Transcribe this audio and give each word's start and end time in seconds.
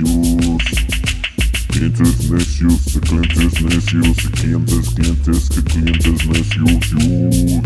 necios. 0.00 0.62
Clientes 1.68 2.30
necios, 2.30 2.94
de 2.94 3.00
clientes 3.00 3.62
necios, 3.62 4.16
de 4.16 4.30
clientes, 4.30 4.90
clientes, 4.94 5.48
que 5.48 5.62
clientes 5.64 6.26
necios. 6.26 7.62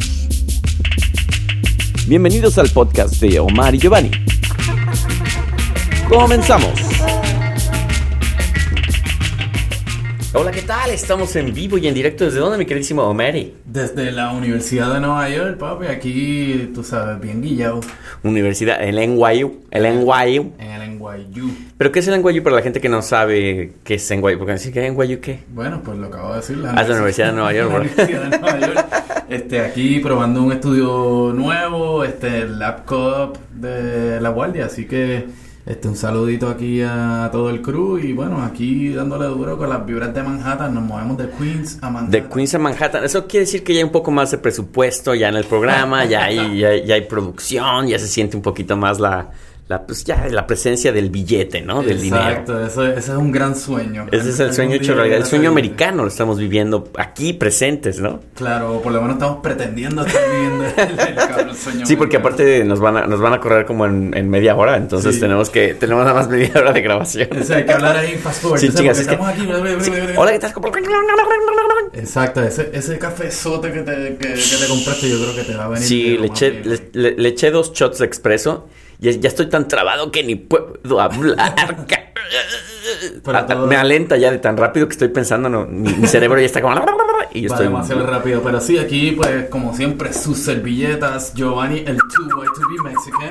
Bienvenidos 2.06 2.58
al 2.58 2.70
podcast 2.70 3.20
de 3.20 3.38
Omar 3.40 3.74
y 3.74 3.78
Giovanni. 3.78 4.10
Comenzamos. 6.08 6.72
Hola, 10.34 10.50
¿qué 10.50 10.62
tal? 10.62 10.90
Estamos 10.90 11.36
en 11.36 11.52
vivo 11.52 11.76
y 11.76 11.86
en 11.86 11.92
directo. 11.92 12.24
¿Desde 12.24 12.38
dónde, 12.38 12.56
mi 12.56 12.64
queridísimo 12.64 13.02
Omari? 13.02 13.52
Desde 13.66 14.10
la 14.10 14.32
Universidad 14.32 14.94
de 14.94 15.00
Nueva 15.00 15.28
York, 15.28 15.58
papi, 15.58 15.86
aquí, 15.86 16.70
tú 16.74 16.82
sabes, 16.82 17.20
bien 17.20 17.42
guillado. 17.42 17.80
Universidad, 18.22 18.82
el 18.82 18.96
NYU. 18.96 19.60
El 19.70 19.82
NYU. 19.82 20.52
NYU. 21.16 21.50
¿Pero 21.78 21.92
qué 21.92 21.98
es 22.00 22.08
el 22.08 22.22
NYU 22.22 22.42
para 22.42 22.56
la 22.56 22.62
gente 22.62 22.80
que 22.80 22.88
no 22.88 23.02
sabe 23.02 23.72
qué 23.84 23.94
es 23.94 24.10
NYU? 24.10 24.38
Porque 24.38 24.52
decir 24.52 24.72
que 24.72 24.90
NYU 24.90 25.20
qué. 25.20 25.44
Bueno, 25.48 25.80
pues 25.84 25.98
lo 25.98 26.06
acabo 26.06 26.30
de 26.30 26.36
decir. 26.36 26.62
Ah, 26.66 26.82
es 26.82 26.88
la 26.88 26.94
Universidad 26.94 27.26
de 27.28 27.32
Nueva 27.32 27.52
York, 27.52 27.70
La. 27.70 27.76
Universidad 27.78 28.30
de 28.30 28.38
Nueva 28.38 28.60
York. 28.60 28.86
Este, 29.28 29.60
aquí 29.60 29.98
probando 30.00 30.42
un 30.42 30.52
estudio 30.52 31.32
nuevo, 31.34 32.04
este, 32.04 32.42
el 32.42 32.58
Lab 32.58 32.84
Cup 32.84 33.38
de 33.54 34.20
La 34.20 34.30
Guardia, 34.30 34.66
así 34.66 34.86
que... 34.86 35.42
Este, 35.64 35.86
un 35.86 35.94
saludito 35.94 36.48
aquí 36.48 36.82
a 36.82 37.28
todo 37.30 37.48
el 37.48 37.62
crew 37.62 37.96
y 37.96 38.12
bueno, 38.12 38.42
aquí 38.42 38.92
dándole 38.92 39.26
duro 39.26 39.56
con 39.56 39.68
las 39.68 39.86
vibras 39.86 40.12
de 40.12 40.20
Manhattan, 40.20 40.74
nos 40.74 40.82
movemos 40.82 41.16
de 41.16 41.30
Queens 41.30 41.78
a 41.80 41.88
Manhattan. 41.88 42.10
De 42.10 42.28
Queens 42.28 42.54
a 42.56 42.58
Manhattan. 42.58 43.04
Eso 43.04 43.28
quiere 43.28 43.46
decir 43.46 43.62
que 43.62 43.72
ya 43.72 43.78
hay 43.78 43.84
un 43.84 43.92
poco 43.92 44.10
más 44.10 44.32
de 44.32 44.38
presupuesto 44.38 45.14
ya 45.14 45.28
en 45.28 45.36
el 45.36 45.44
programa, 45.44 46.04
ya 46.04 46.24
hay, 46.24 46.58
ya, 46.58 46.74
ya 46.74 46.96
hay 46.96 47.02
producción, 47.02 47.86
ya 47.86 48.00
se 48.00 48.08
siente 48.08 48.36
un 48.36 48.42
poquito 48.42 48.76
más 48.76 48.98
la, 48.98 49.30
la, 49.72 49.86
pues 49.86 50.04
ya 50.04 50.26
la 50.30 50.46
presencia 50.46 50.92
del 50.92 51.08
billete, 51.10 51.62
¿no? 51.62 51.82
Del 51.82 52.00
dinero. 52.00 52.22
Exacto, 52.28 52.66
eso, 52.66 52.86
ese 52.86 52.98
es 53.12 53.16
un 53.18 53.32
gran 53.32 53.56
sueño. 53.56 54.06
Ese 54.12 54.30
es 54.30 54.40
el 54.40 54.52
sueño 54.54 54.74
hecho 54.76 54.94
realidad. 54.94 55.18
El 55.18 55.24
sueño 55.26 55.48
americano 55.50 56.02
lo 56.02 56.08
estamos 56.08 56.38
viviendo 56.38 56.90
aquí 56.98 57.32
presentes, 57.32 58.00
¿no? 58.00 58.20
Claro, 58.34 58.80
por 58.82 58.92
lo 58.92 59.00
menos 59.00 59.16
estamos 59.16 59.38
pretendiendo 59.42 60.04
estar 60.04 60.22
viviendo 60.30 60.64
el, 60.64 61.48
el 61.48 61.56
sueño. 61.56 61.86
Sí, 61.86 61.96
porque 61.96 62.16
americano. 62.18 62.18
aparte 62.18 62.64
nos 62.64 62.80
van 62.80 62.96
a, 62.98 63.06
nos 63.06 63.20
van 63.20 63.32
a 63.32 63.40
correr 63.40 63.64
como 63.66 63.86
en, 63.86 64.12
en 64.16 64.28
media 64.28 64.54
hora, 64.56 64.76
entonces 64.76 65.14
Sí. 65.14 65.20
tenemos 65.20 65.48
que 65.50 65.74
tenemos 65.74 66.04
nada 66.04 66.14
más 66.14 66.28
media 66.28 66.50
hora 66.56 66.72
de 66.72 66.82
grabación. 66.82 67.28
O 67.40 67.44
sea, 67.44 67.56
hay 67.56 67.64
que 67.64 67.72
hablar 67.72 67.96
ahí 67.96 68.14
fast 68.16 68.42
forward. 68.42 68.60
Sí, 68.60 68.68
o 68.68 68.72
sea, 68.72 68.78
chingas, 68.80 68.98
porque 68.98 69.14
es 69.14 69.18
que- 69.18 69.24
aquí. 69.32 69.46
bla, 69.46 69.58
bla, 69.58 69.74
bla, 69.74 69.84
Sí. 69.84 69.90
Hola, 70.16 70.32
¿qué 70.32 70.38
tal? 70.38 70.52
Exacto, 71.94 72.42
ese, 72.42 72.70
ese 72.72 72.98
cafezote 72.98 73.70
que 73.72 73.80
te, 73.80 74.16
que, 74.16 74.28
que 74.34 74.56
te 74.60 74.66
compraste, 74.68 75.08
yo 75.10 75.18
creo 75.20 75.34
que 75.34 75.42
te 75.42 75.54
va 75.56 75.64
a 75.64 75.68
venir. 75.68 75.86
Sí, 75.86 76.16
le 76.18 76.26
eché, 76.28 76.62
le, 76.64 76.80
le- 76.92 77.16
le 77.16 77.28
eché 77.28 77.50
dos 77.50 77.72
shots 77.72 77.98
de 77.98 78.06
expreso 78.06 78.68
y 79.10 79.18
ya 79.20 79.28
estoy 79.28 79.46
tan 79.48 79.66
trabado 79.68 80.10
que 80.10 80.22
ni 80.22 80.36
puedo 80.36 81.00
hablar. 81.00 81.76
Pero 83.24 83.38
Ah, 83.38 83.46
todo- 83.46 83.66
Me 83.66 83.76
alenta 83.76 84.16
ya 84.16 84.30
de 84.30 84.38
tan 84.38 84.56
rápido 84.56 84.86
que 84.86 84.92
estoy 84.92 85.08
pensando, 85.08 85.48
no, 85.48 85.66
mi, 85.66 85.92
mi 85.92 86.06
cerebro 86.06 86.38
ya 86.40 86.46
está 86.46 86.60
como... 86.60 86.74
Y 87.34 87.42
yo 87.42 87.46
estoy... 87.48 87.66
demasiado 87.66 88.06
rápido, 88.06 88.42
pero 88.42 88.60
sí, 88.60 88.78
aquí, 88.78 89.12
pues, 89.12 89.48
como 89.48 89.74
siempre, 89.74 90.12
sus 90.12 90.38
servilletas, 90.38 91.32
Giovanni, 91.34 91.78
el 91.86 91.96
2Y2B 91.98 92.82
Mexican. 92.84 93.30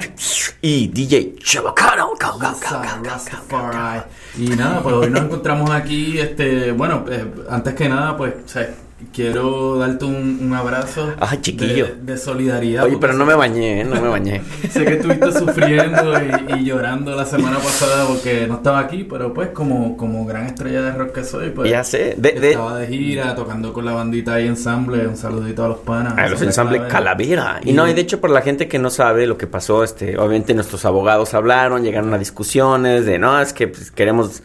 Y 0.61 0.87
DJ 0.87 1.35
Chabacano. 1.43 2.07
go, 2.07 2.39
go, 2.39 2.39
go. 2.39 4.03
Y 4.37 4.47
nada, 4.49 4.81
pues 4.81 4.95
hoy 4.95 5.09
nos 5.11 5.21
encontramos 5.21 5.69
aquí, 5.69 6.17
este, 6.19 6.71
bueno, 6.71 7.05
eh, 7.09 7.25
antes 7.49 7.75
que 7.75 7.89
nada, 7.89 8.17
pues, 8.17 8.33
o 8.43 8.47
sea, 8.47 8.73
quiero 9.13 9.77
darte 9.77 10.05
un, 10.05 10.39
un 10.41 10.53
abrazo. 10.53 11.13
Ay, 11.19 11.39
chiquillo. 11.41 11.87
De, 11.87 12.13
de 12.13 12.17
solidaridad. 12.17 12.85
Oye, 12.85 12.97
pero 12.99 13.13
no 13.13 13.25
me 13.25 13.33
bañé, 13.35 13.81
¿eh? 13.81 13.83
No 13.83 13.99
me 14.01 14.07
bañé. 14.07 14.41
Sé 14.69 14.85
que 14.85 14.93
estuviste 14.93 15.31
sufriendo 15.39 16.13
y, 16.13 16.59
y 16.59 16.63
llorando 16.65 17.15
la 17.15 17.25
semana 17.25 17.57
pasada 17.57 18.05
porque 18.07 18.47
no 18.47 18.55
estaba 18.55 18.79
aquí, 18.79 19.03
pero 19.03 19.33
pues 19.33 19.49
como, 19.49 19.97
como 19.97 20.25
gran 20.25 20.45
estrella 20.45 20.81
de 20.81 20.91
rock 20.91 21.13
que 21.13 21.23
soy, 21.23 21.49
pues 21.49 21.69
Ya 21.69 21.83
sé. 21.83 22.15
De, 22.17 22.33
de, 22.33 22.51
estaba 22.51 22.77
de 22.77 22.87
gira, 22.87 23.35
tocando 23.35 23.73
con 23.73 23.85
la 23.85 23.93
bandita 23.93 24.35
ahí 24.35 24.47
ensamble, 24.47 25.07
un 25.07 25.17
saludito 25.17 25.65
a 25.65 25.67
los 25.67 25.79
panas. 25.79 26.13
A 26.17 26.27
los 26.29 26.41
Ensamble 26.41 26.77
ensamble 26.77 26.87
Calavera. 26.87 27.61
Y 27.63 27.73
no, 27.73 27.87
y 27.87 27.93
de 27.93 28.01
hecho, 28.01 28.19
por 28.19 28.29
la 28.29 28.41
gente 28.41 28.67
que 28.67 28.79
no 28.79 28.89
sabe 28.89 29.27
lo 29.27 29.37
que 29.37 29.47
pasó, 29.47 29.83
este, 29.83 30.17
obviamente 30.17 30.53
nuestros 30.53 30.85
abogados 30.85 31.33
hablaron, 31.33 31.83
llegaron 31.83 32.13
a 32.13 32.17
discusiones 32.17 33.05
de 33.05 33.19
no, 33.19 33.39
es 33.41 33.53
que 33.53 33.67
pues, 33.67 33.91
queremos 33.91 34.41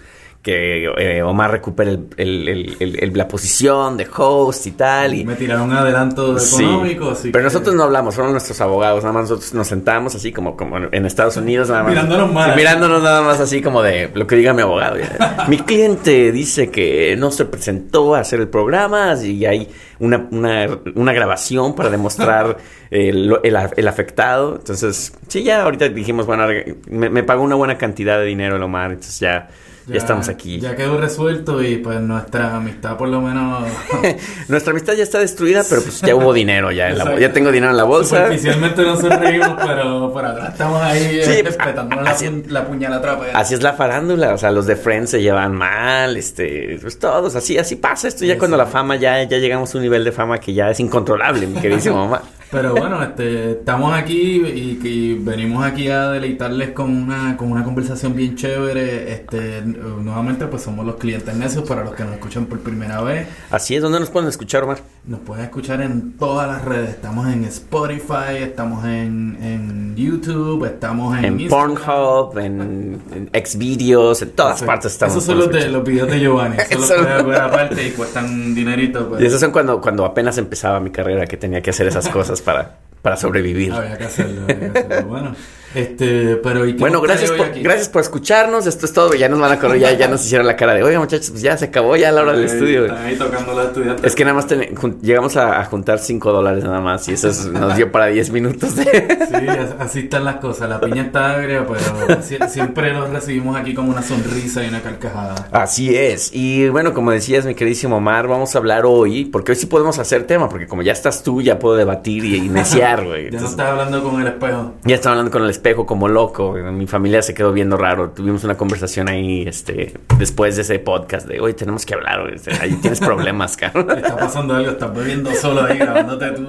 que 0.47 0.84
eh, 0.97 1.23
Omar 1.25 1.51
recupere 1.51 1.99
el, 2.19 3.11
la 3.15 3.27
posición 3.27 3.97
de 3.97 4.07
host 4.17 4.65
y 4.69 4.71
tal. 4.71 5.12
Y, 5.15 5.25
Me 5.25 5.34
tiraron 5.34 5.71
un 5.71 5.77
adelanto 5.77 6.39
Sí, 6.39 6.62
económico, 6.62 7.11
así 7.11 7.31
pero 7.33 7.43
que- 7.43 7.47
nosotros 7.47 7.75
no 7.75 7.83
hablamos, 7.83 8.15
fueron 8.15 8.31
nuestros 8.31 8.61
abogados, 8.61 9.03
nada 9.03 9.12
más 9.12 9.23
nosotros 9.29 9.53
nos 9.55 9.67
sentamos 9.67 10.15
así 10.15 10.31
como, 10.31 10.57
como 10.57 10.77
en 10.79 11.05
Estados 11.05 11.37
Unidos, 11.37 11.69
nada 11.69 11.83
más. 11.83 11.91
Mirándonos 11.91 12.33
mal. 12.33 12.51
Sí, 12.53 12.57
mirándonos 12.59 13.03
nada 13.03 13.23
más 13.23 13.41
así 13.41 13.61
como 13.61 13.83
de 13.83 14.09
lo 14.15 14.29
que 14.29 14.37
diga 14.37 14.53
mi 14.53 14.62
abogado. 14.62 14.99
mi 15.49 15.59
cliente 15.59 16.31
dice 16.31 16.71
que 16.71 17.17
no 17.19 17.33
se 17.33 17.45
presentó 17.47 18.15
a 18.15 18.21
hacer 18.21 18.39
el 18.39 18.47
programa 18.49 19.15
y 19.21 19.45
hay 19.47 19.69
una, 19.99 20.28
una, 20.31 20.69
una 20.95 21.13
grabación 21.13 21.75
para 21.75 21.91
demostrar 21.91 22.59
el 22.91 23.87
afectado. 23.89 24.55
Entonces, 24.57 25.13
sí, 25.27 25.43
ya 25.43 25.65
ahorita 25.65 25.89
dijimos, 25.89 26.25
bueno, 26.25 26.45
me, 26.89 27.11
me 27.11 27.23
pagó 27.25 27.43
una 27.43 27.57
buena 27.57 27.77
cantidad 27.77 28.17
de 28.21 28.27
dinero 28.27 28.55
el 28.55 28.63
Omar, 28.63 28.93
entonces 28.93 29.19
ya, 29.19 29.49
ya, 29.87 29.97
estamos 29.97 30.29
aquí. 30.29 30.59
Ya 30.61 30.75
quedó 30.77 30.99
resuelto 30.99 31.63
y 31.63 31.77
pues 31.77 32.01
nuestra 32.01 32.57
amistad 32.57 32.97
por 32.97 33.09
lo 33.09 33.21
menos... 33.21 33.69
Nuestra 34.49 34.73
amistad 34.73 34.95
ya 34.95 35.03
está 35.03 35.19
destruida, 35.19 35.63
pero 35.69 35.83
pues 35.83 36.01
ya 36.01 36.15
hubo 36.15 36.33
dinero 36.33 36.71
ya 36.73 36.89
en 36.91 36.99
la, 36.99 37.19
ya 37.19 37.33
tengo 37.33 37.51
dinero 37.53 37.71
en 37.71 37.77
la 37.77 37.85
bolsa. 37.85 38.17
Superficialmente 38.17 38.83
nos 38.83 39.01
sonreímos, 39.01 39.55
pero 39.67 40.13
por 40.13 40.25
atrás 40.25 40.53
estamos 40.53 40.83
ahí 40.83 41.21
Sí, 41.23 41.31
eh, 41.33 41.39
pues, 41.43 41.57
respetando 41.57 41.97
la, 42.03 42.17
pu- 42.17 42.47
la 42.49 42.67
puñalada 42.67 43.03
trapera. 43.03 43.39
Así 43.39 43.55
es 43.55 43.63
la 43.63 43.73
farándula, 43.75 44.35
o 44.35 44.39
sea, 44.39 44.51
los 44.51 44.67
de 44.67 44.77
Friends 44.77 45.11
se 45.11 45.23
llevan 45.23 45.55
mal, 45.55 46.17
este, 46.17 46.79
pues 46.81 46.99
todos, 46.99 47.35
así, 47.37 47.59
así 47.59 47.77
pasa 47.77 48.09
esto 48.09 48.25
ya 48.25 48.35
Sí, 48.35 48.39
cuando 48.39 48.57
sí. 48.57 48.63
la 48.65 48.67
fama 48.67 48.97
ya, 48.97 49.23
ya 49.25 49.39
llegamos 49.39 49.75
a 49.75 49.79
un 49.79 49.83
nivel 49.85 50.05
de 50.05 50.13
fama 50.13 50.39
que 50.39 50.53
ya 50.55 50.71
es 50.71 50.81
incontrolable, 50.81 51.47
mi 51.47 51.61
queridísima 51.61 51.97
mamá. 52.05 52.23
Pero 52.56 52.75
bueno, 52.75 53.03
este, 53.03 53.50
estamos 53.53 53.93
aquí 53.94 54.43
y, 54.43 54.81
y 54.83 55.15
venimos 55.15 55.65
aquí 55.65 55.89
a 55.89 56.09
deleitarles 56.11 56.71
con 56.71 56.91
una, 56.91 57.37
con 57.37 57.50
una 57.53 57.62
conversación 57.65 58.15
bien 58.15 58.34
chévere. 58.37 59.12
Este, 59.12 59.62
nuevamente, 59.62 60.47
pues 60.47 60.62
somos 60.62 60.87
los 60.87 60.97
clientes 60.97 61.34
necios 61.37 61.69
para 61.69 61.84
los 61.84 61.95
que 61.95 62.05
nos 62.05 62.15
escuchan 62.15 62.47
por 62.47 62.61
primera 62.61 63.03
vez. 63.03 63.28
Así 63.50 63.75
es, 63.77 63.83
¿dónde 63.83 64.00
nos 64.00 64.11
pueden 64.11 64.28
escuchar, 64.28 64.65
Omar? 64.65 64.78
Nos 65.06 65.21
pueden 65.21 65.45
escuchar 65.45 65.81
en 65.83 66.12
todas 66.16 66.49
las 66.49 66.65
redes. 66.65 66.91
Estamos 66.91 67.28
en 67.33 67.45
Spotify, 67.45 68.39
estamos 68.41 68.84
en, 68.84 69.39
en 69.41 69.95
YouTube, 69.97 70.65
estamos 70.65 71.16
en, 71.19 71.25
En. 71.25 71.49
Pornhub, 71.49 72.39
en, 72.39 72.99
en 73.33 73.47
Xvideos, 73.47 74.22
en 74.22 74.31
todas 74.31 74.59
Sí. 74.61 74.65
partes 74.65 74.93
estamos. 74.93 75.15
Esos 75.15 75.25
son 75.27 75.39
los, 75.39 75.50
de, 75.53 75.69
los 75.69 75.84
videos 75.84 76.11
de 76.11 76.21
Giovanni. 76.21 76.56
Los 76.72 76.91
Eso- 76.91 76.95
puedes 77.03 77.27
ver 77.27 77.41
aparte 77.41 77.87
y 77.87 77.91
cuestan 77.93 78.55
dinerito. 78.55 79.09
Pero 79.11 79.22
Y 79.22 79.27
esos 79.27 79.41
son 79.41 79.50
cuando, 79.53 79.81
cuando 79.81 80.05
apenas 80.05 80.39
empezaba 80.39 80.81
mi 80.81 80.91
carrera, 80.91 81.27
que 81.27 81.37
tenía 81.37 81.61
que 81.61 81.71
hacer 81.71 81.87
esas 81.87 82.09
cosas 82.09 82.41
para, 82.47 82.79
para 83.03 83.17
sobrevivir. 83.17 83.73
había 83.73 83.99
que 83.99 84.05
hacerlo. 84.05 84.43
había 84.45 84.73
que 84.73 84.79
hacerlo. 84.79 85.09
Bueno, 85.09 85.37
este, 85.75 86.37
pero 86.37 86.65
¿y 86.66 86.72
Bueno, 86.75 86.99
nos 86.99 87.06
gracias 87.06 87.31
por, 87.32 87.47
aquí? 87.47 87.60
gracias 87.62 87.88
por 87.88 88.03
escucharnos. 88.03 88.66
Esto 88.66 88.87
es 88.87 88.93
todo. 88.93 89.15
Ya 89.15 89.28
nos 89.28 89.38
van 89.41 89.53
a 89.53 89.59
correr, 89.59 89.78
ya, 89.78 89.93
ya 89.93 90.09
nos 90.09 90.25
hicieron 90.25 90.47
la 90.47 90.56
cara 90.56 90.75
de, 90.75 90.82
oiga, 90.82 90.99
muchachos, 90.99 91.31
pues 91.31 91.43
ya 91.43 91.56
se 91.56 91.66
acabó 91.66 91.97
ya 91.97 92.12
la 92.12 92.22
hora 92.22 92.32
del 92.32 92.44
estudio. 92.44 92.87
güey". 92.87 92.93
Ahí 92.99 93.16
tocando 93.16 93.53
los 93.54 93.66
estudiantes. 93.66 94.04
Es 94.04 94.15
que 94.15 94.25
nada 94.25 94.34
más 94.34 94.47
ten- 94.47 94.75
llegamos 95.03 95.37
a, 95.37 95.60
a 95.60 95.65
juntar 95.65 95.99
5 95.99 96.32
dólares 96.32 96.65
nada 96.65 96.81
más 96.81 97.09
y 97.09 97.12
eso 97.12 97.28
es- 97.28 97.47
nos 97.47 97.77
dio 97.77 97.91
para 97.93 98.06
10 98.06 98.31
minutos 98.31 98.77
de... 98.77 98.84
Sí, 98.84 99.49
as- 99.49 99.75
así 99.78 99.99
están 100.00 100.25
las 100.25 100.37
cosas. 100.37 100.69
La 100.69 100.81
piña 100.81 101.03
está 101.03 101.32
agria, 101.32 101.66
pero 101.66 102.22
si- 102.22 102.38
siempre 102.48 102.93
los 102.93 103.10
recibimos 103.10 103.56
aquí 103.56 103.75
con 103.75 103.88
una 103.88 104.03
sonrisa 104.03 104.65
y 104.65 104.69
una 104.69 104.81
carcajada. 104.83 105.48
Así 105.53 105.94
es. 105.97 106.31
Y 106.33 106.69
bueno, 106.69 106.94
como 106.94 107.10
decías, 107.10 107.44
mi 107.44 107.54
queridísimo 107.54 107.97
Omar, 107.97 108.28
vamos 108.28 108.54
a 108.54 108.59
hablar 108.59 108.84
hoy, 108.87 109.25
porque 109.27 109.53
hoy 109.53 109.56
sí 109.56 109.66
podemos 109.66 109.98
hacer 109.98 110.25
tema, 110.25 110.48
porque 110.48 110.66
como 110.66 110.83
ya 110.83 110.93
estás 110.93 111.22
tú, 111.22 111.43
ya 111.43 111.59
puedo 111.59 111.77
debatir 111.77 112.25
y 112.25 112.37
iniciar, 112.37 113.04
güey. 113.04 113.31
Ya 113.31 113.41
no 113.41 113.47
estás 113.48 113.66
hablando 113.69 114.03
con 114.03 114.21
el 114.21 114.27
espejo. 114.28 114.75
Ya 114.84 114.94
estaba 114.94 115.12
hablando 115.15 115.31
con 115.33 115.43
el 115.44 115.50
espejo 115.56 115.87
como 115.87 116.09
loco. 116.09 116.53
Mi 116.55 116.87
familia 116.87 117.22
se 117.22 117.34
quedó 117.34 117.53
viendo 117.53 117.77
raro. 117.77 118.10
Tuvimos 118.10 118.45
una 118.45 118.57
conversación 118.57 119.09
ahí, 119.09 119.45
este, 119.47 119.95
después 120.19 120.57
de 120.57 120.63
ese 120.63 120.78
podcast 120.78 121.27
de, 121.27 121.41
oye, 121.41 121.54
tenemos 121.54 121.84
que 121.84 121.95
hablar. 121.95 122.31
Este, 122.33 122.53
Ahí 122.60 122.75
tienes 122.81 123.01
problemas, 123.01 123.57
cabrón. 123.59 123.91
Está 123.97 124.16
pasando 124.16 124.54
algo, 124.54 124.71
estás 124.72 124.95
bebiendo 124.95 125.33
solo 125.34 125.65
ahí 125.65 125.78
grabándote 125.78 126.31
tú. 126.33 126.47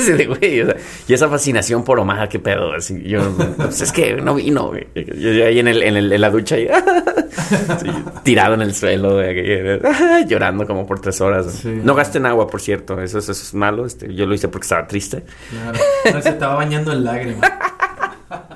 Sí, 0.00 0.12
de 0.12 0.26
güey, 0.26 0.60
o 0.62 0.66
sea, 0.66 0.76
y 1.08 1.12
esa 1.14 1.28
fascinación 1.28 1.84
por 1.84 1.98
Omar, 2.00 2.28
qué 2.28 2.38
pedo. 2.38 2.72
Así, 2.72 3.02
yo, 3.02 3.20
pues 3.56 3.80
es 3.80 3.92
que 3.92 4.14
no 4.16 4.34
vino, 4.34 4.68
güey. 4.68 4.86
Yo, 4.94 5.30
yo 5.32 5.46
ahí 5.46 5.58
en, 5.58 5.68
el, 5.68 5.82
en, 5.82 5.96
el- 5.96 6.12
en 6.12 6.20
la 6.20 6.30
ducha, 6.30 6.56
ahí, 6.56 6.68
sí, 7.80 7.88
tirado 8.22 8.54
en 8.54 8.62
el 8.62 8.74
suelo, 8.74 9.14
güey, 9.14 9.78
llorando 10.28 10.66
como 10.66 10.86
por 10.86 11.00
tres 11.00 11.20
horas. 11.20 11.52
Sí. 11.62 11.80
No 11.82 11.94
gasten 11.94 12.26
agua, 12.26 12.46
por 12.46 12.60
cierto. 12.60 13.00
Eso, 13.00 13.18
es- 13.18 13.28
eso 13.28 13.42
es 13.42 13.54
malo. 13.54 13.84
Este, 13.86 14.12
yo 14.14 14.26
lo 14.26 14.34
hice 14.34 14.48
porque 14.48 14.64
estaba 14.64 14.86
triste. 14.86 15.22
Claro. 15.50 15.78
No, 16.14 16.22
se 16.22 16.28
estaba 16.30 16.54
bañando 16.54 16.92
en 16.92 17.04
lágrimas. 17.04 17.50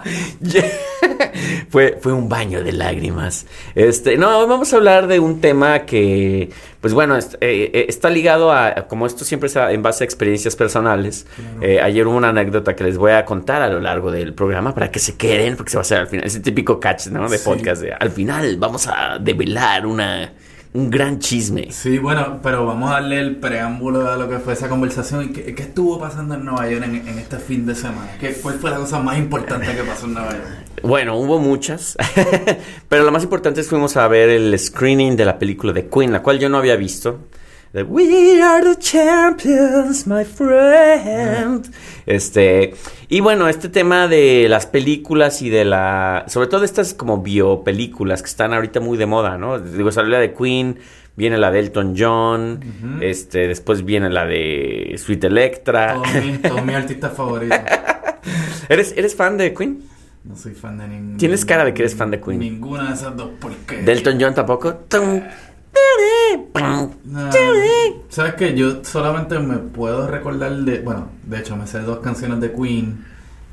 fue, 1.70 1.98
fue 2.00 2.12
un 2.12 2.28
baño 2.28 2.62
de 2.62 2.72
lágrimas. 2.72 3.46
Este, 3.74 4.16
no, 4.16 4.38
hoy 4.38 4.46
vamos 4.48 4.72
a 4.72 4.76
hablar 4.76 5.06
de 5.06 5.18
un 5.20 5.40
tema 5.40 5.80
que, 5.86 6.50
pues 6.80 6.94
bueno, 6.94 7.16
est- 7.16 7.34
eh, 7.40 7.70
eh, 7.72 7.86
está 7.88 8.10
ligado 8.10 8.52
a, 8.52 8.86
como 8.88 9.06
esto 9.06 9.24
siempre 9.24 9.48
es 9.48 9.56
a- 9.56 9.72
en 9.72 9.82
base 9.82 10.04
a 10.04 10.06
experiencias 10.06 10.56
personales. 10.56 11.26
Eh, 11.60 11.80
ayer 11.80 12.06
hubo 12.06 12.16
una 12.16 12.28
anécdota 12.30 12.74
que 12.76 12.84
les 12.84 12.98
voy 12.98 13.12
a 13.12 13.24
contar 13.24 13.62
a 13.62 13.68
lo 13.68 13.80
largo 13.80 14.10
del 14.10 14.34
programa 14.34 14.74
para 14.74 14.90
que 14.90 14.98
se 14.98 15.16
queden, 15.16 15.56
porque 15.56 15.70
se 15.70 15.76
va 15.76 15.80
a 15.80 15.82
hacer 15.82 15.98
al 15.98 16.06
final. 16.08 16.26
Ese 16.26 16.40
típico 16.40 16.78
catch, 16.80 17.06
¿no? 17.08 17.28
De 17.28 17.38
Sí. 17.38 17.44
podcast. 17.44 17.82
de, 17.82 17.92
al 17.92 18.10
final 18.10 18.56
vamos 18.58 18.86
a 18.88 19.18
develar 19.20 19.86
una, 19.86 20.32
un 20.76 20.90
gran 20.90 21.18
chisme. 21.18 21.72
Sí, 21.72 21.98
bueno, 21.98 22.38
pero 22.42 22.66
vamos 22.66 22.90
a 22.90 22.94
darle 22.94 23.18
el 23.18 23.36
preámbulo 23.36 24.10
a 24.10 24.16
lo 24.16 24.28
que 24.28 24.38
fue 24.38 24.52
esa 24.52 24.68
conversación. 24.68 25.24
¿Y 25.24 25.28
¿Qué, 25.28 25.54
qué 25.54 25.62
estuvo 25.62 25.98
pasando 25.98 26.34
en 26.34 26.44
Nueva 26.44 26.68
York 26.68 26.84
en, 26.84 26.94
en 27.08 27.18
este 27.18 27.38
fin 27.38 27.64
de 27.66 27.74
semana? 27.74 28.10
¿Qué, 28.20 28.34
¿Cuál 28.34 28.56
fue 28.56 28.70
la 28.70 28.76
cosa 28.76 28.98
más 29.00 29.16
importante 29.16 29.74
que 29.74 29.82
pasó 29.82 30.06
en 30.06 30.14
Nueva 30.14 30.32
York? 30.32 30.66
Bueno, 30.82 31.16
hubo 31.16 31.38
muchas, 31.38 31.96
pero 32.88 33.04
lo 33.04 33.10
más 33.10 33.22
importante 33.22 33.60
es 33.60 33.66
que 33.66 33.70
fuimos 33.70 33.96
a 33.96 34.06
ver 34.08 34.28
el 34.28 34.56
screening 34.58 35.16
de 35.16 35.24
la 35.24 35.38
película 35.38 35.72
de 35.72 35.88
Queen, 35.88 36.12
la 36.12 36.22
cual 36.22 36.38
yo 36.38 36.48
no 36.48 36.58
había 36.58 36.76
visto. 36.76 37.20
De 37.76 37.82
We 37.82 38.42
are 38.42 38.74
the 38.74 38.80
champions, 38.80 40.06
my 40.06 40.24
friend. 40.24 41.70
Este, 42.06 42.72
y 43.10 43.20
bueno, 43.20 43.50
este 43.50 43.68
tema 43.68 44.08
de 44.08 44.46
las 44.48 44.64
películas 44.64 45.42
y 45.42 45.50
de 45.50 45.66
la, 45.66 46.24
sobre 46.26 46.46
todo 46.46 46.64
estas 46.64 46.94
como 46.94 47.20
biopelículas 47.20 48.22
que 48.22 48.30
están 48.30 48.54
ahorita 48.54 48.80
muy 48.80 48.96
de 48.96 49.04
moda, 49.04 49.36
¿no? 49.36 49.60
Digo, 49.60 49.92
salió 49.92 50.12
la 50.12 50.20
de 50.20 50.32
Queen, 50.32 50.78
viene 51.16 51.36
la 51.36 51.50
de 51.50 51.58
Elton 51.58 51.94
John, 51.94 52.60
este, 53.02 53.46
después 53.46 53.84
viene 53.84 54.08
la 54.08 54.24
de 54.24 54.94
Sweet 54.96 55.24
Electra. 55.24 56.00
Todos 56.48 56.64
mis 56.64 56.76
artistas 56.76 57.12
favoritos. 57.12 57.58
¿Eres, 58.70 58.94
¿Eres 58.96 59.14
fan 59.14 59.36
de 59.36 59.52
Queen? 59.52 59.82
No 60.24 60.34
soy 60.34 60.54
fan 60.54 60.76
de 60.76 60.88
ningún. 60.88 61.16
Tienes 61.18 61.44
cara 61.44 61.64
de 61.64 61.72
que 61.72 61.82
eres 61.82 61.94
fan 61.94 62.10
de 62.10 62.20
Queen. 62.20 62.40
Ninguna 62.40 62.88
de 62.88 62.94
esas 62.94 63.16
dos 63.16 63.30
porque. 63.40 63.76
¿De 63.82 63.92
Elton 63.92 64.18
John 64.20 64.34
tampoco? 64.34 64.74
Tum. 64.74 65.22
Sabes 68.08 68.34
que 68.34 68.56
yo 68.56 68.84
solamente 68.84 69.38
me 69.38 69.58
puedo 69.58 70.06
recordar 70.06 70.52
de. 70.52 70.80
Bueno, 70.80 71.10
de 71.24 71.38
hecho, 71.38 71.56
me 71.56 71.66
sé 71.66 71.80
dos 71.80 71.98
canciones 71.98 72.40
de 72.40 72.52
Queen. 72.52 73.04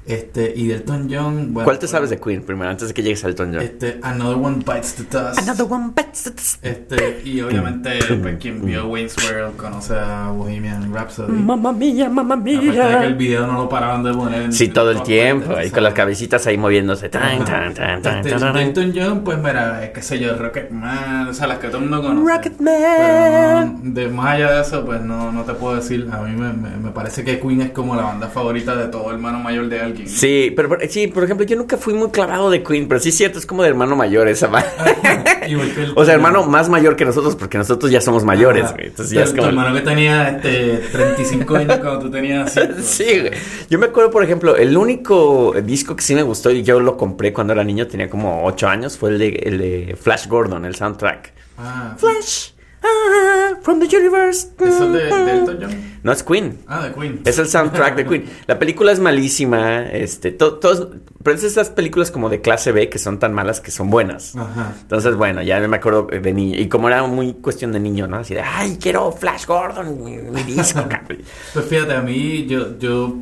Este, 0.06 0.54
y 0.56 0.68
de 0.68 0.76
Elton 0.76 1.08
John. 1.10 1.54
Bueno, 1.54 1.64
¿Cuál 1.66 1.80
te 1.80 1.88
sabes 1.88 2.10
de 2.10 2.20
Queen 2.20 2.42
primero, 2.44 2.70
antes 2.70 2.90
de 2.90 2.94
que 2.94 3.02
llegues 3.04 3.24
a 3.24 3.28
Elton 3.30 3.52
John? 3.54 3.62
Este, 3.62 4.00
Another 4.02 4.36
One 4.38 4.58
Bites 4.66 4.96
the 4.96 5.04
Dust. 5.04 5.40
Another 5.40 5.66
one 5.70 5.92
bites 5.96 6.24
the 6.24 6.30
dust. 6.32 6.66
Este, 6.66 7.22
y 7.24 7.40
obviamente, 7.42 7.92
pues, 8.22 8.38
quien 8.38 8.66
vio 8.66 8.88
Wayne's 8.88 9.16
World 9.24 9.56
conoce 9.56 9.96
a 9.96 10.28
Bohemian 10.30 10.94
Rhapsody. 10.94 11.32
Mamma 11.32 11.72
mía, 11.72 12.10
mamma 12.10 12.36
Aparte 12.36 12.52
de 12.54 12.72
que 12.72 13.06
el 13.06 13.16
mía. 13.16 13.16
video 13.18 13.48
no 13.48 13.54
lo 13.54 13.70
paraban 13.70 14.04
de 14.04 14.14
poner. 14.14 14.52
Sí, 14.54 14.68
todo 14.70 14.92
el 14.92 15.04
tiempo, 15.04 15.52
o 15.54 15.72
con 15.72 15.84
las 15.84 15.94
cabecitas 15.94 16.46
ahí 16.48 16.58
moviéndose. 16.58 17.08
Tan, 17.10 17.46
tan, 17.46 17.74
tan, 17.74 18.02
tan, 18.02 18.18
Este, 18.20 18.38
tan. 18.40 18.58
Elton 18.58 18.94
John, 18.96 19.24
pues 19.24 19.38
mira, 19.38 19.84
eh, 19.86 19.92
qué 19.94 20.02
sé 20.02 20.20
yo, 20.20 20.36
Rocketman, 20.36 21.30
o 21.30 21.34
sea, 21.34 21.48
las 21.48 21.60
que 21.60 21.68
todo 21.68 21.78
el 21.82 21.90
mundo 21.90 22.08
conoce. 22.10 22.34
Rocketman. 22.34 23.94
De 23.94 24.08
más 24.10 24.36
allá 24.36 24.52
de 24.54 24.62
eso, 24.62 24.86
pues 24.86 25.02
no, 25.02 25.32
no 25.32 25.44
te 25.44 25.54
puedo 25.54 25.76
decir. 25.76 26.10
A 26.12 26.20
mí 26.22 26.36
me, 26.36 26.52
me, 26.54 26.76
me 26.78 26.92
parece 26.92 27.24
que 27.24 27.40
Queen 27.40 27.62
es 27.62 27.72
como 27.72 27.96
la 27.96 28.04
banda 28.04 28.28
favorita 28.28 28.76
de 28.76 28.88
todo 28.88 29.12
hermano 29.12 29.40
mayor 29.40 29.70
de 29.70 29.82
Sí, 30.06 30.52
pero 30.56 30.78
sí, 30.90 31.08
por 31.08 31.24
ejemplo, 31.24 31.46
yo 31.46 31.56
nunca 31.56 31.78
fui 31.78 31.94
muy 31.94 32.10
clavado 32.10 32.50
de 32.50 32.64
Queen, 32.64 32.88
pero 32.88 33.00
sí 33.00 33.10
es 33.10 33.16
cierto, 33.18 33.40
es 33.40 33.46
como 33.46 33.64
de 33.64 33.70
hermano 33.70 33.96
mayor 33.96 34.28
esa 34.28 34.50
que 34.52 35.46
el- 35.46 35.94
O 35.96 36.06
sea, 36.06 36.14
hermano 36.14 36.46
más 36.46 36.70
mayor 36.70 36.96
que 36.96 37.06
nosotros, 37.06 37.36
porque 37.36 37.58
nosotros 37.58 37.92
ya 37.92 38.02
somos 38.02 38.24
mayores, 38.24 38.72
güey. 38.74 38.88
Entonces 38.88 39.14
ya 39.14 39.22
Tu- 39.24 39.30
es 39.30 39.32
tu 39.32 39.38
como. 39.38 39.50
hermano 39.50 39.76
que 39.76 39.82
tenía 39.82 40.30
este, 40.30 40.78
35 40.92 41.56
años 41.56 41.78
cuando 41.80 42.00
tú 42.00 42.12
tenías 42.12 42.54
5. 42.54 42.68
Sí, 42.82 43.20
güey. 43.20 43.32
Yo 43.70 43.80
me 43.80 43.88
acuerdo, 43.88 44.12
por 44.12 44.24
ejemplo, 44.24 44.56
el 44.56 44.76
único 44.78 45.54
disco 45.64 45.96
que 45.96 46.04
sí 46.04 46.16
me 46.16 46.24
gustó 46.24 46.52
y 46.52 46.64
yo 46.64 46.80
lo 46.80 46.98
compré 46.98 47.34
cuando 47.34 47.54
era 47.54 47.64
niño, 47.64 47.88
tenía 47.88 48.10
como 48.10 48.44
8 48.46 48.68
años, 48.68 48.98
fue 48.98 49.10
el 49.12 49.20
de, 49.20 49.28
el 49.44 49.58
de 49.58 49.98
Flash 50.00 50.28
Gordon, 50.28 50.66
el 50.66 50.76
soundtrack. 50.76 51.34
Ah, 51.58 51.96
Flash, 51.98 52.50
ah, 52.84 53.56
from 53.62 53.80
the 53.80 53.96
universe. 53.98 54.50
¿Eso 54.60 54.86
es 54.88 54.94
de, 54.94 55.16
de 55.26 55.32
Elton 55.32 55.58
John? 55.62 55.94
No 56.04 56.12
es 56.12 56.22
Queen. 56.24 56.58
Ah, 56.68 56.84
de 56.86 56.94
Queen. 56.94 57.22
Es 57.26 57.40
el 57.40 57.48
soundtrack 57.48 57.96
de 57.96 58.06
Queen. 58.06 58.26
La 58.48 58.60
película 58.60 58.92
es 58.92 59.00
malísima, 59.00 59.84
este, 59.84 60.32
to- 60.32 60.56
todos, 60.56 60.90
pero 61.24 61.38
es 61.38 61.44
esas 61.44 61.70
películas 61.70 62.12
como 62.12 62.30
de 62.30 62.42
clase 62.42 62.72
B 62.74 62.90
que 62.90 63.00
son 63.00 63.20
tan 63.20 63.34
malas 63.34 63.62
que 63.62 63.72
son 63.72 63.90
buenas. 63.90 64.36
Ajá. 64.36 64.74
Entonces, 64.82 65.16
bueno, 65.16 65.42
ya 65.44 65.60
me 65.68 65.78
acuerdo 65.78 66.08
de 66.12 66.34
niño. 66.34 66.60
Y 66.60 66.68
como 66.68 66.90
era 66.90 67.04
muy 67.04 67.34
cuestión 67.34 67.72
de 67.72 67.80
niño, 67.80 68.08
¿no? 68.08 68.18
Así 68.18 68.34
de, 68.34 68.42
ay, 68.42 68.78
quiero 68.82 69.12
Flash 69.14 69.46
Gordon, 69.46 70.04
mi, 70.04 70.18
mi 70.18 70.44
disco, 70.44 70.82
cabrón". 70.90 71.20
Pues 71.54 71.66
fíjate, 71.66 71.94
a 71.94 72.02
mí 72.02 72.46
yo, 72.48 72.78
yo 72.78 73.16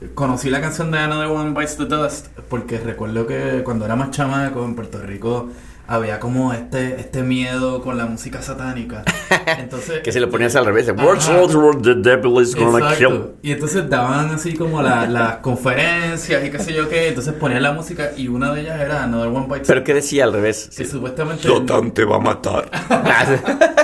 eh, 0.00 0.10
conocí 0.14 0.48
la 0.48 0.62
canción 0.62 0.90
de 0.90 0.98
Another 0.98 1.28
One 1.28 1.50
Bites 1.50 1.76
the 1.76 1.84
Dust 1.84 2.28
porque 2.48 2.78
recuerdo 2.78 3.26
que 3.26 3.60
cuando 3.64 3.84
era 3.84 3.96
más 3.96 4.10
chamaco 4.12 4.64
en 4.64 4.74
Puerto 4.74 4.98
Rico 5.02 5.50
había 5.86 6.20
como 6.20 6.52
este, 6.52 7.00
este 7.00 7.22
miedo 7.22 7.82
con 7.82 7.96
la 7.98 8.06
música 8.06 8.40
satánica. 8.40 9.02
Entonces, 9.58 10.00
Que 10.02 10.12
se 10.12 10.20
lo 10.20 10.30
ponías 10.30 10.54
al 10.56 10.64
revés. 10.64 10.86
the 10.86 11.94
devil 11.96 12.40
is 12.42 12.54
gonna 12.54 12.94
kill. 12.96 13.32
Y 13.42 13.52
entonces 13.52 13.88
daban 13.90 14.30
así 14.30 14.54
como 14.54 14.80
la- 14.82 15.06
las 15.08 15.36
conferencias 15.38 16.44
y 16.44 16.50
qué 16.50 16.58
sé 16.58 16.72
yo 16.72 16.88
qué. 16.88 17.08
Entonces 17.08 17.34
ponían 17.34 17.62
la 17.62 17.72
música 17.72 18.12
y 18.16 18.28
una 18.28 18.52
de 18.54 18.62
ellas 18.62 18.80
era 18.80 19.02
Another 19.04 19.28
One 19.28 19.46
Bites 19.48 19.66
Pero 19.68 19.84
¿qué 19.84 19.94
decía 19.94 20.24
al 20.24 20.32
revés? 20.32 20.70
que 20.76 20.84
supuestamente 20.84 21.48
Satan 21.48 21.92
te 21.92 22.04
va 22.04 22.16
a 22.16 22.20
matar. 22.20 22.70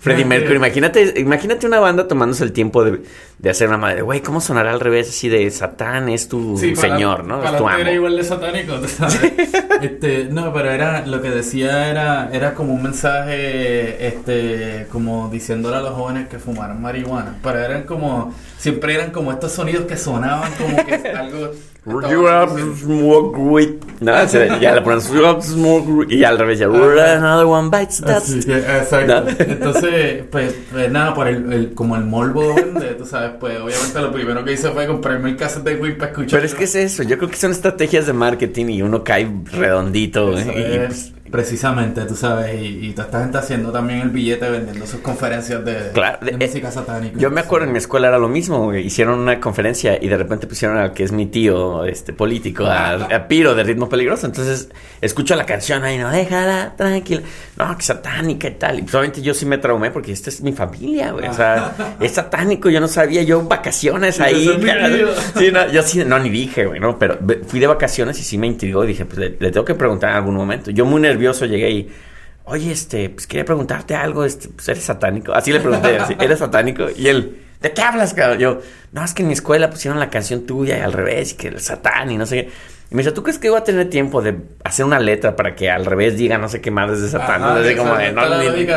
Freddie 0.00 0.24
Mercury, 0.24 0.56
imagínate, 0.56 1.14
imagínate 1.20 1.66
una 1.66 1.80
banda 1.80 2.06
tomándose 2.08 2.44
el 2.44 2.52
tiempo 2.52 2.84
de, 2.84 3.02
de 3.38 3.50
hacer 3.50 3.68
una 3.68 3.78
madre, 3.78 4.02
güey, 4.02 4.20
¿cómo 4.20 4.40
sonará 4.40 4.72
al 4.72 4.80
revés 4.80 5.08
así 5.08 5.28
de 5.28 5.50
Satán 5.50 6.08
es 6.08 6.28
tu 6.28 6.56
Sí, 6.58 6.72
para- 6.72 6.88
señor, 6.94 7.24
¿no? 7.24 7.38
Es 7.38 7.44
para 7.44 7.58
tu 7.58 7.64
adelante 7.68 7.82
era 7.90 7.92
igual 7.92 8.16
de 8.16 8.24
satánico, 8.24 8.88
sabes. 8.88 9.32
este, 9.82 10.24
no, 10.30 10.52
pero 10.52 10.70
era 10.70 11.06
lo 11.06 11.20
que 11.22 11.30
decía 11.30 11.88
era 11.90 12.28
era 12.32 12.54
como 12.54 12.74
un 12.74 12.82
mensaje 12.82 14.06
este 14.06 14.86
como 14.90 15.28
diciéndole 15.30 15.76
a 15.76 15.80
los 15.80 15.92
jóvenes 15.94 16.28
que 16.28 16.38
fumaran 16.38 16.80
marihuana, 16.80 17.36
pero 17.42 17.58
eran 17.58 17.84
como 17.84 18.34
siempre 18.58 18.94
eran 18.94 19.10
como 19.10 19.32
estos 19.32 19.52
sonidos 19.52 19.86
que 19.86 19.96
sonaban 19.96 20.52
como 20.52 20.84
que 20.84 20.94
algo 21.16 21.50
You 21.86 22.26
have 22.26 22.50
smoke 22.78 23.36
weed. 23.36 23.74
No, 24.00 24.12
ya 24.58 24.74
le 24.74 24.80
ponen 24.80 25.00
you 25.12 25.24
have 25.24 25.42
smoke 25.42 25.86
weed. 25.86 26.10
Y 26.10 26.24
al 26.24 26.38
revés, 26.38 26.58
ya 26.58 26.66
another 26.66 27.44
one 27.44 27.68
bites 27.68 28.00
que, 28.00 28.56
exacto. 28.56 29.28
Entonces, 29.38 30.24
pues, 30.30 30.54
pues 30.72 30.90
nada, 30.90 31.12
por 31.12 31.28
el, 31.28 31.52
el- 31.52 31.74
como 31.74 31.96
el 31.96 32.04
morbo 32.04 32.54
de, 32.54 32.94
tú 32.94 33.04
sabes, 33.04 33.32
pues 33.38 33.60
obviamente 33.60 34.00
lo 34.00 34.12
primero 34.12 34.42
que 34.44 34.54
hice 34.54 34.70
fue 34.70 34.86
comprarme 34.86 35.30
el 35.30 35.36
cassette 35.36 35.64
de 35.64 35.78
Queen 35.78 35.98
para 35.98 36.10
escuchar. 36.12 36.40
Pero 36.40 36.46
es 36.46 36.54
que 36.54 36.64
es 36.64 36.74
eso, 36.74 37.02
yo 37.02 37.18
creo 37.18 37.28
que 37.28 37.36
son 37.36 37.50
estrategias 37.50 38.06
de 38.06 38.14
marketing 38.14 38.66
y 38.70 38.80
uno 38.82 39.04
cae 39.04 39.30
redondito. 39.52 40.38
Eso 40.38 40.52
Y, 40.52 40.58
y, 40.58 40.62
es 40.62 40.86
pues, 40.86 41.12
precisamente, 41.30 42.02
tú 42.04 42.14
sabes, 42.14 42.54
y, 42.60 42.86
y 42.88 42.92
toda 42.92 43.06
esta 43.06 43.20
gente 43.22 43.38
haciendo 43.38 43.72
también 43.72 44.00
el 44.00 44.10
billete 44.10 44.48
vendiendo 44.48 44.86
sus 44.86 45.00
conferencias 45.00 45.64
de, 45.64 45.90
Claro, 45.92 46.18
de 46.24 46.32
de- 46.36 46.46
música 46.46 46.70
satánica. 46.70 47.18
Yo 47.18 47.30
me 47.30 47.40
acuerdo 47.40 47.66
en 47.66 47.72
mi 47.72 47.78
escuela 47.78 48.08
era 48.08 48.18
lo 48.18 48.28
mismo, 48.28 48.72
hicieron 48.74 49.18
una 49.18 49.40
conferencia 49.40 49.98
y 50.00 50.08
de 50.08 50.16
repente 50.16 50.46
pusieron 50.46 50.76
al 50.78 50.92
que 50.92 51.02
es 51.04 51.12
mi 51.12 51.26
tío, 51.26 51.84
este 51.86 52.12
político, 52.12 52.66
a, 52.66 52.92
a 52.92 53.26
Piro 53.28 53.54
de 53.54 53.64
ritmo 53.64 53.88
peligroso. 53.88 54.26
Entonces 54.26 54.68
escucho 55.00 55.34
la 55.34 55.44
canción 55.46 55.82
ahí, 55.84 55.98
no, 55.98 56.10
déjala, 56.10 56.74
tranquila. 56.76 57.22
No, 57.56 57.76
que 57.76 57.82
satánica 57.82 58.48
y 58.48 58.52
tal. 58.54 58.78
Y 58.80 58.82
obviamente 58.82 59.22
yo 59.22 59.34
sí 59.34 59.46
me 59.46 59.58
traumé 59.58 59.90
porque 59.90 60.12
esta 60.12 60.30
es 60.30 60.40
mi 60.42 60.52
familia, 60.52 61.12
güey. 61.12 61.26
O 61.28 61.32
sea, 61.34 61.96
es 62.00 62.12
satánico, 62.12 62.68
yo 62.68 62.80
no 62.80 62.88
sabía, 62.88 63.22
yo 63.22 63.42
vacaciones 63.42 64.20
ahí. 64.20 64.48
Sí, 65.36 65.50
no, 65.52 65.68
yo 65.70 65.82
sí, 65.82 66.04
no, 66.04 66.18
ni 66.18 66.28
dije, 66.30 66.66
güey, 66.66 66.80
no, 66.80 66.98
pero 66.98 67.18
fui 67.46 67.60
de 67.60 67.66
vacaciones 67.66 68.18
y 68.20 68.22
sí 68.22 68.38
me 68.38 68.46
intrigó 68.46 68.84
y 68.84 68.88
dije, 68.88 69.04
pues 69.04 69.18
le, 69.18 69.36
le 69.38 69.50
tengo 69.50 69.64
que 69.64 69.74
preguntar 69.74 70.10
en 70.10 70.16
algún 70.16 70.34
momento. 70.36 70.70
Yo 70.70 70.84
muy 70.84 71.00
nervioso 71.00 71.23
llegué 71.32 71.70
y, 71.70 71.92
oye, 72.44 72.72
este, 72.72 73.08
pues 73.10 73.26
quería 73.26 73.44
preguntarte 73.44 73.94
algo, 73.94 74.24
este, 74.24 74.48
pues 74.48 74.68
eres 74.68 74.84
satánico. 74.84 75.32
Así 75.32 75.52
le 75.52 75.60
pregunté, 75.60 75.96
así, 75.98 76.14
¿eres 76.20 76.38
satánico? 76.38 76.86
Y 76.96 77.08
él, 77.08 77.38
¿de 77.60 77.72
qué 77.72 77.82
hablas, 77.82 78.14
cabrón? 78.14 78.38
Yo, 78.38 78.60
no, 78.92 79.04
es 79.04 79.14
que 79.14 79.22
en 79.22 79.28
mi 79.28 79.34
escuela 79.34 79.70
pusieron 79.70 79.98
la 79.98 80.10
canción 80.10 80.46
tuya 80.46 80.78
y 80.78 80.80
al 80.82 80.92
revés, 80.92 81.32
y 81.32 81.36
que 81.36 81.48
el 81.48 81.60
satán 81.60 82.10
y 82.10 82.16
no 82.18 82.26
sé 82.26 82.36
qué. 82.44 82.50
Y 82.90 82.94
me 82.96 83.02
dice, 83.02 83.12
¿tú 83.12 83.22
crees 83.22 83.38
que 83.38 83.48
voy 83.48 83.58
a 83.58 83.64
tener 83.64 83.88
tiempo 83.88 84.20
de 84.20 84.36
hacer 84.62 84.84
una 84.84 85.00
letra 85.00 85.34
para 85.34 85.56
que 85.56 85.70
al 85.70 85.86
revés 85.86 86.16
diga 86.18 86.36
no 86.38 86.48
sé 86.48 86.60
qué 86.60 86.70
madres 86.70 87.00
de 87.00 87.08
satán? 87.08 87.42
Ajá, 87.42 87.56
así 87.58 87.74
como 87.74 87.96
de, 87.96 88.12
no, 88.12 88.38
ni- 88.38 88.68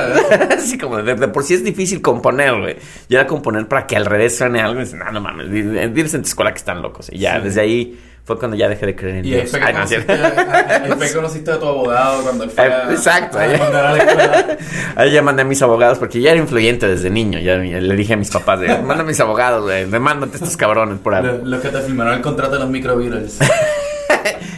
así 0.55 0.77
como 0.77 0.97
de, 1.03 1.13
de 1.15 1.27
por 1.27 1.43
sí 1.43 1.53
es 1.55 1.63
difícil 1.63 2.01
componer, 2.01 2.57
güey. 2.57 2.77
Y 3.09 3.15
era 3.15 3.27
componer 3.27 3.67
para 3.67 3.85
que 3.85 3.95
al 3.97 4.05
revés 4.05 4.37
suene 4.37 4.61
algo. 4.61 4.79
Y 4.79 4.85
dice, 4.85 4.95
no, 4.97 5.11
no 5.11 5.21
mames, 5.21 5.51
di- 5.51 5.61
di- 5.61 5.87
diles 5.89 6.13
en 6.13 6.21
tu 6.21 6.29
escuela 6.29 6.51
que 6.51 6.57
están 6.57 6.81
locos. 6.81 7.09
Y 7.11 7.19
ya, 7.19 7.35
Sí. 7.37 7.43
desde 7.43 7.61
ahí 7.61 7.99
fue 8.27 8.37
cuando 8.37 8.57
ya 8.57 8.67
dejé 8.67 8.85
de 8.87 8.95
creer 8.95 9.15
en 9.19 9.25
Y 9.25 9.33
ahí 9.33 9.39
Dios. 9.39 9.51
fue 9.51 9.59
que 9.61 9.71
conociste, 9.71 10.03
cierto. 10.05 11.03
ahí 11.03 11.13
conociste 11.15 11.51
a 11.51 11.59
tu 11.59 11.65
abogado 11.65 12.21
cuando 12.23 12.43
él 12.43 12.49
fue 12.51 12.65
Eh, 12.67 12.73
a, 12.73 12.91
exacto, 12.91 13.39
a 13.39 13.41
ahí. 13.41 13.57
la. 13.57 14.57
Ahí 14.97 15.11
ya 15.11 15.21
mandé 15.21 15.43
a 15.43 15.45
mis 15.45 15.61
abogados 15.61 15.97
porque 15.97 16.19
ya 16.19 16.31
era 16.31 16.39
influyente 16.39 16.87
desde 16.89 17.09
niño. 17.09 17.39
Ya 17.39 17.55
le 17.57 17.95
dije 17.95 18.13
a 18.13 18.17
mis 18.17 18.29
papás, 18.29 18.59
de, 18.59 18.67
manda 18.79 19.03
a 19.03 19.05
mis 19.07 19.19
abogados, 19.21 19.63
güey, 19.63 19.85
demándate 19.85 20.35
estos 20.37 20.57
cabrones 20.57 20.99
por 20.99 21.13
algo. 21.15 21.37
Lo- 21.37 21.45
Los 21.45 21.61
que 21.61 21.69
te 21.69 21.79
firmaron 21.81 22.15
el 22.15 22.21
contrato 22.21 22.53
de 22.55 22.59
los 22.59 22.69
micro 22.69 22.97
Beatles. 22.97 23.39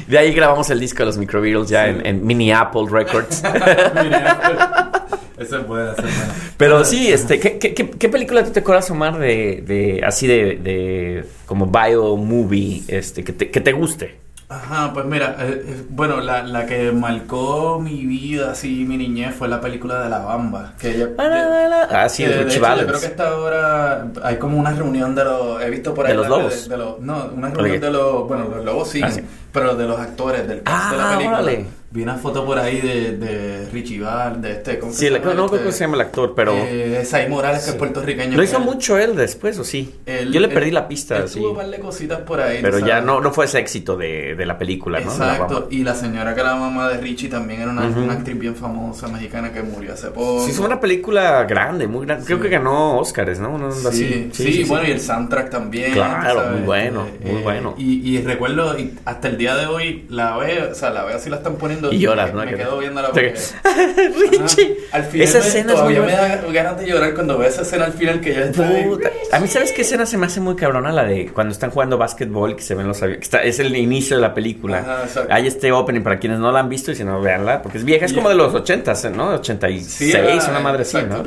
De 0.08 0.18
ahí 0.18 0.34
grabamos 0.34 0.68
el 0.72 0.80
disco 0.80 1.00
de 1.00 1.06
los 1.06 1.18
Micro 1.20 1.40
Beatles 1.40 1.70
ya 1.70 1.86
en, 1.88 2.04
en 2.04 2.26
Mini 2.26 2.52
Apple 2.52 2.88
Records. 2.90 3.44
Esa 5.40 5.58
es 5.60 5.68
buena, 5.68 5.92
esa 5.94 6.02
es 6.08 6.18
buena. 6.18 6.34
Pero 6.58 6.84
sí, 6.86 7.12
este, 7.12 7.40
¿qué, 7.40 7.58
qué, 7.58 7.74
qué, 7.74 8.10
película 8.10 8.44
tú 8.44 8.52
te 8.52 8.60
acuerdas, 8.60 8.90
Omar, 8.92 9.18
de, 9.18 9.64
de 9.66 10.02
así 10.06 10.28
de, 10.28 10.58
de 10.58 11.26
como 11.46 11.66
bio 11.68 12.16
movie, 12.18 12.84
este, 12.88 13.24
que 13.24 13.34
te, 13.34 13.50
que 13.50 13.62
te 13.62 13.72
guste? 13.72 14.20
Ajá, 14.52 14.92
pues 14.96 15.06
mira, 15.06 15.36
eh, 15.42 15.64
eh, 15.64 15.84
bueno, 15.90 16.22
la, 16.22 16.42
la 16.42 16.66
que 16.66 16.92
marcó 16.92 17.80
mi 17.80 18.04
vida, 18.08 18.50
así, 18.52 18.84
mi 18.84 18.98
niñez, 18.98 19.36
fue 19.36 19.48
la 19.48 19.62
película 19.62 20.02
de 20.02 20.10
La 20.10 20.18
Bamba. 20.20 20.74
Que 20.80 20.96
ella, 20.96 21.10
Ah, 21.20 22.10
sí, 22.10 22.24
que 22.24 22.30
de 22.30 22.36
de 22.36 22.42
hecho, 22.56 22.60
yo 22.76 22.88
creo 22.88 23.00
que 23.00 23.06
esta 23.06 23.38
hora 23.38 24.08
hay 24.24 24.38
como 24.38 24.58
una 24.58 24.72
reunión 24.72 25.14
de 25.14 25.24
los, 25.24 25.62
he 25.62 25.70
visto 25.70 25.94
por 25.94 26.08
ahí. 26.08 26.14
¿De 26.14 26.18
los 26.18 26.28
la- 26.30 26.38
lobos? 26.38 26.68
de 26.68 26.78
los- 26.78 27.00
no, 27.00 27.30
una 27.36 27.50
¿De 27.50 27.54
reunión 27.56 27.80
de 27.80 27.92
los, 27.92 28.28
bueno, 28.28 28.46
los 28.46 28.66
lobos 28.66 28.90
siguen, 28.90 29.10
Ah, 29.10 29.12
sí. 29.12 29.22
pero 29.54 29.76
de 29.76 29.86
los 29.86 30.00
actores 30.00 30.48
del 30.48 30.64
cast 30.64 30.92
de 30.94 30.98
la 30.98 31.04
Ah, 31.06 31.12
película. 31.18 31.38
órale. 31.42 31.66
Vi 31.92 32.04
una 32.04 32.18
foto 32.18 32.46
por 32.46 32.60
ahí 32.60 32.82
de, 32.82 33.18
de 33.18 33.68
Richie 33.74 34.00
Val, 34.00 34.40
de 34.44 34.52
este, 34.52 34.78
¿cómo 34.78 34.94
Sí, 34.94 35.10
la- 35.10 35.18
no 35.18 35.46
Este, 35.46 35.58
cómo 35.58 35.72
se 35.72 35.80
llama 35.80 35.96
el 35.96 36.02
actor, 36.02 36.34
pero... 36.36 36.54
Eh, 36.56 37.04
Sai 37.04 37.28
Morales, 37.28 37.62
que 37.62 37.66
Sí. 37.66 37.72
es 37.72 37.76
puertorriqueño. 37.78 38.34
¿Lo 38.34 38.38
que 38.38 38.44
hizo 38.44 38.58
él- 38.58 38.64
mucho 38.64 39.00
él 39.00 39.16
después 39.16 39.58
o 39.58 39.64
sí? 39.64 39.96
él- 40.06 40.32
Yo 40.32 40.40
le 40.40 40.46
él- 40.50 40.54
perdí 40.54 40.70
la 40.70 40.88
pista, 40.88 41.18
él 41.18 41.28
sí. 41.28 41.40
tuvo 41.40 41.50
un 41.50 41.56
par 41.58 41.68
de 41.68 41.80
cositas 41.80 42.20
por 42.22 42.42
ahí. 42.42 42.60
Pero 42.62 42.78
ya 42.78 43.02
no, 43.02 43.20
no 43.22 43.34
fue 43.34 43.46
ese 43.46 43.58
éxito 43.58 43.98
de, 43.98 44.36
de 44.36 44.46
la 44.46 44.60
película, 44.60 45.00
¿no? 45.00 45.12
De 45.12 45.18
la 45.18 45.32
Exacto, 45.34 45.68
y 45.72 45.84
la 45.84 45.96
señora 45.96 46.36
que 46.36 46.42
era 46.42 46.52
la 46.52 46.58
mamá 46.60 46.90
de 46.90 46.98
Richie 47.00 47.28
también 47.28 47.62
era 47.62 47.72
una, 47.72 47.88
Ujú. 47.88 48.02
una 48.02 48.14
actriz 48.14 48.38
bien 48.38 48.56
famosa 48.56 49.08
mexicana 49.08 49.52
que 49.52 49.64
murió 49.64 49.94
hace 49.94 50.10
poco. 50.10 50.46
Sí, 50.46 50.52
es 50.52 50.60
una 50.60 50.80
película 50.80 51.44
grande, 51.46 51.88
muy 51.88 52.06
grande. 52.06 52.24
Creo 52.24 52.38
Sí. 52.38 52.44
que 52.44 52.50
ganó 52.50 53.00
Oscars, 53.00 53.40
¿no? 53.40 53.56
Una 53.56 53.72
Sí, 53.72 54.30
sí, 54.32 54.64
bueno, 54.68 54.88
y 54.88 54.92
el 54.92 55.02
soundtrack 55.02 55.50
también. 55.50 55.94
Claro, 55.94 56.40
sabes, 56.42 56.52
muy 56.60 56.68
bueno, 56.68 57.08
muy 57.24 57.42
bueno. 57.42 57.74
Y, 57.80 58.16
y 58.16 58.22
recuerdo, 58.22 58.78
y 58.78 58.94
hasta 59.06 59.28
el 59.28 59.38
día 59.40 59.56
de 59.56 59.66
hoy, 59.66 60.06
la 60.10 60.38
veo, 60.38 60.70
o 60.72 60.76
sea, 60.76 60.92
la 60.92 61.04
veo 61.04 61.16
así 61.18 61.32
la 61.32 61.38
están 61.38 61.56
poniendo. 61.56 61.79
Y 61.92 62.00
lloras, 62.00 62.34
¿no? 62.34 62.44
Me 62.44 62.52
Que- 62.52 62.58
quedo 62.58 62.78
viéndola 62.78 63.10
porque... 63.10 63.34
Richie. 64.32 64.78
Al 64.92 65.04
final 65.04 65.28
Esa 65.28 65.40
me- 65.40 65.46
escena 65.48 65.74
es 65.74 65.82
muy 65.82 65.94
todavía 65.96 66.02
me 66.02 66.12
da 66.12 66.52
ganas 66.52 66.80
de 66.80 66.88
llorar 66.88 67.14
cuando 67.14 67.38
veo 67.38 67.48
esa 67.50 67.62
escena 67.62 67.86
al 67.86 67.94
final 67.94 68.20
que 68.22 68.34
ya 68.34 68.42
está. 68.42 68.70
Puta. 68.84 69.10
A 69.32 69.40
mí, 69.40 69.48
¿sabes 69.48 69.72
qué 69.72 69.82
escena 69.82 70.06
se 70.06 70.18
me 70.18 70.26
hace 70.26 70.40
muy 70.40 70.56
cabrona? 70.56 70.92
La 70.92 71.04
de 71.04 71.28
cuando 71.34 71.52
están 71.54 71.72
jugando 71.72 71.98
básquetbol, 71.98 72.56
que 72.56 72.62
se 72.64 72.76
ven 72.76 72.88
los 72.88 73.02
aviones. 73.02 73.30
Es 73.44 73.60
el 73.60 73.76
inicio 73.76 74.16
de 74.18 74.22
la 74.22 74.34
película. 74.34 74.80
Ajá. 75.06 75.26
Hay 75.30 75.48
este 75.48 75.72
opening 75.72 76.02
para 76.02 76.20
quienes 76.20 76.40
no 76.40 76.52
la 76.52 76.60
han 76.60 76.70
visto 76.70 76.92
y 76.92 76.96
si 76.96 77.04
no, 77.04 77.22
véanla, 77.22 77.62
porque 77.62 77.78
es 77.78 77.86
vieja. 77.86 78.06
Es 78.06 78.14
como 78.14 78.30
de 78.30 78.36
los 78.36 78.54
80, 78.54 78.94
¿no? 79.16 79.30
86, 79.36 79.86
Sí, 79.88 80.50
una 80.50 80.60
madre 80.60 80.82
así, 80.84 80.98
¿no? 81.08 81.24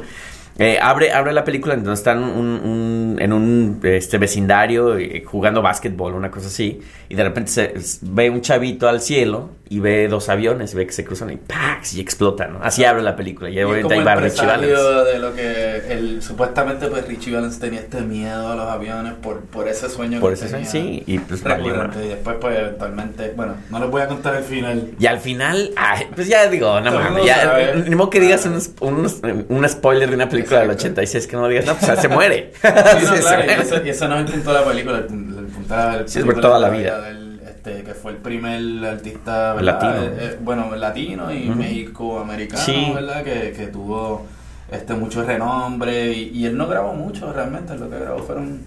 Eh, 0.58 0.78
abre, 0.80 1.12
abre 1.12 1.32
la 1.32 1.44
película 1.44 1.74
donde 1.76 1.94
están 1.94 2.22
un- 2.22 2.36
un- 2.36 3.16
en 3.18 3.32
un 3.32 3.80
este, 3.84 4.18
vecindario 4.18 4.98
eh, 4.98 5.24
jugando 5.26 5.62
básquetbol, 5.62 6.14
una 6.14 6.30
cosa 6.30 6.48
así, 6.48 6.80
y 7.08 7.14
de 7.14 7.24
repente 7.24 7.50
se, 7.50 7.74
ve 8.02 8.28
un 8.30 8.40
chavito 8.42 8.88
al 8.88 9.00
cielo 9.00 9.50
y 9.70 9.80
ve 9.80 10.08
dos 10.08 10.28
aviones, 10.28 10.74
y 10.74 10.76
ve 10.76 10.86
que 10.86 10.92
se 10.92 11.04
cruzan 11.04 11.30
y 11.30 11.36
¡pax! 11.36 11.94
y 11.94 12.00
explotan, 12.02 12.52
¿no? 12.52 12.58
Así 12.62 12.84
abre 12.84 13.02
la 13.02 13.16
película. 13.16 13.48
Y, 13.48 13.54
Y 13.54 13.62
obviamente 13.62 13.82
como 13.94 14.00
ahí 14.00 14.04
va 14.04 14.14
Richie 14.16 14.44
Valens. 14.46 15.06
de 15.12 15.18
lo 15.18 15.34
que 15.34 15.76
el, 15.88 16.22
supuestamente 16.22 16.88
pues 16.88 17.08
Richie 17.08 17.32
Valens 17.34 17.58
tenía 17.58 17.80
este 17.80 18.02
miedo 18.02 18.52
a 18.52 18.54
los 18.54 18.66
aviones 18.66 19.14
por, 19.14 19.40
por 19.46 19.66
ese 19.68 19.88
sueño 19.88 20.20
Por 20.20 20.30
que 20.30 20.34
ese 20.34 20.48
tenía. 20.52 20.68
sueño, 20.68 20.86
sí, 20.86 21.02
y 21.06 21.18
pues. 21.18 21.42
Y 21.42 22.08
después 22.08 22.36
pues 22.40 22.58
eventualmente, 22.58 23.32
bueno, 23.34 23.54
no 23.70 23.78
les 23.80 23.90
voy 23.90 24.02
a 24.02 24.08
contar 24.08 24.36
el 24.36 24.44
final. 24.44 24.90
Y 24.98 25.06
al 25.06 25.18
final, 25.18 25.70
ay, 25.76 26.06
pues 26.14 26.28
ya 26.28 26.46
digo, 26.48 26.78
no 26.82 26.92
mames, 26.92 27.24
ya, 27.24 27.72
ni 27.86 27.94
modo 27.94 28.10
que 28.10 28.20
digas 28.20 28.44
unos, 28.44 28.70
unos- 28.80 29.20
un 29.48 29.66
spoiler 29.68 30.10
de 30.10 30.14
una 30.16 30.28
película 30.28 30.41
del 30.50 30.70
Exacto. 30.70 30.72
86 30.88 31.26
que 31.26 31.36
no 31.36 31.48
digas, 31.48 31.66
no, 31.66 31.74
pues 31.74 31.98
se 32.00 32.08
muere. 32.08 32.52
No, 32.62 32.70
claro, 33.20 33.44
y 33.46 33.50
eso, 33.62 33.84
y 33.84 33.88
eso 33.90 34.08
no 34.08 34.18
es 34.18 34.26
el 34.26 34.32
punto 34.32 34.52
de 34.52 34.58
la 34.60 34.64
película, 34.64 34.98
el, 34.98 36.08
Sí, 36.08 36.14
película 36.20 36.24
por 36.34 36.40
toda 36.42 36.58
la 36.58 36.68
vida. 36.70 37.00
del, 37.00 37.40
este, 37.46 37.82
que 37.84 37.94
fue 37.94 38.12
el 38.12 38.18
primer 38.18 38.84
artista. 38.86 39.54
Latino. 39.60 39.94
Eh, 39.94 40.12
eh, 40.18 40.36
bueno, 40.40 40.74
latino 40.76 41.32
y 41.32 41.48
Ujú. 41.48 41.58
México-americano, 41.58 42.62
Sí. 42.62 42.92
¿verdad? 42.94 43.22
Que, 43.22 43.52
que 43.56 43.66
tuvo 43.68 44.26
este 44.70 44.94
mucho 44.94 45.22
renombre 45.24 46.12
y, 46.12 46.30
y 46.34 46.46
él 46.46 46.56
no 46.56 46.66
grabó 46.66 46.94
mucho 46.94 47.32
realmente, 47.32 47.76
lo 47.76 47.88
que 47.90 47.98
grabó 47.98 48.22
fueron 48.22 48.62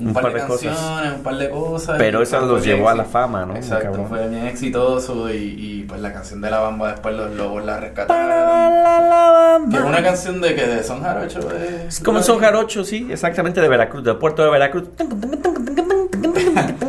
un, 0.00 0.08
Un 0.08 0.12
par, 0.14 0.22
par 0.24 0.32
de 0.34 0.40
de 0.40 0.46
cosas. 0.46 0.76
canciones, 0.76 1.12
un 1.16 1.22
par 1.22 1.36
de 1.36 1.50
cosas. 1.50 1.96
Pero 1.98 2.22
eso 2.22 2.40
los 2.40 2.64
llevó 2.64 2.88
a 2.88 2.94
la 2.94 3.04
fama, 3.04 3.44
¿no? 3.46 3.56
Exacto, 3.56 4.04
fue 4.08 4.28
bien 4.28 4.46
exitoso 4.46 5.28
y, 5.32 5.36
y 5.36 5.84
pues 5.88 6.00
la 6.00 6.12
canción 6.12 6.40
de 6.40 6.50
la 6.50 6.60
bamba 6.60 6.92
después 6.92 7.14
los 7.16 7.30
lobos 7.34 7.64
la 7.64 7.78
rescataron. 7.80 9.70
Que 9.70 9.76
es 9.76 9.82
una 9.82 10.02
canción 10.02 10.40
de 10.40 10.54
que 10.54 10.66
de 10.66 10.82
son 10.84 11.02
jarocho. 11.02 11.40
eh, 11.52 11.86
Es 11.88 12.00
como 12.00 12.22
son 12.22 12.38
jarocho, 12.38 12.84
sí, 12.84 13.08
exactamente 13.10 13.60
de 13.60 13.68
Veracruz, 13.68 14.04
del 14.04 14.16
puerto 14.16 14.44
de 14.44 14.50
Veracruz. 14.50 14.84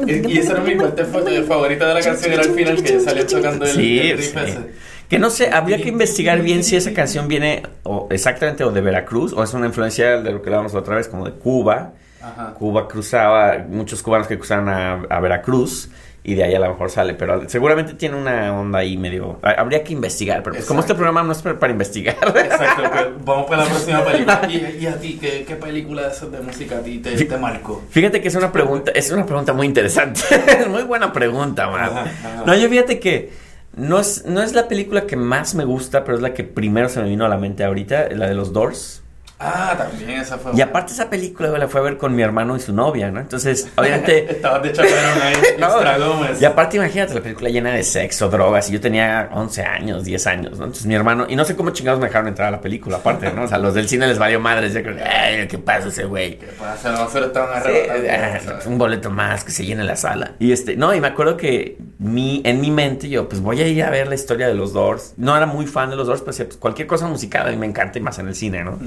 Y, 0.07 0.31
y 0.33 0.37
esa 0.39 0.53
era 0.53 0.61
mi 0.61 0.75
parte 0.75 1.05
fa- 1.05 1.19
favorita 1.47 1.87
de 1.87 1.93
la 1.93 2.01
canción, 2.01 2.33
era 2.33 2.41
al 2.43 2.49
final 2.51 2.81
que 2.81 2.99
salió 2.99 3.25
tocando 3.27 3.65
el, 3.65 3.71
Sí, 3.71 3.99
el 3.99 4.17
riff 4.17 4.31
sí. 4.33 4.37
ese. 4.45 4.88
Que 5.09 5.17
no 5.19 5.29
sé, 5.31 5.49
habría 5.51 5.77
que 5.81 5.89
investigar 5.89 6.39
bien 6.41 6.63
si 6.63 6.75
esa 6.75 6.93
canción 6.93 7.27
viene 7.27 7.63
o 7.83 8.07
exactamente 8.11 8.63
o 8.63 8.71
de 8.71 8.79
Veracruz 8.81 9.33
o 9.33 9.43
es 9.43 9.53
una 9.55 9.65
influencia 9.65 10.21
de 10.21 10.31
lo 10.31 10.41
que 10.41 10.49
hablábamos 10.49 10.75
otra 10.75 10.95
vez, 10.95 11.07
como 11.07 11.25
de 11.25 11.31
Cuba. 11.31 11.93
Ajá. 12.21 12.53
Cuba 12.53 12.87
cruzaba, 12.87 13.57
muchos 13.67 14.03
cubanos 14.03 14.27
que 14.27 14.37
cruzaron 14.37 14.69
a, 14.69 15.01
a 15.09 15.19
Veracruz 15.19 15.89
y 16.21 16.35
de 16.35 16.43
ahí 16.43 16.53
a 16.53 16.59
lo 16.59 16.67
mejor 16.69 16.91
sale, 16.91 17.13
pero 17.13 17.49
seguramente 17.49 17.93
tiene 17.93 18.17
una 18.17 18.53
onda 18.59 18.79
ahí 18.79 18.97
medio... 18.97 19.39
ha- 19.41 19.51
Habría 19.51 19.83
que 19.85 19.93
investigar, 19.93 20.43
pero 20.43 20.53
pues 20.57 20.65
como 20.67 20.81
este 20.81 20.93
programa 20.93 21.23
no 21.23 21.31
es 21.31 21.41
para, 21.41 21.57
para 21.57 21.71
investigar. 21.71 22.15
Exacto, 22.21 22.83
pues 22.91 23.07
vamos 23.25 23.45
para 23.49 23.63
la 23.63 23.69
próxima 23.69 24.03
película. 24.03 24.41
¿Y, 24.49 24.83
y 24.83 24.85
a 24.85 24.99
ti 24.99 25.17
qué, 25.19 25.45
qué 25.47 25.55
película 25.55 26.09
de 26.09 26.39
música 26.41 26.77
a 26.77 26.81
ti 26.81 26.99
te, 26.99 27.11
te 27.25 27.37
marcó? 27.37 27.81
Fíjate 27.89 28.21
que 28.21 28.27
es 28.27 28.35
una 28.35 28.51
pregunta, 28.51 28.91
es 28.93 29.09
una 29.11 29.25
pregunta 29.25 29.53
muy 29.53 29.65
interesante. 29.65 30.21
Es 30.59 30.67
muy 30.67 30.83
buena 30.83 31.11
pregunta, 31.13 31.67
man. 31.69 31.81
Ajá, 31.85 32.01
ajá. 32.01 32.43
No, 32.45 32.53
yo 32.53 32.67
fíjate 32.69 32.99
que 32.99 33.31
no 33.75 33.99
es, 33.99 34.25
no 34.25 34.41
es 34.41 34.53
la 34.53 34.67
película 34.67 35.05
que 35.05 35.15
más 35.15 35.55
me 35.55 35.65
gusta, 35.65 36.03
pero 36.03 36.17
es 36.17 36.21
la 36.21 36.33
que 36.33 36.43
primero 36.43 36.89
se 36.89 37.01
me 37.01 37.09
vino 37.09 37.25
a 37.25 37.29
la 37.29 37.37
mente 37.37 37.63
ahorita, 37.63 38.09
la 38.09 38.27
de 38.27 38.35
los 38.35 38.53
Doors. 38.53 39.03
Ah, 39.41 39.73
también 39.77 40.09
esa 40.19 40.37
fue. 40.37 40.51
Y 40.53 40.59
aparte 40.61 40.91
esa 40.91 41.09
película 41.09 41.49
la 41.57 41.67
fui 41.69 41.79
a 41.79 41.83
ver 41.83 41.97
con 41.97 42.13
mi 42.13 42.21
hermano 42.21 42.57
y 42.57 42.59
su 42.59 42.73
novia, 42.73 43.09
¿no? 43.09 43.21
Entonces, 43.21 43.69
obviamente... 43.77 44.29
Estabas 44.33 44.63
de 44.63 44.73
chaperón 44.73 45.21
ahí, 45.21 45.35
No, 45.59 46.39
y 46.39 46.43
aparte 46.43 46.75
imagínate 46.75 47.13
la 47.13 47.21
película 47.21 47.49
llena 47.49 47.71
de 47.71 47.83
sexo, 47.83 48.27
drogas, 48.29 48.69
y 48.69 48.73
yo 48.73 48.81
tenía 48.81 49.29
11 49.31 49.63
años, 49.63 50.03
10 50.03 50.27
años, 50.27 50.51
¿no? 50.57 50.65
Entonces 50.65 50.85
mi 50.85 50.93
hermano, 50.95 51.25
y 51.29 51.37
no 51.37 51.45
sé 51.45 51.55
cómo 51.55 51.69
chingados 51.71 52.01
me 52.01 52.07
dejaron 52.07 52.27
entrar 52.27 52.49
a 52.49 52.51
la 52.51 52.59
película, 52.59 52.97
aparte, 52.97 53.31
¿no? 53.31 53.43
O 53.43 53.47
sea, 53.47 53.57
los 53.59 53.73
del 53.73 53.87
cine 53.87 54.07
les 54.07 54.19
valió 54.19 54.41
madres, 54.41 54.75
ay, 54.75 55.47
¿qué 55.47 55.57
pasa 55.57 55.87
ese 55.87 56.03
güey? 56.03 56.37
¿Qué 56.37 56.47
pasa? 56.47 56.91
Nosotros 56.91 57.27
estaban 57.27 57.63
Sí, 57.63 57.69
arrebatando. 57.89 58.53
ah, 58.55 58.67
un 58.67 58.77
boleto 58.77 59.09
más 59.09 59.45
que 59.45 59.51
se 59.51 59.65
llene 59.65 59.85
la 59.85 59.95
sala. 59.95 60.33
Y 60.39 60.51
este, 60.51 60.75
no, 60.75 60.93
y 60.93 60.99
me 60.99 61.07
acuerdo 61.07 61.37
que 61.37 61.77
mi, 61.97 62.41
en 62.43 62.59
mi 62.59 62.71
mente 62.71 63.07
yo, 63.07 63.29
pues 63.29 63.41
voy 63.41 63.61
a 63.61 63.67
ir 63.67 63.83
a 63.83 63.89
ver 63.89 64.07
la 64.09 64.15
historia 64.15 64.47
de 64.49 64.53
los 64.53 64.73
Doors. 64.73 65.13
No 65.15 65.35
era 65.37 65.45
muy 65.45 65.65
fan 65.65 65.89
de 65.89 65.95
los 65.95 66.07
Doors, 66.07 66.21
pero 66.21 66.31
decía, 66.31 66.45
pues 66.45 66.57
cualquier 66.57 66.87
cosa 66.89 67.07
musical 67.07 67.47
a 67.47 67.51
mí 67.51 67.55
me 67.57 67.65
encanta 67.67 67.97
y 67.99 68.01
más 68.01 68.19
en 68.19 68.27
el 68.27 68.35
cine, 68.35 68.65
¿no? 68.65 68.77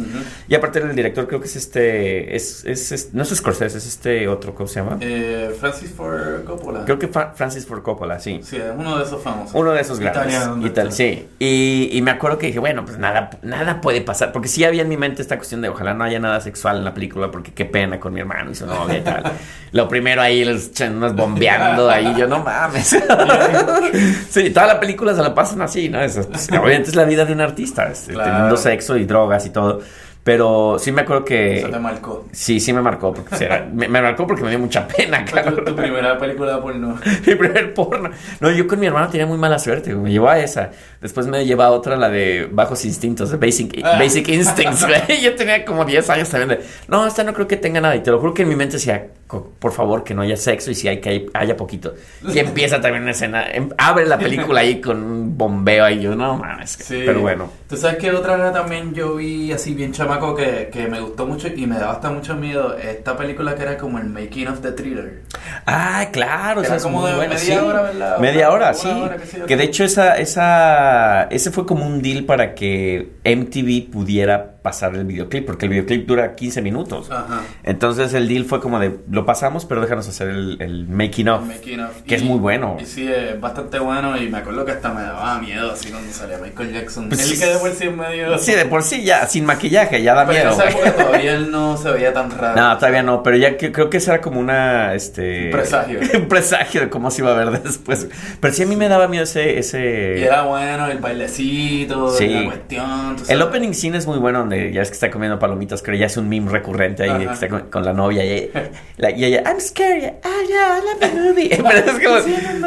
Y 0.48 0.54
aparte 0.54 0.80
el 0.80 0.94
director 0.94 1.26
creo 1.28 1.40
que 1.40 1.46
es 1.46 1.56
este, 1.56 2.34
es, 2.36 2.64
es, 2.64 2.92
es- 2.92 3.14
no 3.14 3.22
es 3.22 3.28
Scorsese, 3.30 3.78
es 3.78 3.86
este 3.86 4.26
otro, 4.28 4.54
¿cómo 4.54 4.68
se 4.68 4.80
llama? 4.80 4.98
Eh, 5.00 5.54
Francis 5.58 5.90
Ford 5.92 6.44
Coppola. 6.44 6.84
Creo 6.84 6.98
que 6.98 7.08
Fra- 7.08 7.32
Francis 7.34 7.66
Ford 7.66 7.82
Coppola, 7.82 8.18
sí. 8.20 8.40
Sí, 8.42 8.58
uno 8.76 8.98
de 8.98 9.04
esos 9.04 9.22
famosos. 9.22 9.54
Uno 9.54 9.72
de 9.72 9.80
esos 9.80 9.98
grandes. 10.00 10.34
Italiano, 10.34 10.66
Y 10.66 10.70
tal, 10.70 10.92
sí. 10.92 11.28
Y, 11.38 11.90
y 11.92 12.02
me 12.02 12.10
acuerdo 12.10 12.38
que 12.38 12.46
dije, 12.48 12.58
bueno, 12.58 12.84
pues 12.84 12.98
nada, 12.98 13.30
nada 13.42 13.80
puede 13.80 14.00
pasar. 14.00 14.32
Porque 14.32 14.48
sí 14.48 14.64
había 14.64 14.82
en 14.82 14.88
mi 14.88 14.96
mente 14.96 15.22
esta 15.22 15.36
cuestión 15.36 15.60
de 15.62 15.68
ojalá 15.68 15.94
no 15.94 16.04
haya 16.04 16.18
nada 16.18 16.40
sexual 16.40 16.78
en 16.78 16.84
la 16.84 16.92
película, 16.94 17.30
porque 17.30 17.52
qué 17.52 17.64
pena 17.64 17.98
con 18.00 18.12
mi 18.12 18.20
hermano 18.20 18.50
y 18.50 18.54
su 18.54 18.66
novia 18.66 18.98
y 18.98 19.02
tal. 19.02 19.22
Lo 19.72 19.88
primero 19.88 20.20
ahí, 20.20 20.44
los 20.44 20.70
unos 20.80 21.14
bombeando 21.16 21.88
ahí, 21.88 22.14
yo 22.18 22.26
no 22.26 22.40
mames. 22.40 22.88
sí, 24.30 24.50
toda 24.50 24.66
la 24.66 24.80
película 24.80 25.14
se 25.14 25.22
la 25.22 25.34
pasan 25.34 25.62
así, 25.62 25.88
¿no? 25.88 26.00
Eso, 26.00 26.28
pues, 26.28 26.48
obviamente 26.50 26.90
es 26.90 26.96
la 26.96 27.04
vida 27.04 27.24
de 27.24 27.32
un 27.32 27.40
artista, 27.40 27.84
este, 27.90 28.12
Claro. 28.12 28.30
teniendo 28.32 28.56
sexo 28.56 28.96
y 28.96 29.04
drogas 29.04 29.46
y 29.46 29.50
todo. 29.50 29.80
Pero 30.24 30.76
sí 30.78 30.92
me 30.92 31.00
acuerdo 31.02 31.24
que. 31.24 31.58
Eso 31.58 31.68
te 31.68 31.78
marcó. 31.80 32.26
Sí, 32.30 32.60
sí 32.60 32.72
me 32.72 32.80
marcó, 32.80 33.12
porque 33.12 33.34
o 33.34 33.38
sea, 33.38 33.68
me, 33.74 33.88
me 33.88 34.00
marcó 34.00 34.24
porque 34.26 34.44
me 34.44 34.50
dio 34.50 34.58
mucha 34.60 34.86
pena, 34.86 35.24
Fue 35.26 35.42
tu, 35.42 35.74
primera 35.74 36.16
película 36.16 36.60
porno. 36.60 36.96
Mi 37.26 37.34
primer 37.34 37.74
porno. 37.74 38.10
No, 38.38 38.50
yo 38.50 38.68
con 38.68 38.78
mi 38.78 38.86
hermano 38.86 39.08
tenía 39.08 39.26
muy 39.26 39.38
mala 39.38 39.58
suerte. 39.58 39.94
Me 39.94 40.12
llevó 40.12 40.28
a 40.28 40.38
esa. 40.38 40.70
Después 41.00 41.26
me 41.26 41.44
llevó 41.44 41.62
a 41.62 41.70
otra, 41.70 41.96
la 41.96 42.08
de 42.08 42.48
Bajos 42.50 42.84
Instintos, 42.84 43.30
de 43.30 43.36
Basic, 43.36 43.80
Ah. 43.82 43.96
Basic 43.98 44.28
Instincts. 44.28 44.86
Yo 45.22 45.34
tenía 45.34 45.64
como 45.64 45.84
10 45.84 46.08
años 46.10 46.28
también 46.28 46.50
de, 46.50 46.64
no, 46.86 47.04
esta 47.06 47.24
no 47.24 47.32
creo 47.34 47.48
que 47.48 47.56
tenga 47.56 47.80
nada. 47.80 47.96
Y 47.96 48.00
te 48.00 48.12
lo 48.12 48.20
juro 48.20 48.32
que 48.32 48.42
en 48.42 48.48
mi 48.48 48.54
mente 48.54 48.74
decía, 48.74 49.08
por 49.40 49.72
favor, 49.72 50.04
que 50.04 50.14
no 50.14 50.22
haya 50.22 50.36
sexo 50.36 50.70
y 50.70 50.74
si 50.74 50.88
hay 50.88 51.00
que 51.00 51.08
hay- 51.08 51.26
haya 51.34 51.56
poquito. 51.56 51.94
Y 52.32 52.38
empieza 52.38 52.80
también 52.80 53.02
una 53.02 53.12
escena, 53.12 53.46
em- 53.50 53.70
abre 53.78 54.06
la 54.06 54.18
película 54.18 54.60
ahí 54.60 54.80
con 54.80 55.02
un 55.02 55.38
bombeo 55.38 55.84
ahí. 55.84 56.00
Yo, 56.00 56.14
no 56.14 56.36
mames. 56.36 56.70
Sí. 56.72 57.02
Pero 57.06 57.20
bueno. 57.20 57.50
Tú 57.68 57.76
sabes 57.76 57.96
que 57.98 58.10
otra 58.10 58.52
también 58.52 58.92
yo 58.94 59.16
vi 59.16 59.52
así 59.52 59.74
bien 59.74 59.92
chamaco 59.92 60.34
que, 60.34 60.68
que 60.72 60.86
me 60.88 61.00
gustó 61.00 61.26
mucho 61.26 61.48
y 61.48 61.66
me 61.66 61.76
daba 61.78 61.92
hasta 61.92 62.10
mucho 62.10 62.34
miedo. 62.34 62.76
Esta 62.76 63.16
película 63.16 63.54
que 63.54 63.62
era 63.62 63.78
como 63.78 63.98
el 63.98 64.06
making 64.06 64.48
of 64.48 64.60
the 64.60 64.72
thriller. 64.72 65.22
Ah, 65.66 66.08
claro, 66.12 66.60
Era 66.60 66.68
esa 66.68 66.76
es 66.76 66.82
como 66.82 67.06
de 67.06 67.14
buena, 67.14 67.34
media 67.34 67.38
sí. 67.44 67.52
hora, 67.64 67.82
¿verdad? 67.82 68.18
Media 68.18 68.50
hora, 68.50 68.74
sí. 68.74 68.88
hora, 68.88 69.16
sé 69.24 69.38
yo 69.38 69.46
que 69.46 69.56
de 69.56 69.64
hecho 69.64 69.84
esa, 69.84 70.16
esa, 70.18 71.24
ese 71.30 71.50
fue 71.50 71.66
como 71.66 71.86
un 71.86 72.02
deal 72.02 72.24
para 72.24 72.54
que 72.54 73.10
MTV 73.24 73.90
pudiera 73.90 74.51
pasar 74.62 74.94
el 74.94 75.04
videoclip, 75.04 75.44
porque 75.44 75.66
el 75.66 75.70
videoclip 75.70 76.06
dura 76.06 76.34
15 76.34 76.62
minutos. 76.62 77.10
Ajá. 77.10 77.42
Entonces 77.64 78.14
el 78.14 78.28
deal 78.28 78.44
fue 78.44 78.60
como 78.60 78.78
de, 78.78 78.96
lo 79.10 79.26
pasamos, 79.26 79.64
pero 79.64 79.80
déjanos 79.80 80.08
hacer 80.08 80.28
el, 80.28 80.56
el 80.60 80.86
making 80.88 81.28
of. 81.28 81.42
Making 81.46 81.80
of. 81.80 82.02
Que 82.02 82.14
es 82.14 82.22
muy 82.22 82.38
bueno. 82.38 82.76
Y 82.80 82.86
sí, 82.86 83.08
es 83.10 83.40
bastante 83.40 83.78
bueno 83.78 84.16
y 84.16 84.28
me 84.28 84.38
acuerdo 84.38 84.64
que 84.64 84.72
hasta 84.72 84.92
me 84.92 85.02
daba 85.02 85.38
miedo 85.40 85.72
así 85.72 85.90
cuando 85.90 86.12
salía 86.12 86.38
Michael 86.38 86.72
Jackson. 86.72 87.08
Pues 87.08 87.20
él 87.22 87.36
sí. 87.36 87.40
que 87.40 87.46
de 87.46 87.58
por 87.58 87.70
sí 87.72 87.86
es 87.86 87.96
medio... 87.96 88.38
Sí, 88.38 88.52
de 88.52 88.64
por 88.66 88.82
sí 88.82 89.02
ya, 89.02 89.26
sin 89.26 89.44
maquillaje, 89.44 90.02
ya 90.02 90.14
da 90.14 90.26
Pero 90.26 90.38
en 90.50 90.56
miedo. 90.56 90.62
esa 90.62 90.70
época 90.70 90.92
todavía 91.04 91.34
él 91.34 91.50
no 91.50 91.76
se 91.76 91.90
veía 91.90 92.12
tan 92.12 92.30
raro. 92.30 92.60
No, 92.60 92.76
todavía 92.78 93.02
no, 93.02 93.22
pero 93.22 93.36
ya 93.36 93.56
que, 93.56 93.72
creo 93.72 93.90
que 93.90 93.96
esa 93.96 94.14
era 94.14 94.22
como 94.22 94.38
una, 94.40 94.94
este... 94.94 95.46
Un 95.46 95.50
presagio. 95.50 96.00
un 96.14 96.28
presagio 96.28 96.80
de 96.82 96.88
cómo 96.88 97.10
se 97.10 97.22
iba 97.22 97.32
a 97.32 97.34
ver 97.34 97.62
después. 97.62 98.06
Pero 98.40 98.54
sí 98.54 98.62
a 98.62 98.66
mí 98.66 98.76
me 98.76 98.88
daba 98.88 99.08
miedo 99.08 99.24
ese... 99.24 99.58
ese... 99.58 100.16
Y 100.18 100.22
era 100.22 100.42
bueno 100.42 100.86
el 100.86 100.98
bailecito, 100.98 102.10
Sí. 102.10 102.28
la 102.28 102.44
cuestión. 102.44 103.16
El 103.28 103.42
opening 103.42 103.72
scene 103.72 103.98
es 103.98 104.06
muy 104.06 104.18
bueno, 104.18 104.44
donde 104.52 104.72
ya 104.72 104.82
es 104.82 104.88
que 104.88 104.94
está 104.94 105.10
comiendo 105.10 105.38
palomitas, 105.38 105.82
creo 105.82 105.96
ya 105.98 106.06
es 106.06 106.16
un 106.16 106.28
meme 106.28 106.50
recurrente 106.50 107.02
ahí, 107.04 107.10
Ajá. 107.10 107.18
que 107.26 107.32
está 107.32 107.48
con, 107.48 107.60
con 107.70 107.84
la 107.84 107.92
novia 107.92 108.24
y, 108.24 108.50
la- 108.96 109.10
y 109.10 109.24
ella, 109.24 109.42
I'm 109.46 109.60
scared, 109.60 110.14
ah, 110.22 110.28
no, 110.28 110.78
I 110.78 110.80
love 110.84 110.98
the 111.00 111.20
movie. 111.20 111.48
Pero 111.50 111.78
es 111.78 112.06
como, 112.06 112.20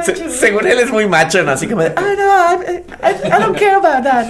Sí, 0.04 0.14
se- 0.16 0.30
según 0.30 0.68
él 0.68 0.80
es 0.80 0.92
muy 0.92 1.08
macho, 1.08 1.42
¿no? 1.44 1.52
Así 1.52 1.68
como 1.68 1.82
de, 1.84 1.94
ah, 1.96 2.02
no, 2.18 2.64
I, 2.64 2.76
I- 2.78 3.28
I 3.28 3.42
don't 3.42 3.58
care 3.58 3.76
about 3.76 4.04
that. 4.04 4.26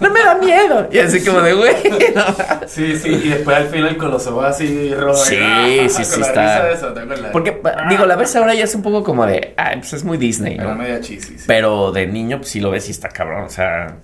No 0.00 0.10
me 0.10 0.20
da 0.22 0.34
miedo. 0.36 0.88
Y 0.92 0.98
así 0.98 1.24
como 1.24 1.40
de, 1.40 1.54
güey, 1.54 1.74
no. 2.14 2.24
Sí, 2.68 2.96
sí, 2.96 3.08
y 3.24 3.28
después 3.30 3.56
al 3.56 3.66
final 3.68 3.96
con 3.96 4.10
los 4.10 4.26
ojos 4.26 4.44
así 4.44 4.94
rojos. 4.94 5.24
Sí, 5.26 5.36
y- 5.36 5.88
sí, 5.88 6.04
sí, 6.04 6.20
está. 6.20 6.70
eso. 6.70 6.94
Porque, 7.32 7.60
digo, 7.88 8.06
la 8.06 8.16
ves 8.16 8.34
ahora 8.36 8.54
ya 8.54 8.64
es 8.64 8.74
un 8.74 8.82
poco 8.82 9.02
como 9.04 9.26
de, 9.26 9.54
ah, 9.56 9.72
pues 9.74 9.92
es 9.92 10.04
muy 10.04 10.18
Disney, 10.18 10.56
¿no? 10.56 10.74
media 10.74 11.00
cheesy. 11.00 11.38
sí. 11.38 11.44
Pero 11.46 11.92
de 11.92 12.06
niño, 12.06 12.38
pues 12.38 12.50
sí 12.50 12.60
lo 12.60 12.70
ves 12.70 12.88
y 12.88 12.92
está 12.92 13.08
cabrón, 13.08 13.44
o 13.44 13.48
sea... 13.50 13.96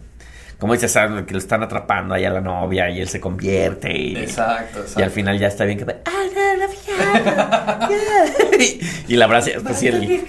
Como 0.59 0.73
dices, 0.73 0.93
que 1.27 1.33
lo 1.33 1.39
están 1.39 1.63
atrapando 1.63 2.15
ahí 2.15 2.25
a 2.25 2.31
la 2.31 2.41
novia 2.41 2.91
y 2.91 3.01
él 3.01 3.09
se 3.09 3.21
convierte 3.21 3.97
y... 3.97 4.17
Exacto, 4.17 4.81
exacto. 4.81 5.01
Y 5.01 5.03
al 5.05 5.11
final 5.13 5.39
ya 5.39 5.47
está 5.47 5.65
bien 5.65 5.79
que 5.79 5.85
ah, 5.85 6.11
no, 6.35 6.57
la 6.57 6.69
fiada, 6.75 7.89
yeah". 7.89 8.59
y, 8.59 8.81
y 9.07 9.17
la 9.17 9.27
abraza 9.27 9.51
pues 9.63 9.77
sí 9.79 9.87
el 9.87 10.01
que 10.01 10.25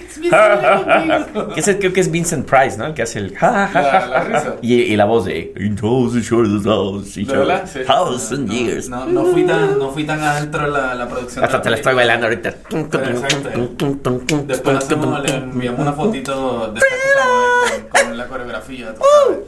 ese 1.56 1.78
creo 1.80 1.92
que 1.92 1.98
es 2.00 2.10
Vincent 2.12 2.48
Price 2.48 2.78
¿no? 2.78 2.86
el 2.86 2.94
que 2.94 3.02
hace 3.02 3.18
el 3.18 3.34
La- 3.40 4.06
la 4.08 4.22
risa. 4.22 4.54
y, 4.62 4.74
y 4.74 4.96
la 4.96 5.04
voz 5.06 5.24
de 5.24 5.52
"In 5.56 5.74
thousand 5.74 6.14
years 8.50 8.88
No, 8.88 9.06
no 9.06 9.24
fui 9.26 9.44
tan, 9.44 9.78
no 9.80 9.90
fui 9.90 10.04
tan 10.04 10.20
adentro 10.20 10.64
en 10.66 10.72
la, 10.72 10.94
la 10.94 11.08
producción. 11.08 11.44
hasta 11.44 11.60
te 11.60 11.70
la 11.70 11.76
estoy 11.76 11.94
bailando 11.94 12.26
ahorita. 12.26 12.54
Después 14.46 14.76
hacemos, 14.76 15.22
le 15.22 15.34
enviamos 15.34 15.80
una 15.80 15.92
fotito 15.92 16.72
de 16.72 16.80
mueve 16.80 17.88
con, 17.90 18.02
con 18.06 18.16
la 18.16 18.26
coreografía, 18.28 18.94
tú 18.94 19.00
sabes. 19.26 19.40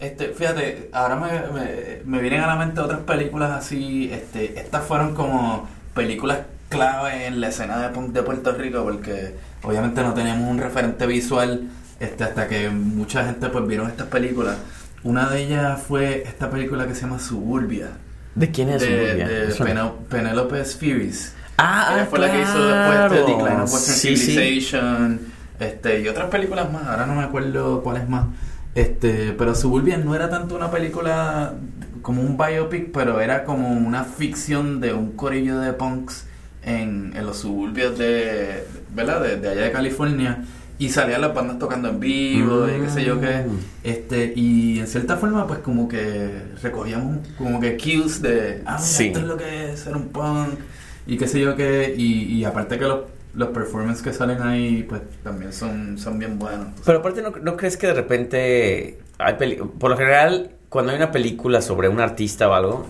Este, 0.00 0.28
fíjate, 0.28 0.88
ahora 0.92 1.16
me, 1.16 1.28
me, 1.52 2.02
me 2.06 2.20
vienen 2.22 2.40
a 2.40 2.46
la 2.46 2.56
mente 2.56 2.80
otras 2.80 3.00
películas 3.00 3.50
así, 3.50 4.10
este, 4.12 4.58
estas 4.58 4.84
fueron 4.84 5.14
como 5.14 5.68
películas 5.94 6.38
clave 6.70 7.26
en 7.26 7.40
la 7.40 7.48
escena 7.48 7.78
de 7.82 7.90
punk 7.90 8.12
de 8.12 8.22
Puerto 8.22 8.52
Rico 8.52 8.82
porque 8.82 9.34
obviamente 9.62 10.02
no 10.02 10.14
teníamos 10.14 10.48
un 10.48 10.58
referente 10.58 11.06
visual 11.06 11.64
este, 11.98 12.24
hasta 12.24 12.48
que 12.48 12.70
mucha 12.70 13.24
gente 13.26 13.48
pues 13.48 13.66
vieron 13.66 13.88
estas 13.88 14.06
películas. 14.06 14.56
Una 15.02 15.28
de 15.28 15.42
ellas 15.42 15.82
fue 15.86 16.22
esta 16.26 16.48
película 16.50 16.86
que 16.86 16.94
se 16.94 17.02
llama 17.02 17.18
Suburbia 17.18 17.88
¿de 18.34 18.50
quién 18.50 18.68
es? 18.70 18.80
de, 18.80 18.86
Silvia? 19.08 19.28
de. 19.28 19.48
Penel- 19.54 19.96
Penelope 20.08 20.64
Spheeris. 20.64 21.34
ah, 21.58 21.90
Ella 21.94 22.02
ah, 22.04 22.06
fue 22.08 22.18
la 22.20 22.30
que 22.32 22.40
hizo 22.40 22.58
después 22.66 22.96
claro. 22.96 23.14
este 23.14 23.32
Decline 23.32 23.60
of 23.60 23.72
Western 23.74 23.96
Sí, 23.98 24.16
sí. 24.16 24.32
Civilization 24.34 25.20
este, 25.58 26.00
y 26.00 26.08
otras 26.08 26.30
películas 26.30 26.72
más. 26.72 26.86
Ahora 26.86 27.04
no 27.06 27.14
me 27.16 27.24
acuerdo 27.24 27.82
cuáles 27.82 28.08
más. 28.08 28.26
Este, 28.74 29.34
pero 29.36 29.54
Suburbia 29.54 29.98
no 29.98 30.14
era 30.14 30.30
tanto 30.30 30.54
una 30.54 30.70
película 30.70 31.54
como 32.02 32.22
un 32.22 32.36
biopic, 32.38 32.92
pero 32.92 33.20
era 33.20 33.44
como 33.44 33.68
una 33.72 34.04
ficción 34.04 34.80
de 34.80 34.94
un 34.94 35.12
corillo 35.12 35.58
de 35.58 35.72
punks 35.72 36.26
en, 36.62 37.12
en 37.16 37.26
los 37.26 37.38
suburbios 37.38 37.98
de, 37.98 38.64
¿verdad? 38.94 39.22
De, 39.22 39.36
de 39.36 39.48
allá 39.48 39.62
de 39.62 39.72
California. 39.72 40.44
Y 40.78 40.88
salían 40.88 41.20
las 41.20 41.34
bandas 41.34 41.58
tocando 41.58 41.90
en 41.90 42.00
vivo 42.00 42.66
y 42.66 42.80
qué 42.80 42.88
sé 42.88 43.04
yo 43.04 43.20
qué. 43.20 43.44
Mm. 43.46 43.58
Este, 43.84 44.32
y 44.34 44.78
en 44.78 44.86
cierta 44.86 45.18
forma, 45.18 45.46
pues 45.46 45.58
como 45.58 45.86
que 45.88 46.30
recogíamos 46.62 47.18
como 47.36 47.60
que 47.60 47.76
cues 47.76 48.22
de, 48.22 48.62
ah, 48.64 48.76
mira, 48.76 48.78
Sí. 48.78 49.06
esto 49.08 49.18
es 49.18 49.26
lo 49.26 49.36
que 49.36 49.72
es 49.72 49.80
ser 49.80 49.94
un 49.94 50.08
punk 50.08 50.58
y 51.06 51.18
qué 51.18 51.28
sé 51.28 51.38
yo 51.40 51.54
qué. 51.54 51.92
Y, 51.94 52.32
y 52.34 52.44
aparte 52.46 52.78
que 52.78 52.86
los, 52.86 53.00
los 53.34 53.50
performances 53.50 54.02
que 54.02 54.12
salen 54.12 54.42
ahí, 54.42 54.82
pues 54.82 55.02
también 55.22 55.52
son, 55.52 55.98
son 55.98 56.18
bien 56.18 56.38
buenos. 56.38 56.68
Pero 56.84 56.98
aparte, 56.98 57.22
¿no, 57.22 57.30
no 57.30 57.56
crees 57.56 57.76
que 57.76 57.86
de 57.86 57.94
repente 57.94 58.98
hay 59.18 59.56
por 59.78 59.90
lo 59.90 59.96
general, 59.96 60.50
cuando 60.68 60.92
hay 60.92 60.96
una 60.96 61.10
película 61.12 61.62
sobre 61.62 61.88
un 61.88 62.00
artista 62.00 62.48
o 62.48 62.54
algo, 62.54 62.86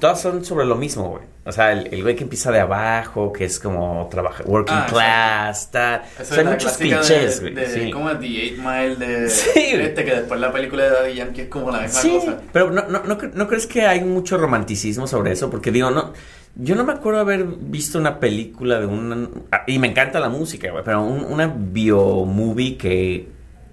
todas 0.00 0.20
son 0.20 0.44
sobre 0.44 0.64
lo 0.66 0.74
mismo, 0.76 1.08
güey? 1.10 1.22
O 1.44 1.52
sea, 1.52 1.72
el, 1.72 1.86
el 1.92 2.02
güey 2.02 2.14
que 2.14 2.24
empieza 2.24 2.52
de 2.52 2.60
abajo, 2.60 3.32
que 3.32 3.44
es 3.46 3.58
como 3.58 4.06
trabaja, 4.10 4.44
working 4.44 4.76
Ah, 4.76 4.86
class, 4.88 5.70
tal. 5.70 6.02
O 6.20 6.24
sea, 6.24 6.38
hay 6.40 6.44
muchos 6.46 6.76
clichés, 6.76 7.40
güey. 7.40 7.54
sí. 7.66 7.90
como 7.90 8.10
The 8.10 8.52
8 8.54 8.62
Mile 8.62 8.96
de 8.96 9.28
Sí, 9.30 9.50
este 9.72 10.04
que 10.04 10.14
después 10.16 10.38
la 10.40 10.52
película 10.52 10.84
de 10.84 10.90
Daddy 10.90 11.14
Yankee 11.14 11.40
es 11.42 11.48
como 11.48 11.70
la 11.70 11.80
misma 11.80 12.00
Sí, 12.00 12.10
cosa. 12.18 12.38
pero 12.52 12.70
no, 12.70 12.82
no, 12.88 13.02
no, 13.04 13.16
cre- 13.18 13.32
¿no 13.32 13.48
crees 13.48 13.66
que 13.66 13.86
hay 13.86 14.04
mucho 14.04 14.36
romanticismo 14.36 15.06
sobre 15.06 15.32
eso? 15.32 15.48
Porque 15.50 15.70
digo, 15.72 15.90
no, 15.90 16.12
yo 16.56 16.74
no 16.76 16.84
me 16.84 16.92
acuerdo 16.92 17.20
haber 17.20 17.44
visto 17.44 17.98
una 17.98 18.20
película 18.20 18.78
de 18.80 18.86
un... 18.86 19.44
Y 19.66 19.78
me 19.78 19.88
encanta 19.88 20.20
la 20.20 20.28
música, 20.28 20.70
güey, 20.70 20.84
pero 20.84 21.02
un- 21.02 21.24
una 21.24 21.46
biomovie 21.56 22.76
que, 22.76 23.28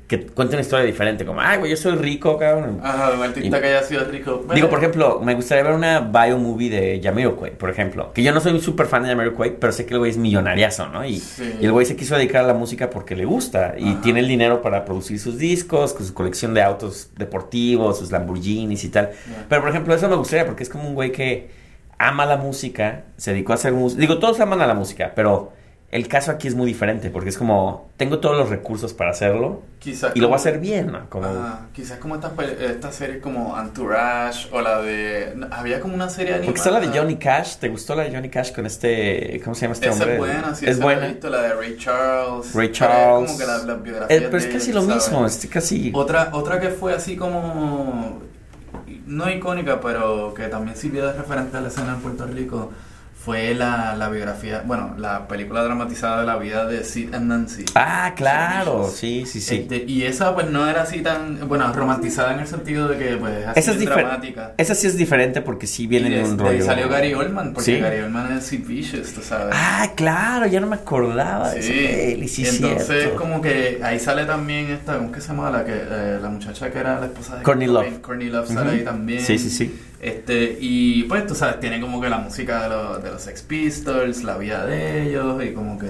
que 0.08 0.28
cuenta 0.28 0.54
una 0.54 0.62
historia 0.62 0.86
diferente, 0.86 1.26
como, 1.26 1.42
ay, 1.42 1.58
güey, 1.58 1.72
yo 1.72 1.78
soy 1.78 1.96
rico, 1.96 2.38
cabrón. 2.38 2.80
Ajá, 2.84 3.12
un 3.18 3.24
artista 3.24 3.58
Y- 3.58 3.62
que 3.62 3.68
haya 3.68 3.82
sido 3.82 4.06
rico. 4.06 4.46
Digo, 4.54 4.70
por 4.70 4.78
ejemplo, 4.78 5.20
me 5.24 5.34
gustaría 5.34 5.64
ver 5.64 5.74
una 5.74 6.00
biomovie 6.00 6.70
de 6.70 7.02
Jamiroquai, 7.04 7.58
por 7.58 7.72
ejemplo. 7.72 8.14
Que 8.14 8.22
yo 8.22 8.32
no 8.32 8.40
soy 8.40 8.54
un 8.54 8.62
súper 8.62 8.86
fan 8.86 9.02
de 9.02 9.10
Jamiroquai, 9.10 9.58
pero 9.60 9.74
sé 9.74 9.88
que 9.88 9.96
el 9.96 10.00
güey 10.00 10.12
es 10.12 10.18
millonariazo, 10.18 10.88
¿no? 10.90 11.04
Y, 11.04 11.18
Sí. 11.18 11.56
y 11.60 11.66
el 11.66 11.72
güey 11.72 11.88
se 11.88 11.96
quiso 11.96 12.16
dedicar 12.16 12.44
a 12.44 12.48
la 12.48 12.54
música 12.54 12.92
porque 12.92 13.16
le 13.16 13.26
gusta. 13.26 13.74
Y 13.80 13.90
Ajá. 13.94 14.02
tiene 14.02 14.20
el 14.20 14.28
dinero 14.28 14.62
para 14.62 14.86
producir 14.86 15.20
sus 15.20 15.40
discos, 15.40 15.94
con 15.94 16.06
su 16.06 16.14
colección 16.14 16.54
de 16.54 16.62
autos 16.62 17.10
deportivos, 17.18 17.98
sus 17.98 18.12
Lamborghinis 18.12 18.84
y 18.84 18.90
tal. 18.90 19.10
Pero, 19.50 19.62
por 19.62 19.70
ejemplo, 19.72 19.96
eso 19.96 20.08
me 20.08 20.16
gustaría 20.16 20.46
porque 20.46 20.62
es 20.64 20.70
como 20.70 20.88
un 20.88 20.94
güey 20.94 21.12
que 21.12 21.50
ama 21.98 22.28
la 22.28 22.38
música, 22.38 23.06
se 23.18 23.32
dedicó 23.32 23.54
a 23.54 23.56
hacer 23.56 23.74
música. 23.74 24.02
Digo, 24.02 24.20
todos 24.20 24.40
aman 24.40 24.62
a 24.62 24.68
la 24.68 24.74
música, 24.76 25.14
pero 25.16 25.52
el 25.96 26.08
caso 26.08 26.32
aquí 26.32 26.48
es 26.48 26.56
muy 26.56 26.68
diferente 26.68 27.10
porque 27.10 27.30
es 27.30 27.38
como, 27.38 27.90
tengo 27.98 28.20
todos 28.20 28.38
los 28.38 28.50
recursos 28.50 28.94
para 28.94 29.12
hacerlo 29.12 29.62
Quizás 29.80 30.12
y 30.16 30.20
lo 30.20 30.28
voy 30.28 30.36
a 30.36 30.38
como- 30.38 30.50
hacer 30.50 30.60
bien, 30.60 30.92
¿no? 30.92 31.10
Como... 31.10 31.28
Ah, 31.28 31.68
quizás 31.74 32.00
como 32.00 32.16
estas 32.16 32.34
pel- 32.34 32.60
estas 32.60 32.96
series 32.96 33.22
como 33.22 33.58
Entourage 33.60 34.48
o 34.52 34.62
la 34.62 34.82
de... 34.82 35.36
Había 35.52 35.80
como 35.80 35.94
una 35.96 36.10
serie 36.10 36.34
animada. 36.34 36.46
Porque 36.48 36.58
está 36.60 36.72
la 36.72 36.80
de 36.80 36.98
Johnny 37.00 37.16
Cash. 37.18 37.58
¿Te 37.58 37.70
gustó 37.70 37.96
la 37.96 38.04
de 38.04 38.12
Johnny 38.14 38.30
Cash 38.30 38.52
con 38.54 38.66
este. 38.66 39.40
¿Cómo 39.44 39.54
se 39.56 39.62
llama 39.62 39.74
este 39.74 39.86
Esa 39.88 39.94
hombre? 39.96 40.14
es 40.14 40.20
buena, 40.20 40.56
sí, 40.56 40.66
es 40.66 40.78
la 40.80 40.84
buena. 40.86 41.08
visto, 41.08 41.30
la 41.30 41.42
de 41.44 41.54
Ray 41.54 41.78
Charles. 41.78 42.54
Ray 42.54 42.72
Charles. 42.72 43.28
Como 43.32 43.38
que 43.40 43.46
la, 43.46 43.58
las 43.60 43.78
Eh, 43.78 43.80
biografías 43.84 44.24
pero 44.24 44.38
es 44.38 44.46
casi 44.48 44.74
lo 44.74 44.82
¿sabes? 44.82 44.96
mismo. 45.12 45.26
Es 45.26 45.48
casi. 45.48 45.92
Otra, 45.94 46.30
otra 46.34 46.60
que 46.60 46.70
fue 46.70 46.94
así 46.94 47.16
como, 47.16 48.22
no 49.06 49.30
icónica, 49.30 49.80
pero 49.80 50.34
que 50.34 50.48
también 50.48 50.76
sirvió 50.76 51.06
de 51.08 51.14
referente 51.14 51.56
a 51.58 51.62
la 51.62 51.68
escena 51.68 51.94
en 51.94 52.00
Puerto 52.02 52.26
Rico, 52.26 52.72
fue 53.26 53.56
la, 53.56 53.96
la 53.96 54.08
biografía, 54.10 54.62
bueno, 54.68 54.94
la 55.00 55.28
película 55.28 55.64
dramatizada 55.64 56.20
de 56.22 56.28
la 56.28 56.38
vida 56.38 56.68
de 56.68 56.84
Sid 56.84 57.16
and 57.16 57.26
Nancy. 57.28 57.66
Ah, 57.74 58.14
claro. 58.16 58.88
Sí, 58.94 59.26
sí, 59.26 59.42
sí. 59.42 59.56
Este, 59.62 59.84
y 59.88 60.04
esa 60.04 60.36
pues 60.36 60.48
no 60.52 60.70
era 60.70 60.84
así 60.84 61.02
tan, 61.02 61.48
bueno, 61.48 61.74
romantizada 61.74 62.36
en 62.36 62.42
el 62.42 62.48
sentido 62.48 62.88
de 62.88 62.98
que 63.00 63.18
pues 63.18 63.48
así 63.48 63.60
Esa 63.60 63.72
es 63.72 63.80
dramática. 63.84 64.54
Esa 64.58 64.76
sí 64.76 64.86
es 64.86 64.96
diferente 64.96 65.42
porque 65.42 65.66
sí 65.66 65.88
viene 65.88 66.10
y 66.10 66.12
de, 66.12 66.18
de 66.20 66.24
un 66.24 66.38
de 66.38 66.44
rollo. 66.44 66.64
salió 66.66 66.88
Gary 66.88 67.16
Oldman, 67.16 67.54
porque 67.54 67.76
Sí. 67.78 67.80
Gary 67.80 68.02
Oldman 68.02 68.38
es 68.38 68.46
Sid 68.46 68.64
Vicious, 68.68 69.12
tú 69.14 69.22
sabes. 69.24 69.56
Ah, 69.58 69.92
claro. 69.96 70.46
Ya 70.46 70.60
no 70.60 70.68
me 70.68 70.76
acordaba 70.76 71.50
de 71.50 71.60
esa 71.62 71.70
peli. 71.74 72.28
Sí, 72.28 72.44
y 72.44 72.48
entonces 72.48 72.86
cierto. 72.88 73.16
como 73.16 73.42
que 73.42 73.80
ahí 73.84 74.00
sale 74.00 74.26
también 74.26 74.70
esta, 74.70 74.98
¿cómo 74.98 75.12
que 75.12 75.20
se 75.20 75.30
llama? 75.30 75.50
La, 75.50 75.66
que, 75.66 75.74
eh, 75.74 76.20
la 76.22 76.30
muchacha 76.30 76.70
que 76.70 76.78
era 76.78 77.00
la 77.00 77.08
esposa 77.08 77.38
de 77.38 77.42
Cobain. 77.44 77.74
Love. 77.74 78.02
Courtney 78.02 78.30
Love 78.30 78.48
sale 78.50 78.70
ahí 78.72 78.84
también. 78.84 79.22
Sí, 79.22 79.40
sí, 79.40 79.50
sí. 79.50 79.76
Este, 80.02 80.58
y 80.60 81.04
pues 81.04 81.26
tú 81.26 81.36
sabes, 81.36 81.60
tiene 81.60 81.80
como 81.82 82.00
que 82.02 82.10
la 82.10 82.18
música 82.18 82.64
de 82.64 82.70
los, 82.70 83.04
de 83.04 83.12
los 83.12 83.22
Sex 83.22 83.42
Pistols, 83.44 84.24
la 84.24 84.38
vida 84.38 84.66
de 84.66 85.04
ellos 85.04 85.44
y 85.44 85.54
como 85.54 85.80
que 85.80 85.88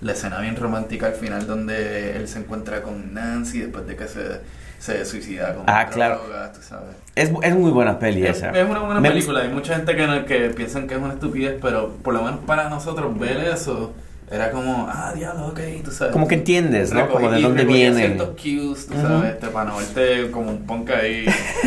la 0.00 0.12
escena 0.12 0.40
bien 0.40 0.56
romántica 0.56 1.06
al 1.06 1.14
final 1.14 1.46
donde 1.46 2.16
él 2.16 2.28
se 2.28 2.40
encuentra 2.40 2.82
con 2.82 3.14
Nancy 3.14 3.60
después 3.60 3.86
de 3.86 3.96
que 3.96 4.06
se, 4.06 4.40
se 4.78 5.04
suicida 5.06 5.54
con 5.54 5.64
Ah, 5.66 5.86
claro. 5.86 6.20
drogas, 6.26 6.52
tú 6.52 6.60
sabes. 6.62 6.90
Es, 7.14 7.30
es 7.42 7.54
muy 7.54 7.70
buena 7.70 7.98
peli 7.98 8.26
Es, 8.26 8.38
esa. 8.38 8.50
es 8.50 8.68
una 8.68 8.80
buena 8.80 9.00
Me 9.00 9.08
película, 9.10 9.40
hay 9.40 9.48
mucha 9.48 9.76
gente 9.76 9.96
que, 9.96 10.24
que 10.26 10.50
piensan 10.50 10.86
que 10.86 10.94
es 10.94 11.00
una 11.00 11.14
estupidez, 11.14 11.56
pero 11.62 11.90
por 12.02 12.12
lo 12.12 12.22
menos 12.22 12.40
para 12.40 12.68
nosotros 12.68 13.18
ver 13.18 13.38
eso 13.38 13.94
era 14.30 14.50
como, 14.50 14.86
ah, 14.90 15.12
diablo, 15.14 15.48
ok, 15.48 15.60
tú 15.84 15.90
sabes. 15.90 16.12
Como 16.12 16.26
que 16.26 16.34
entiendes, 16.36 16.92
¿no? 16.92 17.08
Como 17.08 17.30
de 17.30 17.40
dónde 17.42 17.64
viene. 17.64 17.96
ciertos 18.06 18.28
cues, 18.40 18.86
tú 18.86 18.94
Ujú. 18.94 19.02
sabes, 19.02 19.32
este, 19.34 19.46
para 19.48 19.70
no 19.70 19.76
verte 19.76 20.30
como 20.30 20.50
un 20.50 20.66
punk 20.66 20.90
ahí 20.90 21.26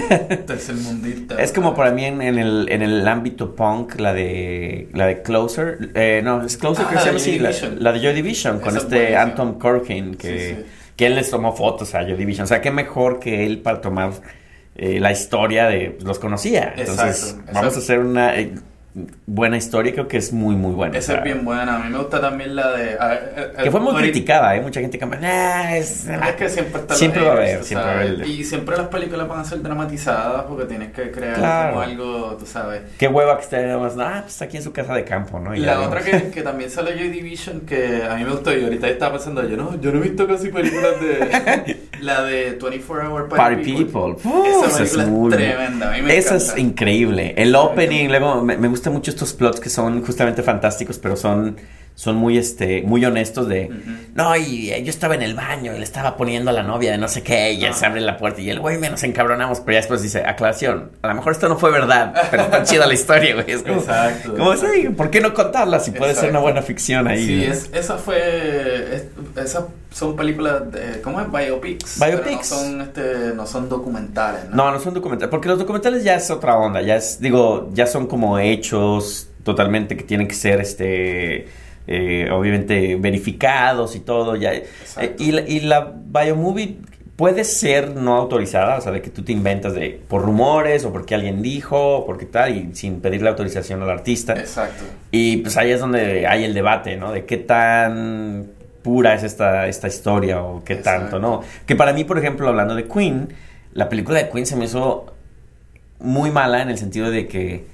tercermundista. 0.46 1.42
Es 1.42 1.52
como 1.52 1.74
para 1.76 1.92
mí 1.92 2.06
en, 2.06 2.22
en 2.22 2.38
el, 2.40 2.68
en 2.70 2.82
el 2.82 3.08
ámbito 3.08 3.56
punk, 3.56 4.00
la 4.00 4.14
de 4.14 4.90
la 4.94 5.06
de 5.08 5.22
Closer. 5.22 5.92
Eh, 5.96 6.22
no, 6.24 6.44
es 6.44 6.58
Closer 6.58 6.86
Ah, 6.88 6.92
que 6.94 7.00
se 7.00 7.06
llama 7.06 7.18
así. 7.18 7.40
La, 7.80 7.92
de 7.94 8.00
Joy 8.00 8.14
Division, 8.14 8.60
con 8.60 8.70
Esa 8.70 8.80
este. 8.80 9.16
Anton 9.18 9.60
Corkin, 9.60 10.16
que, 10.16 10.28
Sí, 10.40 10.56
sí. 10.56 10.66
que 10.96 11.06
él 11.08 11.16
les 11.16 11.30
tomó 11.30 11.56
fotos 11.56 11.94
a 11.96 12.02
Joy 12.04 12.16
Division. 12.16 12.46
O 12.46 12.48
sea, 12.48 12.62
qué 12.62 12.72
mejor 12.72 13.20
que 13.20 13.46
él 13.46 13.60
para 13.60 13.82
tomar 13.82 14.12
eh, 14.76 15.00
la 15.00 15.12
historia 15.12 15.68
de 15.68 15.98
los 16.04 16.20
conocía. 16.20 16.74
Entonces, 16.76 17.32
Exacto, 17.32 17.52
vamos 17.54 17.76
a 17.76 17.80
hacer 17.80 18.00
una 18.00 18.36
eh, 18.40 18.54
buena 19.26 19.58
historia, 19.58 19.94
creo 19.94 20.08
que 20.08 20.18
es 20.18 20.34
muy, 20.34 20.56
muy 20.56 20.74
buena. 20.74 20.98
Esa 20.98 21.14
O 21.14 21.16
sea, 21.16 21.18
es 21.20 21.24
bien 21.24 21.46
buena. 21.46 21.76
A 21.78 21.80
mí 21.80 21.90
me 21.92 21.98
gusta 22.00 22.20
también 22.20 22.56
la 22.56 22.72
de. 22.72 22.94
a- 23.00 23.12
a- 23.60 23.64
Que 23.64 23.72
fue 23.72 23.80
muy 23.80 23.94
criticada, 23.96 24.56
¿eh? 24.56 24.62
Mucha 24.62 24.80
gente 24.82 24.98
que 24.98 25.06
"Ah, 25.24 25.78
es, 25.78 26.08
Es 26.08 26.36
que 26.36 26.50
siempre 26.50 26.82
está 26.82 26.96
Siempre 26.96 27.22
va 27.22 27.30
a 27.30 27.34
haber, 27.34 27.64
siempre 27.64 27.86
va 27.88 27.94
a 27.94 28.00
haber. 28.02 28.28
Y 28.28 28.44
siempre 28.44 28.78
las 28.78 28.88
películas 28.88 29.28
van 29.28 29.40
a 29.40 29.46
ser 29.46 29.62
dramatizadas 29.62 30.44
porque 30.44 30.66
tienes 30.66 30.92
que 30.92 31.12
crear 31.12 31.36
Claro. 31.36 31.70
como 31.74 31.82
algo, 31.82 32.38
tú 32.40 32.46
sabes. 32.46 32.82
Qué 32.98 33.08
hueva 33.08 33.38
que 33.38 33.44
esté 33.44 33.66
nada 33.66 33.78
más, 33.78 33.94
ah, 34.00 34.20
pues 34.22 34.34
está 34.34 34.46
aquí 34.46 34.58
en 34.58 34.64
su 34.64 34.72
casa 34.74 34.94
de 34.96 35.04
campo, 35.04 35.40
¿no? 35.40 35.56
Y 35.56 35.60
la 35.60 35.80
otra 35.82 36.02
que, 36.02 36.30
que 36.32 36.42
también 36.42 36.70
sale 36.70 36.98
Joy 36.98 37.10
Division, 37.10 37.62
que 37.62 38.04
a 38.10 38.16
mí 38.16 38.24
me 38.24 38.32
gustó 38.32 38.56
y 38.58 38.64
ahorita 38.64 38.88
estaba 38.88 39.14
pensando, 39.14 39.48
yo 39.48 39.58
no, 39.58 39.80
yo 39.80 39.92
no 39.92 40.00
he 40.00 40.02
visto 40.02 40.28
casi 40.28 40.50
películas 40.50 41.00
de... 41.02 41.87
la 42.02 42.24
de 42.24 42.58
24 42.62 43.10
Hour 43.12 43.30
Party, 43.30 43.36
Party 43.56 43.74
People. 43.84 44.14
Uf, 44.24 44.66
Esa 44.66 44.78
película 44.78 45.04
es, 45.04 45.10
muy- 45.10 45.32
tremenda, 45.32 45.90
a 45.94 45.96
mí 45.96 46.02
me 46.02 46.18
Esa 46.18 46.36
encanta. 46.36 46.54
es 46.54 46.60
increíble. 46.60 47.34
El 47.38 47.56
opening, 47.56 48.08
luego 48.10 48.42
me, 48.44 48.58
me 48.58 48.68
gustan 48.68 48.94
mucho 48.94 49.12
estos 49.12 49.34
plots 49.34 49.60
que 49.60 49.70
son 49.70 50.04
justamente 50.06 50.42
fantásticos, 50.44 50.98
pero 51.00 51.16
son, 51.16 51.58
son 52.00 52.16
muy, 52.16 52.38
este, 52.38 52.84
muy 52.84 53.04
honestos 53.06 53.48
de, 53.50 53.72
Ujú. 53.72 53.92
no, 54.14 54.36
y 54.36 54.70
eh, 54.72 54.84
yo 54.84 54.92
estaba 54.92 55.16
en 55.16 55.24
el 55.24 55.34
baño 55.34 55.74
y 55.74 55.80
le 55.80 55.84
estaba 55.84 56.16
poniendo 56.16 56.52
a 56.52 56.54
la 56.54 56.62
novia 56.62 56.92
de 56.92 57.00
no 57.00 57.08
sé 57.08 57.24
qué, 57.24 57.54
y 57.54 57.66
Ah. 57.66 57.74
se 57.74 57.88
abre 57.88 58.02
la 58.02 58.18
puerta 58.18 58.40
y 58.40 58.52
el 58.52 58.60
güey 58.60 58.78
me 58.78 58.88
nos 58.92 59.02
encabronamos, 59.04 59.62
pero 59.62 59.72
ya 59.74 59.78
después 59.80 60.04
dice, 60.04 60.20
aclaración, 60.24 60.92
a 61.02 61.08
lo 61.08 61.16
mejor 61.16 61.32
esto 61.32 61.50
no 61.50 61.58
fue 61.58 61.72
verdad, 61.72 62.14
pero 62.30 62.44
está 62.44 62.62
chida 62.64 62.86
la 62.86 62.94
historia, 62.94 63.34
güey. 63.34 63.50
Es 63.50 63.64
como, 63.64 63.80
Exacto, 63.80 64.36
como 64.38 64.54
exacto. 64.54 64.94
¿por 64.96 65.10
qué 65.10 65.22
no 65.22 65.34
contarla 65.34 65.80
si 65.80 65.90
puede 65.90 66.14
ser 66.14 66.30
una 66.30 66.38
buena 66.38 66.62
ficción 66.62 67.08
ahí? 67.08 67.26
Sí, 67.26 67.46
no? 67.48 67.54
es, 67.54 67.70
esa 67.74 67.98
fue... 67.98 68.96
es- 68.96 69.06
esas 69.44 69.64
son 69.92 70.16
películas, 70.16 70.72
de, 70.72 71.02
¿cómo 71.02 71.20
es? 71.20 71.32
Biopics. 71.32 72.00
Biopics. 72.00 72.52
No 72.52 72.58
son, 72.58 72.82
este, 72.82 73.02
no 73.36 73.48
son 73.48 73.70
documentales, 73.70 74.50
¿no? 74.52 74.56
No, 74.56 74.72
no 74.72 74.80
son 74.80 74.94
documentales, 74.94 75.32
porque 75.32 75.48
los 75.48 75.58
documentales 75.58 76.04
ya 76.04 76.14
es 76.16 76.30
otra 76.30 76.58
onda, 76.58 76.80
ya 76.84 76.96
es, 76.98 77.20
digo, 77.20 77.72
ya 77.74 77.88
son 77.88 78.06
como 78.06 78.38
hechos 78.38 79.30
totalmente 79.44 79.98
que 79.98 80.04
tienen 80.04 80.28
que 80.28 80.36
ser, 80.36 80.60
este, 80.62 81.48
eh, 81.88 82.30
obviamente 82.32 82.96
verificados 82.98 83.96
y 83.96 84.02
todo, 84.02 84.36
ya. 84.36 84.54
Eh, 84.54 84.68
y, 85.18 85.32
la, 85.32 85.42
y 85.42 85.62
la 85.62 85.94
biomovie 86.06 86.78
puede 87.16 87.44
ser 87.44 87.96
no 87.96 88.16
autorizada, 88.16 88.78
o 88.78 88.82
sea, 88.82 88.92
de 88.92 89.02
que 89.02 89.10
tú 89.10 89.24
te 89.24 89.32
inventas 89.32 89.74
de, 89.74 90.00
por 90.08 90.22
rumores 90.22 90.86
o 90.86 90.94
porque 90.94 91.16
alguien 91.16 91.42
dijo, 91.42 91.98
o 91.98 92.06
porque 92.06 92.26
tal, 92.26 92.56
y 92.56 92.76
sin 92.76 93.02
pedirle 93.02 93.30
autorización 93.30 93.82
al 93.82 93.90
artista. 93.90 94.34
Exacto. 94.34 94.84
Y 95.12 95.38
pues 95.38 95.58
ahí 95.58 95.72
es 95.72 95.80
donde 95.80 96.28
hay 96.28 96.44
el 96.44 96.54
debate, 96.54 96.96
¿no? 96.96 97.12
De 97.12 97.26
qué 97.26 97.38
tan 97.38 98.52
pura 98.84 99.16
es 99.16 99.24
esta, 99.24 99.68
esta 99.68 99.88
historia 99.88 100.44
o 100.44 100.64
qué 100.64 100.74
Exacto. 100.74 101.02
tanto, 101.02 101.20
¿no? 101.20 101.42
Que 101.66 101.76
para 101.76 101.92
mí, 101.92 102.04
por 102.04 102.20
ejemplo, 102.20 102.48
hablando 102.48 102.76
de 102.76 102.88
Queen, 102.88 103.30
la 103.74 103.90
película 103.90 104.20
de 104.20 104.30
Queen 104.30 104.46
se 104.46 104.56
me 104.56 104.66
hizo 104.66 105.14
muy 106.00 106.30
mala 106.30 106.62
en 106.62 106.70
el 106.70 106.78
sentido 106.78 107.10
de 107.10 107.28
que 107.28 107.66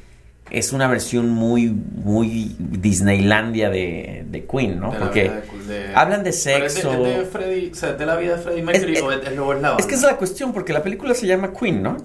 es 0.53 0.71
una 0.71 0.87
versión 0.87 1.29
muy, 1.29 1.67
muy 1.71 2.55
Disneylandia 2.59 3.69
de, 3.71 4.23
de 4.29 4.45
Queen, 4.45 4.79
¿no? 4.79 4.91
De 4.91 4.99
Porque 4.99 5.31
de- 5.67 5.95
hablan 5.95 6.23
de 6.23 6.31
sexo. 6.31 6.91
De, 7.03 7.69
o 7.71 7.75
sea, 7.75 7.93
de 7.93 8.05
la 8.05 8.15
vida 8.15 8.35
de 8.35 8.41
Freddie 8.41 8.61
Mercury 8.63 8.93
Es- 8.93 9.01
o 9.01 9.11
es, 9.11 9.27
es, 9.27 9.39
o 9.39 9.53
es 9.53 9.61
la 9.61 9.75
Es 9.79 9.85
que 9.87 9.95
es 9.95 10.03
la 10.03 10.15
cuestión, 10.15 10.53
porque 10.53 10.71
la 10.71 10.83
película 10.83 11.13
se 11.15 11.25
llama 11.27 11.51
Queen, 11.51 11.81
¿no? 11.81 11.97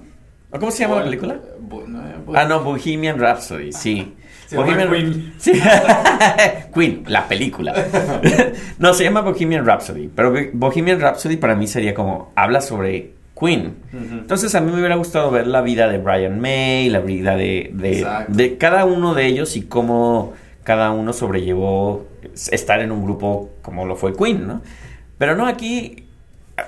¿O 0.51 0.59
¿Cómo 0.59 0.71
se 0.71 0.79
llama 0.79 0.95
la 0.97 1.03
película? 1.03 1.39
Bo- 1.59 1.85
no 1.87 2.01
Bo- 2.25 2.35
Ah, 2.35 2.45
no, 2.45 2.61
Bohemian 2.63 3.19
Rhapsody, 3.19 3.71
sí. 3.71 4.15
Se 4.47 4.55
llama 4.57 4.89
Queen. 4.89 5.33
Sí. 5.37 5.51
Queen, 6.73 7.03
la 7.07 7.27
película. 7.27 7.75
no, 8.79 8.93
se 8.95 9.03
llama 9.03 9.21
Bohemian 9.21 9.63
Rhapsody. 9.63 10.09
Pero 10.15 10.33
Bohemian 10.53 10.99
Rhapsody 10.99 11.37
para 11.37 11.53
mí 11.55 11.67
sería 11.67 11.93
como, 11.93 12.31
habla 12.35 12.61
sobre 12.61 13.11
Queen. 13.39 13.75
Entonces 13.93 14.53
a 14.55 14.61
mí 14.61 14.71
me 14.71 14.79
hubiera 14.79 14.95
gustado 14.95 15.31
ver 15.31 15.47
la 15.47 15.61
vida 15.61 15.87
de 15.87 15.97
Brian 15.97 16.39
May, 16.39 16.89
la 16.89 16.99
vida 16.99 17.35
de, 17.35 17.71
de, 17.73 18.05
de 18.27 18.57
cada 18.57 18.85
uno 18.85 19.13
de 19.13 19.25
ellos 19.25 19.55
y 19.55 19.63
cómo 19.63 20.33
cada 20.63 20.91
uno 20.91 21.13
sobrellevó 21.13 22.05
estar 22.51 22.79
en 22.79 22.91
un 22.91 23.03
grupo 23.03 23.49
como 23.61 23.85
lo 23.85 23.95
fue 23.95 24.15
Queen, 24.15 24.47
¿no? 24.47 24.61
Pero 25.17 25.35
no, 25.35 25.47
aquí, 25.47 26.05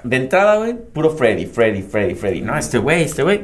de 0.04 0.18
entrada, 0.18 0.58
güey, 0.58 0.74
puro 0.74 1.12
Freddy, 1.12 1.46
Freddy, 1.46 1.82
Freddy, 1.82 2.16
Freddy. 2.16 2.42
No, 2.42 2.58
este 2.58 2.78
güey, 2.78 3.04
este 3.04 3.24
güey. 3.24 3.42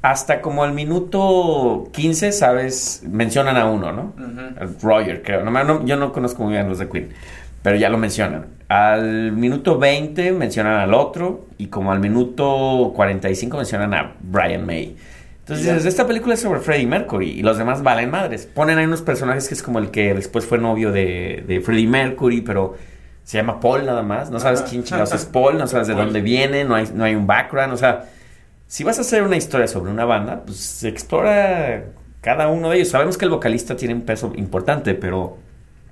Hasta 0.00 0.40
como 0.40 0.62
al 0.62 0.72
minuto 0.72 1.88
15, 1.92 2.32
¿sabes? 2.32 3.02
Mencionan 3.08 3.56
a 3.56 3.66
uno, 3.66 3.92
¿no? 3.92 4.14
Roger, 4.82 5.22
creo. 5.22 5.44
No, 5.44 5.64
no, 5.64 5.84
yo 5.84 5.96
no 5.96 6.12
conozco 6.12 6.44
muy 6.44 6.52
bien 6.52 6.68
los 6.68 6.78
de 6.78 6.88
Queen, 6.88 7.10
pero 7.62 7.76
ya 7.76 7.88
lo 7.88 7.98
mencionan. 7.98 8.46
Al 8.68 9.32
minuto 9.32 9.78
20 9.78 10.32
mencionan 10.32 10.80
al 10.80 10.94
otro 10.94 11.46
y 11.56 11.68
como 11.68 11.92
al 11.92 12.00
minuto 12.00 12.92
45 12.94 13.56
mencionan 13.56 13.94
a 13.94 14.14
Brian 14.20 14.66
May. 14.66 14.96
Entonces 15.40 15.86
esta 15.86 16.06
película 16.06 16.34
es 16.34 16.40
sobre 16.40 16.60
Freddie 16.60 16.86
Mercury 16.86 17.30
y 17.30 17.42
los 17.42 17.56
demás 17.56 17.82
valen 17.82 18.10
madres. 18.10 18.44
Ponen 18.46 18.76
ahí 18.76 18.84
unos 18.84 19.00
personajes 19.00 19.48
que 19.48 19.54
es 19.54 19.62
como 19.62 19.78
el 19.78 19.90
que 19.90 20.12
después 20.12 20.44
fue 20.44 20.58
novio 20.58 20.92
de, 20.92 21.42
de 21.46 21.60
Freddie 21.62 21.86
Mercury, 21.86 22.42
pero 22.42 22.76
se 23.24 23.38
llama 23.38 23.58
Paul 23.58 23.86
nada 23.86 24.02
más. 24.02 24.30
No 24.30 24.40
sabes 24.40 24.62
quién 24.62 24.84
chingados 24.84 25.12
es 25.12 25.24
Paul, 25.24 25.56
no 25.56 25.66
sabes 25.66 25.86
de 25.86 25.94
dónde 25.94 26.20
viene, 26.20 26.64
no 26.64 26.74
hay, 26.74 26.88
no 26.94 27.04
hay 27.04 27.14
un 27.14 27.26
background. 27.26 27.72
O 27.72 27.76
sea, 27.78 28.04
si 28.66 28.84
vas 28.84 28.98
a 28.98 29.00
hacer 29.00 29.22
una 29.22 29.36
historia 29.36 29.66
sobre 29.66 29.90
una 29.90 30.04
banda, 30.04 30.42
pues 30.44 30.84
explora 30.84 31.84
cada 32.20 32.48
uno 32.48 32.68
de 32.68 32.76
ellos. 32.76 32.88
Sabemos 32.88 33.16
que 33.16 33.24
el 33.24 33.30
vocalista 33.30 33.76
tiene 33.76 33.94
un 33.94 34.02
peso 34.02 34.32
importante, 34.36 34.94
pero 34.94 35.38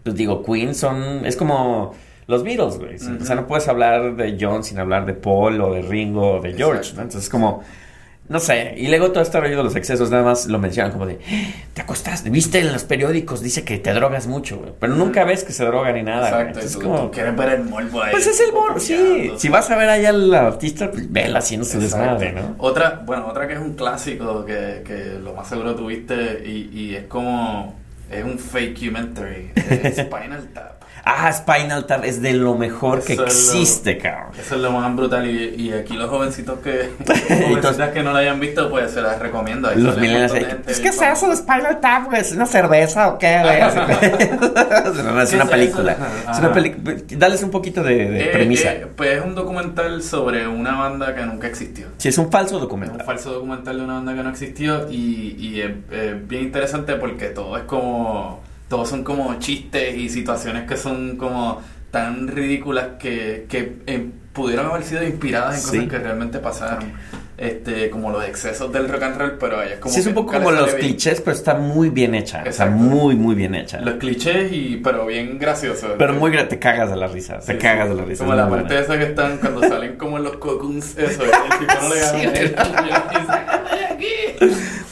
pues 0.07 0.17
digo, 0.17 0.43
Queen 0.45 0.75
son. 0.75 1.27
Es 1.27 1.37
como 1.37 1.95
los 2.29 2.43
Beatles, 2.45 2.79
güey. 2.79 2.95
O 3.21 3.25
sea, 3.25 3.35
no 3.37 3.47
puedes 3.47 3.67
hablar 3.69 4.15
de 4.17 4.37
John 4.41 4.63
sin 4.65 4.79
hablar 4.79 5.05
de 5.05 5.15
Paul 5.15 5.61
o 5.61 5.73
de 5.75 5.83
Ringo 5.83 6.35
o 6.37 6.41
de 6.41 6.55
George, 6.55 6.79
Exacto. 6.79 6.97
¿no? 6.99 7.03
Entonces, 7.03 7.29
como. 7.29 7.63
No 8.29 8.41
sé, 8.41 8.75
y 8.77 8.89
luego 8.89 9.13
todo 9.13 9.23
este 9.23 9.39
rollo 9.39 9.57
de 9.59 9.63
los 9.63 9.77
excesos, 9.77 10.11
nada 10.11 10.25
más 10.25 10.47
lo 10.49 10.59
mencionan 10.59 10.91
como 10.91 11.07
de, 11.07 11.21
"Ah, 11.31 11.53
te 11.75 11.83
acostaste, 11.83 12.29
viste 12.29 12.59
en 12.59 12.73
los 12.73 12.83
periódicos, 12.83 13.41
dice 13.41 13.65
que 13.65 13.79
te 13.79 13.93
drogas 13.93 14.27
mucho, 14.27 14.59
güey, 14.59 14.73
pero 14.81 14.95
nunca 14.97 15.23
ves 15.23 15.45
que 15.45 15.53
se 15.53 15.65
droga 15.65 15.93
ni 15.93 16.03
nada. 16.03 16.43
Exacto. 16.43 16.59
Tú, 16.73 16.81
como, 16.89 17.03
tú 17.03 17.11
quieres 17.13 17.37
ver 17.37 17.51
el 17.51 17.63
morbo 17.67 18.03
ahí. 18.03 18.11
pues 18.11 18.27
es 18.27 18.41
el 18.41 18.53
morbo, 18.53 18.81
sí. 18.81 19.31
Si 19.37 19.49
vas 19.49 19.71
a 19.71 19.77
ver 19.77 19.89
allá 19.89 20.09
al 20.09 20.35
artista, 20.35 20.91
pues 20.91 21.09
vela 21.13 21.39
haciendo 21.39 21.65
su 21.65 21.79
desmadre, 21.79 22.33
¿no? 22.33 22.57
Otra, 22.59 23.01
bueno, 23.07 23.29
otra 23.29 23.47
que 23.47 23.55
es 23.55 23.61
un 23.61 23.75
clásico 23.75 24.45
que, 24.45 24.83
que 24.85 25.21
lo 25.23 25.33
más 25.33 25.49
seguro 25.49 25.77
tuviste 25.77 26.43
y, 26.45 26.69
y 26.77 26.95
es 26.97 27.05
como 27.05 27.77
es 28.11 28.25
un 28.25 28.39
fake 28.39 28.75
documentary, 28.75 29.51
es 29.55 29.97
Spinal 29.97 30.49
Tap. 30.55 30.76
Ah, 31.05 31.33
Spinal 31.33 31.87
Tap 31.87 32.05
es 32.05 32.21
de 32.21 32.33
lo 32.33 32.55
mejor 32.57 33.03
que 33.05 33.13
Eso 33.13 33.25
es 33.27 33.47
lo- 33.47 33.53
existe, 33.53 33.97
cabrón. 33.99 34.33
Eso 34.39 34.57
es 34.57 34.61
lo 34.61 34.73
más 34.73 34.95
brutal 34.97 35.29
y, 35.31 35.55
y 35.57 35.73
aquí 35.73 35.95
los 35.95 36.11
jovencitos 36.11 36.59
que 36.61 36.91
jovencitas 37.49 37.91
que 37.91 38.03
no 38.03 38.13
la 38.13 38.19
hayan 38.21 38.41
visto 38.41 38.69
pues 38.71 38.91
se 38.91 39.01
las 39.03 39.19
recomiendo. 39.21 39.69
Ahí 39.69 39.81
Los 39.81 39.97
millennials 39.97 40.33
montón 40.33 40.37
ahí, 40.39 40.43
de 40.45 40.51
gente 40.51 40.65
"Pues, 40.65 40.77
¿qué 40.79 40.91
bien 40.91 40.95
es 41.13 41.19
eso 41.19 41.29
de 41.31 41.37
Spinal 41.37 41.81
Tap, 41.81 42.07
güey? 42.07 42.21
¿Es 42.21 42.33
una 42.33 42.47
cerveza 42.47 43.09
o 43.09 43.19
qué, 43.19 43.39
no, 43.41 45.23
es 45.23 45.31
¿Qué 45.31 45.37
una 45.37 45.45
es 45.45 45.51
película. 45.51 45.97
Es 46.33 46.39
una 46.39 46.53
película. 46.53 46.95
Dales 47.17 47.43
un 47.43 47.51
poquito 47.51 47.83
de, 47.83 47.95
de 48.11 48.25
Eh, 48.25 48.29
premisa. 48.33 48.73
eh, 48.73 48.87
pues 48.97 49.19
es 49.19 49.25
un 49.25 49.35
documental 49.35 50.03
sobre 50.03 50.47
una 50.49 50.77
banda 50.77 51.15
que 51.15 51.23
nunca 51.25 51.47
existió. 51.47 51.87
Sí, 51.99 52.09
es 52.09 52.19
un 52.19 52.31
falso 52.31 52.49
Es 52.49 52.55
un 52.55 52.61
documental. 52.63 53.07
falso 53.07 53.33
documental 53.33 53.79
de 53.79 53.85
una 53.85 53.95
banda 53.95 54.15
que 54.15 54.23
no 54.23 54.31
existió 54.31 54.91
y, 54.91 55.37
y 55.39 55.61
es, 55.61 55.71
es 55.93 56.27
bien 56.29 56.43
interesante 56.45 56.95
porque 56.97 57.27
todo 57.27 57.57
es 57.57 57.65
como... 57.65 58.45
Todos 58.69 58.89
son 58.89 59.05
como 59.05 59.39
chistes 59.39 59.97
y 59.97 60.09
situaciones 60.09 60.69
que 60.69 60.77
son 60.77 61.17
como 61.17 61.63
tan 61.91 62.27
ridículas 62.29 62.89
que, 62.99 63.47
que 63.49 63.79
eh, 63.87 64.11
pudieron 64.33 64.67
haber 64.67 64.83
sido 64.85 65.05
inspiradas 65.05 65.57
en 65.57 65.61
Sí. 65.61 65.77
cosas 65.79 65.91
que 65.91 65.99
realmente 65.99 66.39
pasaron. 66.41 66.93
Este, 67.39 67.91
como 67.91 68.11
los 68.11 68.25
excesos 68.25 68.73
del 68.73 68.89
rock 68.89 69.03
and 69.03 69.19
roll, 69.19 69.37
pero 69.39 69.63
ella 69.63 69.75
es 69.75 69.79
como 69.81 69.93
sí, 69.95 70.01
es 70.01 70.07
un 70.07 70.15
poco 70.15 70.33
como 70.33 70.51
los 70.53 70.69
bien. 70.75 70.79
clichés, 70.89 71.21
pero 71.21 71.37
está 71.37 71.55
muy 71.55 71.91
bien 71.91 72.15
hecha. 72.15 72.39
Exacto. 72.39 72.55
Sea, 72.57 72.67
muy, 72.71 73.15
muy 73.15 73.35
bien 73.35 73.55
hecha. 73.55 73.79
Los 73.83 73.97
clichés, 73.97 74.51
y, 74.53 74.81
pero 74.83 75.05
bien 75.05 75.39
graciosos. 75.39 75.91
Pero 75.99 76.15
muy 76.15 76.31
te 76.49 76.59
cagas 76.59 76.89
de 76.89 76.97
la 76.97 77.09
risa. 77.09 77.39
Te 77.41 77.53
Sí, 77.53 77.59
cagas 77.59 77.89
sí. 77.89 77.95
de 77.95 78.01
la 78.01 78.05
risa. 78.07 78.25
Como 78.25 78.35
la 78.37 78.49
parte 78.49 78.65
buena. 78.69 78.81
esa 78.81 78.99
que 78.99 79.05
están 79.05 79.37
cuando 79.37 79.61
salen 79.69 79.97
como 79.97 80.19
los 80.19 80.39
cocoons, 80.39 80.97
eso, 80.97 81.23
el 81.25 81.31
tipo 81.59 81.75
no 81.83 81.95
le 81.95 82.01
gana. 82.01 83.57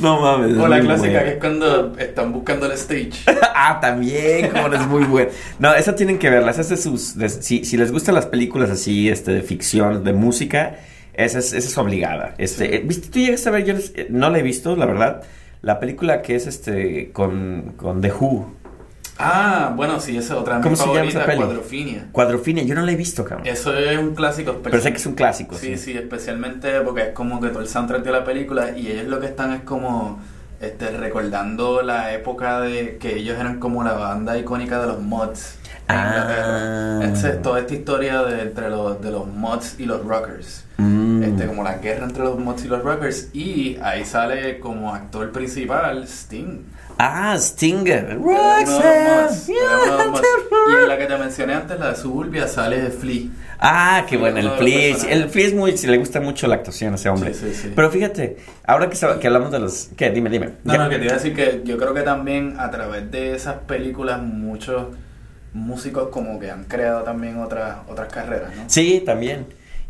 No 0.01 0.21
mames. 0.21 0.53
es 0.53 0.59
O 0.59 0.69
la 0.69 0.81
clásica 0.81 1.09
buena. 1.09 1.23
que 1.25 1.31
es 1.31 1.37
cuando 1.39 1.97
están 1.99 2.33
buscando 2.33 2.67
el 2.67 2.73
stage. 2.73 3.13
ah, 3.55 3.79
también, 3.81 4.51
como 4.51 4.69
no 4.69 4.77
es 4.77 4.87
muy 4.87 5.05
buena. 5.05 5.31
No, 5.59 5.75
esa 5.75 5.95
tienen 5.95 6.19
que 6.19 6.29
verla. 6.31 6.51
Esa 6.51 6.61
es 6.63 6.69
de 6.69 6.77
sus. 6.77 7.17
de- 7.17 7.29
si, 7.29 7.65
si 7.65 7.77
les 7.77 7.91
gustan 7.93 8.15
las 8.15 8.27
películas 8.27 8.71
así, 8.71 9.09
este, 9.09 9.33
de 9.33 9.43
ficción, 9.43 10.05
de 10.05 10.13
música, 10.13 10.77
esa 11.17 11.39
es, 11.39 11.53
esa 11.53 11.69
es 11.69 11.79
obligada. 11.79 12.35
Este, 12.39 12.77
eh, 12.77 12.83
¿viste? 12.85 13.09
Tú 13.09 13.19
llegaste 13.19 13.49
a 13.49 13.53
ver, 13.53 13.65
yo 13.65 13.75
eh, 13.77 14.07
no 14.11 14.31
la 14.31 14.39
he 14.39 14.43
visto, 14.43 14.77
la 14.77 14.87
verdad. 14.87 15.23
La 15.63 15.81
película 15.81 16.21
que 16.23 16.35
es 16.37 16.47
este 16.47 17.11
con, 17.13 17.75
con 17.77 18.01
The 18.01 18.13
Who. 18.13 18.55
Ah, 19.19 19.73
bueno, 19.77 20.01
sí, 20.01 20.17
esa 20.17 20.35
es 20.35 20.41
otra 20.41 20.61
¿Cómo 20.61 20.75
se 20.75 20.87
llama 20.87 21.05
esa 21.05 21.25
peli? 21.25 21.39
Cuadrofinia. 21.39 22.09
Cuadrofinia, 22.11 22.65
yo 22.65 22.75
no 22.75 22.83
la 22.83 22.93
he 22.93 22.97
visto, 22.97 23.25
cabrón. 23.25 23.47
Eso 23.47 23.73
es 23.77 23.97
un 23.97 24.15
clásico. 24.15 24.59
Pero 24.63 24.81
sé 24.81 24.91
que 24.91 24.97
es 24.99 25.07
un 25.07 25.15
clásico, 25.15 25.55
Sí, 25.57 25.77
sí. 25.77 25.93
sí, 25.93 25.93
especialmente 25.97 26.81
porque 26.81 27.03
es 27.03 27.09
como 27.11 27.41
que 27.41 27.49
todo 27.49 27.61
el 27.61 27.69
soundtrack 27.69 28.03
de 28.03 28.11
la 28.11 28.25
película 28.25 28.77
y 28.77 28.91
ellos 28.91 29.07
lo 29.07 29.21
que 29.21 29.27
están 29.27 29.53
es 29.53 29.61
como 29.63 30.19
este, 30.61 30.91
recordando 30.91 31.83
la 31.83 32.13
época 32.13 32.61
de 32.61 32.99
que 32.99 33.17
ellos 33.17 33.39
eran 33.39 33.61
como 33.61 33.85
la 33.85 33.93
banda 33.93 34.37
icónica 34.37 34.81
de 34.81 34.89
los 34.89 35.01
mods. 35.01 35.59
Ah. 35.89 37.01
Ese- 37.13 37.33
toda 37.35 37.61
esta 37.61 37.75
historia 37.75 38.23
de, 38.23 38.43
entre 38.43 38.71
los, 38.71 39.01
de 39.01 39.11
los 39.11 39.27
mods 39.27 39.77
y 39.79 39.85
los 39.87 40.05
rockers. 40.05 40.65
Mm. 40.79 41.23
Este, 41.23 41.47
como 41.47 41.63
la 41.63 41.75
guerra 41.79 42.05
entre 42.05 42.25
los 42.25 42.39
mods 42.39 42.65
y 42.65 42.69
los 42.69 42.83
rockers. 42.83 43.29
Y 43.35 43.79
ahí 43.83 44.05
sale 44.05 44.59
como 44.61 44.95
actor 44.95 45.31
principal 45.33 46.05
Sting. 46.05 46.63
Ah, 46.99 47.37
Stinger. 47.39 48.07
De 48.07 48.15
Roxanne, 48.15 49.29
de. 49.49 49.53
Y 50.71 50.83
en 50.83 50.89
la 50.89 50.97
que 50.97 51.07
te 51.07 51.17
mencioné 51.19 51.55
antes, 51.55 51.79
la 51.79 51.91
de 51.91 51.97
Suburbia, 51.97 52.47
sale 52.47 52.89
Flea. 52.91 53.23
Ah, 53.59 54.05
qué 54.09 54.17
bueno, 54.17 54.39
el 54.39 54.45
de 54.45 54.57
Flea. 54.57 54.97
El 55.11 55.29
Flea 55.29 55.47
es 55.49 55.55
muy. 55.55 55.73
Le 55.77 55.99
gusta 55.99 56.21
mucho 56.21 56.47
la 56.47 56.55
actuación 56.57 56.93
a 56.93 56.97
ese 56.97 57.09
hombre. 57.09 57.35
Sí, 57.35 57.47
sí, 57.53 57.63
sí. 57.63 57.73
Pero 57.75 57.91
fíjate, 57.91 58.37
ahora 58.65 58.89
que, 58.89 58.97
que 59.21 59.27
hablamos 59.27 59.51
de 59.51 59.59
los. 59.59 59.91
¿Qué? 59.97 60.11
Dime, 60.11 60.31
dime. 60.31 60.51
No, 60.63 60.73
Ya- 60.75 60.79
no, 60.85 60.89
que 60.89 60.99
te 60.99 61.05
iba 61.05 61.15
a 61.15 61.17
decir 61.17 61.35
que 61.35 61.63
yo 61.65 61.77
creo 61.79 61.95
que 61.95 62.03
también 62.03 62.57
a 62.61 62.71
través 62.71 63.11
de 63.11 63.35
esas 63.35 63.57
películas 63.67 64.23
muchos 64.23 64.87
músicos 65.55 66.09
como 66.11 66.39
que 66.39 66.51
han 66.51 66.65
creado 66.65 67.03
también 67.03 67.39
otras 67.39 67.79
otras 67.89 68.13
carreras, 68.13 68.55
¿no? 68.57 68.65
Sí, 68.67 69.03
también. 69.07 69.47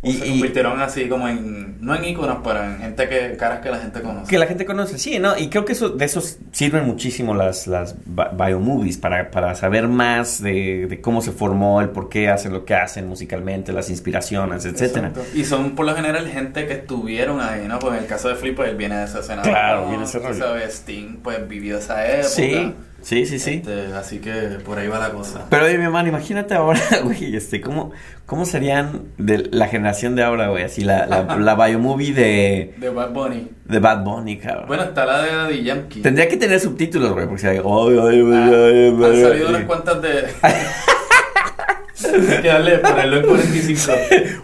Y, 0.07 0.11
Y, 0.11 0.13
se 0.19 0.27
y 0.27 0.31
convirtieron 0.33 0.81
así 0.83 1.09
como 1.09 1.27
en, 1.29 1.79
no 1.81 1.95
en 1.95 2.05
íconos, 2.05 2.41
pero 2.45 2.63
en 2.63 2.77
gente 2.77 3.09
que, 3.09 3.39
caras 3.39 3.61
que 3.61 3.71
la 3.71 3.79
gente 3.79 4.03
conoce. 4.03 4.29
que 4.31 4.37
la 4.39 4.47
gente 4.47 4.67
conoce, 4.67 4.99
sí, 4.99 5.19
¿no? 5.19 5.35
Y 5.39 5.49
creo 5.49 5.65
que 5.65 5.73
eso, 5.73 5.89
de 5.89 6.05
esos 6.05 6.37
sirven 6.53 6.85
muchísimo 6.85 7.35
las, 7.35 7.67
las 7.67 7.95
bi- 8.05 8.23
biomovies 8.37 8.99
para, 8.99 9.31
para 9.31 9.55
saber 9.55 9.89
más 9.89 10.43
de, 10.43 10.89
de 10.91 11.01
cómo 11.01 11.23
se 11.23 11.33
formó, 11.33 11.81
el 11.81 11.89
por 11.89 12.11
qué 12.11 12.29
hacen 12.29 12.53
lo 12.53 12.67
que 12.67 12.75
hacen 12.75 13.09
musicalmente, 13.09 13.73
las 13.73 13.89
inspiraciones, 13.89 14.67
etcétera. 14.67 15.11
Y 15.35 15.47
son 15.47 15.75
por 15.75 15.87
lo 15.87 15.97
general 15.97 16.29
gente 16.29 16.67
que 16.67 16.75
estuvieron 16.75 17.41
ahí, 17.41 17.67
¿no? 17.67 17.79
Pues 17.79 17.95
en 17.95 18.01
el 18.01 18.07
caso 18.07 18.29
de 18.29 18.35
Flip, 18.35 18.57
pues 18.57 18.69
él 18.69 18.77
viene 18.77 18.99
de 18.99 19.05
esa 19.07 19.21
escena. 19.21 19.41
Claro, 19.41 19.85
¿no? 19.85 19.89
viene 19.89 20.03
de 20.03 20.09
ese 20.11 20.19
rollo. 20.19 20.57
Sting, 20.69 21.17
pues 21.23 21.49
vivió 21.49 21.79
esa 21.79 22.07
época. 22.07 22.29
Sí, 22.29 22.75
sí, 23.05 23.27
sí, 23.27 23.39
sí. 23.39 23.63
Este, 23.65 23.93
así 23.95 24.19
que 24.19 24.33
por 24.65 24.79
ahí 24.79 24.89
va 24.89 24.99
la 24.99 25.11
cosa. 25.11 25.47
Pero 25.49 25.67
oye, 25.67 25.79
mi 25.79 25.85
hermano, 25.85 26.09
imagínate 26.09 26.55
ahora, 26.55 26.81
güey, 27.05 27.37
este, 27.37 27.61
¿cómo, 27.61 27.93
cómo 28.27 28.45
serían 28.47 29.03
de 29.19 29.49
la 29.53 29.69
generación 29.69 30.17
de 30.17 30.25
ahora, 30.25 30.49
güey? 30.49 30.65
Así 30.65 30.83
la, 30.83 31.07
la, 31.07 31.37
la 31.39 31.55
biomovie 31.67 32.13
de, 32.13 32.75
De 32.79 32.89
Bad 32.91 33.11
Bunny. 33.13 33.49
de 33.67 33.79
Bad 33.79 34.03
Bunny, 34.05 34.39
cabrón. 34.39 34.67
Bueno, 34.67 34.83
está 34.83 35.05
la 35.07 35.23
de 35.23 35.33
Daddy 35.33 35.63
Yankee. 35.63 36.03
Tendría 36.03 36.29
que 36.29 36.37
tener 36.37 36.59
subtítulos, 36.59 37.13
güey, 37.13 37.27
porque 37.27 37.41
si 37.43 37.47
hay... 37.47 37.59
Ah, 37.59 37.87
ay, 37.87 37.99
ay, 38.01 38.89
han 38.89 39.05
ay, 39.05 39.23
salido 39.23 39.49
unas 39.51 39.65
cuantas 39.65 40.03
de. 40.03 40.25
Que 42.43 42.49
darle, 42.49 42.79
ponerlo 42.79 43.17
en 43.19 43.27
45. 43.27 43.93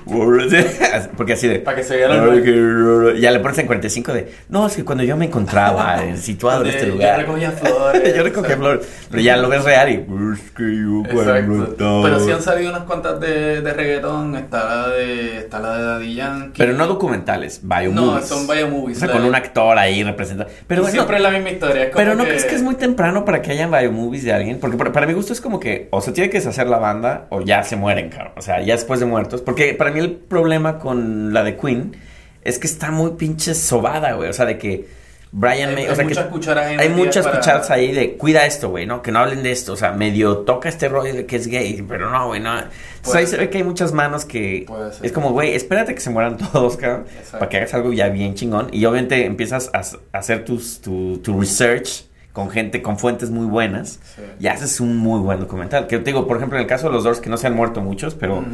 Porque 1.16 1.32
así 1.34 1.48
de... 1.48 1.60
Para 1.60 1.76
que 1.76 1.84
se 1.84 1.96
vea 1.96 2.08
la 2.08 3.14
Ya 3.14 3.30
le 3.30 3.40
pones 3.40 3.58
en 3.58 3.66
45 3.66 4.12
de... 4.12 4.32
No, 4.48 4.66
es 4.66 4.76
que 4.76 4.84
cuando 4.84 5.04
yo 5.04 5.16
me 5.16 5.26
encontraba 5.26 6.00
situado 6.16 6.62
en 6.62 6.70
este 6.70 6.86
yo 6.86 6.94
lugar... 6.94 7.18
recogía 7.20 7.50
flores. 7.52 8.16
yo 8.16 8.22
recogía 8.22 8.56
flores. 8.56 8.86
Pero 9.10 9.22
ya 9.22 9.36
lo 9.36 9.48
ves 9.48 9.64
real 9.64 9.88
y... 9.90 9.94
Es 9.94 10.50
que 10.50 10.76
yo 10.76 11.02
cuando 11.12 12.02
Pero 12.02 12.20
sí 12.20 12.30
han 12.30 12.42
salido 12.42 12.70
unas 12.70 12.84
cuantas 12.84 13.20
de, 13.20 13.60
de 13.60 13.72
reggaetón. 13.72 14.36
Está 14.36 14.64
la 14.64 14.88
de, 14.88 15.38
está 15.38 15.60
la 15.60 15.76
de 15.76 15.82
Daddy 15.84 16.14
Yankee. 16.14 16.58
Pero 16.58 16.72
no 16.72 16.86
documentales, 16.86 17.60
biomovies. 17.62 17.94
No, 17.94 18.22
son 18.22 18.46
biomovies. 18.46 18.96
O 18.98 19.00
sea, 19.00 19.10
con 19.10 19.24
un 19.24 19.34
actor 19.34 19.78
ahí 19.78 20.02
representando. 20.02 20.52
Pero 20.66 20.82
bueno, 20.82 20.92
siempre 20.92 21.16
es 21.16 21.22
la 21.22 21.30
misma 21.30 21.50
historia. 21.50 21.84
es 21.84 21.90
como 21.90 22.04
pero 22.04 22.14
no 22.14 22.24
crees 22.24 22.44
que 22.44 22.54
es 22.54 22.62
muy 22.62 22.74
temprano 22.74 23.24
para 23.24 23.42
que 23.42 23.52
hayan 23.52 23.70
biomovies 23.70 24.24
de 24.24 24.32
alguien. 24.32 24.58
Porque 24.60 24.76
para, 24.76 24.92
para 24.92 25.06
mi 25.06 25.12
gusto 25.12 25.32
es 25.32 25.40
como 25.40 25.60
que 25.60 25.88
o 25.90 26.00
se 26.00 26.12
tiene 26.12 26.30
que 26.30 26.38
deshacer 26.38 26.66
la 26.66 26.78
banda 26.78 27.26
o 27.30 27.40
ya 27.40 27.49
se 27.64 27.76
mueren, 27.76 28.08
cabrón. 28.10 28.32
O 28.36 28.42
sea, 28.42 28.60
ya 28.60 28.74
después 28.74 29.00
de 29.00 29.06
muertos. 29.06 29.40
Porque 29.42 29.74
para 29.74 29.90
mí 29.90 30.00
el 30.00 30.12
problema 30.12 30.78
con 30.78 31.32
la 31.34 31.42
de 31.44 31.56
Queen 31.56 31.96
es 32.42 32.58
que 32.58 32.66
está 32.66 32.90
muy 32.90 33.12
pinche 33.12 33.54
sobada, 33.54 34.12
güey. 34.14 34.30
O 34.30 34.32
sea, 34.32 34.46
de 34.46 34.56
que 34.58 35.00
Brian 35.32 35.68
Hay- 35.70 35.74
May. 35.76 35.84
hay 35.84 35.90
o 35.90 35.94
sea, 35.94 36.04
que 36.04 36.08
muchas 36.08 36.26
cucharas 36.26 36.66
ahí 36.66 36.76
Hay 36.80 36.88
muchas 36.88 37.24
para- 37.24 37.38
cucharas 37.38 37.70
ahí 37.70 37.92
de 37.92 38.16
cuida 38.16 38.46
esto, 38.46 38.70
güey, 38.70 38.84
¿no? 38.86 39.00
Que 39.00 39.12
no 39.12 39.20
hablen 39.20 39.42
de 39.44 39.52
esto. 39.52 39.74
O 39.74 39.76
sea, 39.76 39.92
medio 39.92 40.38
toca 40.38 40.68
este 40.68 40.88
rollo 40.88 41.14
de 41.14 41.24
que 41.26 41.36
es 41.36 41.46
gay, 41.46 41.84
pero 41.88 42.10
no, 42.10 42.26
güey, 42.28 42.40
no. 42.40 42.52
Entonces 42.58 43.14
ahí 43.14 43.26
se 43.26 43.36
ve 43.36 43.48
que 43.50 43.58
hay 43.58 43.64
muchas 43.64 43.92
manos 43.92 44.24
que. 44.24 44.64
Puede 44.66 44.92
ser. 44.92 45.06
Es 45.06 45.12
como, 45.12 45.30
güey, 45.32 45.54
espérate 45.54 45.94
que 45.94 46.00
se 46.00 46.10
mueran 46.10 46.36
todos, 46.36 46.76
cabrón. 46.76 47.04
Exacto. 47.10 47.38
Para 47.38 47.48
que 47.48 47.56
hagas 47.58 47.74
algo 47.74 47.92
ya 47.92 48.08
bien 48.08 48.34
chingón. 48.34 48.68
Y 48.72 48.84
obviamente 48.86 49.24
empiezas 49.24 49.70
a 49.72 49.82
hacer 50.18 50.44
tus, 50.44 50.80
tu, 50.80 51.18
tu 51.18 51.38
research 51.38 52.06
con 52.32 52.48
gente, 52.50 52.80
con 52.82 52.98
fuentes 52.98 53.30
muy 53.30 53.46
buenas. 53.46 53.98
Sí. 54.14 54.22
Y 54.38 54.46
haces 54.46 54.80
un 54.80 54.96
muy 54.96 55.20
buen 55.20 55.40
documental. 55.40 55.86
Que 55.86 55.98
te 55.98 56.04
digo, 56.04 56.26
por 56.26 56.36
ejemplo, 56.36 56.56
en 56.58 56.62
el 56.62 56.68
caso 56.68 56.86
de 56.88 56.92
los 56.94 57.04
Doors, 57.04 57.20
que 57.20 57.28
no 57.30 57.36
se 57.36 57.48
han 57.48 57.54
muerto 57.54 57.80
muchos, 57.80 58.14
pero, 58.14 58.44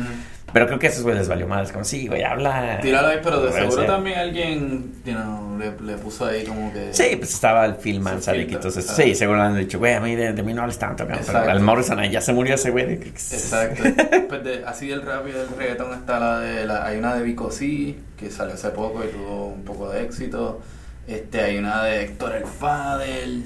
pero 0.52 0.66
creo 0.66 0.78
que 0.78 0.86
a 0.86 0.90
esos 0.90 1.02
güeyes 1.02 1.20
les 1.20 1.28
valió 1.28 1.46
mal. 1.46 1.62
Es 1.64 1.72
como, 1.72 1.84
sí, 1.84 2.06
güey, 2.08 2.22
habla. 2.22 2.78
Tíralo 2.80 3.08
ahí, 3.08 3.18
pero 3.22 3.42
de 3.42 3.52
seguro 3.52 3.76
sea, 3.82 3.86
también 3.86 4.18
alguien 4.18 4.92
you 5.04 5.12
know, 5.12 5.58
le, 5.58 5.72
le 5.84 5.98
puso 5.98 6.24
ahí 6.24 6.44
como 6.44 6.72
que. 6.72 6.88
Sí, 6.94 7.16
pues 7.18 7.34
estaba 7.34 7.66
el 7.66 7.74
Phil 7.74 8.00
Manzarek, 8.00 8.50
entonces 8.50 8.86
sí, 8.86 9.14
seguro 9.14 9.38
le 9.40 9.44
han 9.44 9.58
dicho, 9.58 9.78
güey, 9.78 9.92
a 9.92 10.00
mí 10.00 10.14
de, 10.16 10.32
de 10.32 10.42
mí 10.42 10.54
no 10.54 10.62
hables 10.62 10.78
tanto, 10.78 11.06
cabrón. 11.06 11.24
Pero 11.26 11.38
al 11.50 11.60
Morrison 11.60 11.98
ahí 11.98 12.10
ya 12.10 12.22
se 12.22 12.32
murió 12.32 12.54
ese 12.54 12.70
güey. 12.70 12.94
Exacto. 12.94 13.82
Pues 14.28 14.42
de- 14.42 14.64
así 14.66 14.88
del 14.88 15.02
rap 15.02 15.26
y 15.28 15.32
del 15.32 15.46
reggaetón 15.56 15.92
está 15.94 16.18
la 16.18 16.40
de 16.40 16.66
la, 16.66 16.84
hay 16.84 16.98
una 16.98 17.14
de 17.14 17.22
Vico 17.22 17.50
C 17.50 17.94
que 18.16 18.28
salió 18.30 18.54
hace 18.54 18.70
poco 18.70 19.04
y 19.04 19.08
tuvo 19.08 19.46
un 19.48 19.62
poco 19.62 19.90
de 19.90 20.02
éxito. 20.02 20.60
Este, 21.06 21.40
hay 21.40 21.58
una 21.58 21.84
de 21.84 22.02
Héctor 22.02 22.34
el 22.34 22.44
Fadel, 22.46 23.44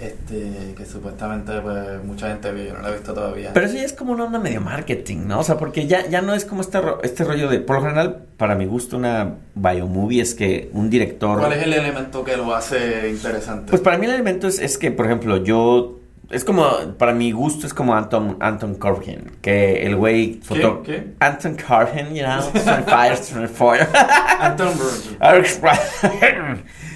este, 0.00 0.74
que 0.76 0.86
supuestamente 0.86 1.52
pues 1.60 2.02
mucha 2.04 2.28
gente 2.28 2.52
vio, 2.52 2.64
yo 2.66 2.72
no 2.74 2.80
la 2.82 2.88
he 2.90 2.92
visto 2.92 3.12
todavía. 3.12 3.50
Pero 3.52 3.66
eso 3.66 3.74
ya 3.76 3.82
es 3.84 3.92
como 3.92 4.12
una 4.12 4.24
onda 4.24 4.38
medio 4.38 4.60
marketing, 4.60 5.26
¿no? 5.26 5.40
O 5.40 5.42
sea, 5.42 5.58
porque 5.58 5.86
ya, 5.86 6.06
ya 6.08 6.22
no 6.22 6.34
es 6.34 6.44
como 6.44 6.60
este, 6.62 6.80
ro- 6.80 7.00
este 7.02 7.24
rollo 7.24 7.48
de... 7.48 7.58
Por 7.60 7.76
lo 7.76 7.82
general, 7.82 8.22
para 8.36 8.54
mi 8.54 8.64
gusto, 8.66 8.96
una 8.96 9.34
biomovie 9.56 10.22
es 10.22 10.34
que 10.34 10.70
un 10.72 10.88
director... 10.88 11.38
¿Cuál 11.38 11.52
es 11.54 11.64
el 11.64 11.72
elemento 11.74 12.24
que 12.24 12.36
lo 12.36 12.54
hace 12.54 13.10
interesante? 13.10 13.70
Pues 13.70 13.82
para 13.82 13.98
mí 13.98 14.06
el 14.06 14.12
elemento 14.12 14.46
es, 14.48 14.58
es 14.60 14.78
que, 14.78 14.90
por 14.90 15.06
ejemplo, 15.06 15.36
yo... 15.38 15.96
Es 16.30 16.44
como, 16.44 16.64
para 16.96 17.12
mi 17.12 17.32
gusto 17.32 17.66
es 17.66 17.74
como 17.74 17.92
Anton, 17.96 18.36
Anton 18.38 18.76
Corbijn, 18.76 19.32
que 19.42 19.82
el 19.84 19.96
güey... 19.96 20.40
foto- 20.44 20.84
¿Qué? 20.84 21.08
Anton 21.18 21.56
Corbijn, 21.56 22.14
you 22.14 22.22
know, 22.24 22.40
Fire, 22.86 23.16
Fire. 23.48 23.88
Anton 24.40 24.70
Burger. 24.78 25.18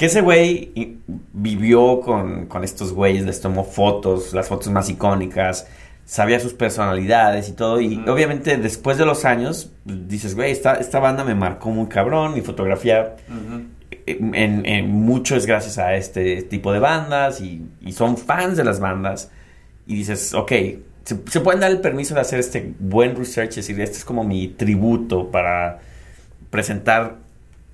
que 0.00 0.06
ese 0.06 0.22
güey 0.22 0.96
vivió 1.34 2.00
con, 2.00 2.46
con 2.46 2.64
estos 2.64 2.94
güeyes, 2.94 3.26
les 3.26 3.38
tomó 3.42 3.64
fotos, 3.64 4.32
las 4.32 4.48
fotos 4.48 4.72
más 4.72 4.88
icónicas, 4.88 5.66
sabía 6.06 6.40
sus 6.40 6.54
personalidades 6.54 7.50
y 7.50 7.52
todo. 7.52 7.82
Y 7.82 8.02
obviamente 8.08 8.56
después 8.56 8.96
de 8.96 9.04
los 9.04 9.26
años, 9.26 9.72
dices, 9.84 10.34
güey, 10.34 10.52
esta, 10.52 10.76
esta 10.76 11.00
banda 11.00 11.22
me 11.22 11.34
marcó 11.34 11.68
muy 11.68 11.86
cabrón, 11.88 12.32
mi 12.32 12.40
fotografía 12.40 13.16
Ujú. 13.28 13.64
en, 14.06 14.64
en 14.64 14.90
mucho 14.90 15.36
es 15.36 15.44
gracias 15.44 15.76
a 15.76 15.94
este 15.94 16.40
tipo 16.44 16.72
de 16.72 16.78
bandas 16.78 17.42
y, 17.42 17.62
y 17.82 17.92
son 17.92 18.16
fans 18.16 18.56
de 18.56 18.64
las 18.64 18.80
bandas. 18.80 19.30
Y 19.86 19.96
dices, 19.96 20.32
ok, 20.32 20.52
se, 21.04 21.18
se 21.26 21.40
pueden 21.40 21.60
dar 21.60 21.72
el 21.72 21.82
permiso 21.82 22.14
de 22.14 22.22
hacer 22.22 22.40
este 22.40 22.72
buen 22.78 23.16
research, 23.16 23.50
es 23.50 23.56
decir, 23.56 23.78
este 23.82 23.98
es 23.98 24.04
como 24.06 24.24
mi 24.24 24.48
tributo 24.48 25.30
para 25.30 25.80
presentar 26.48 27.16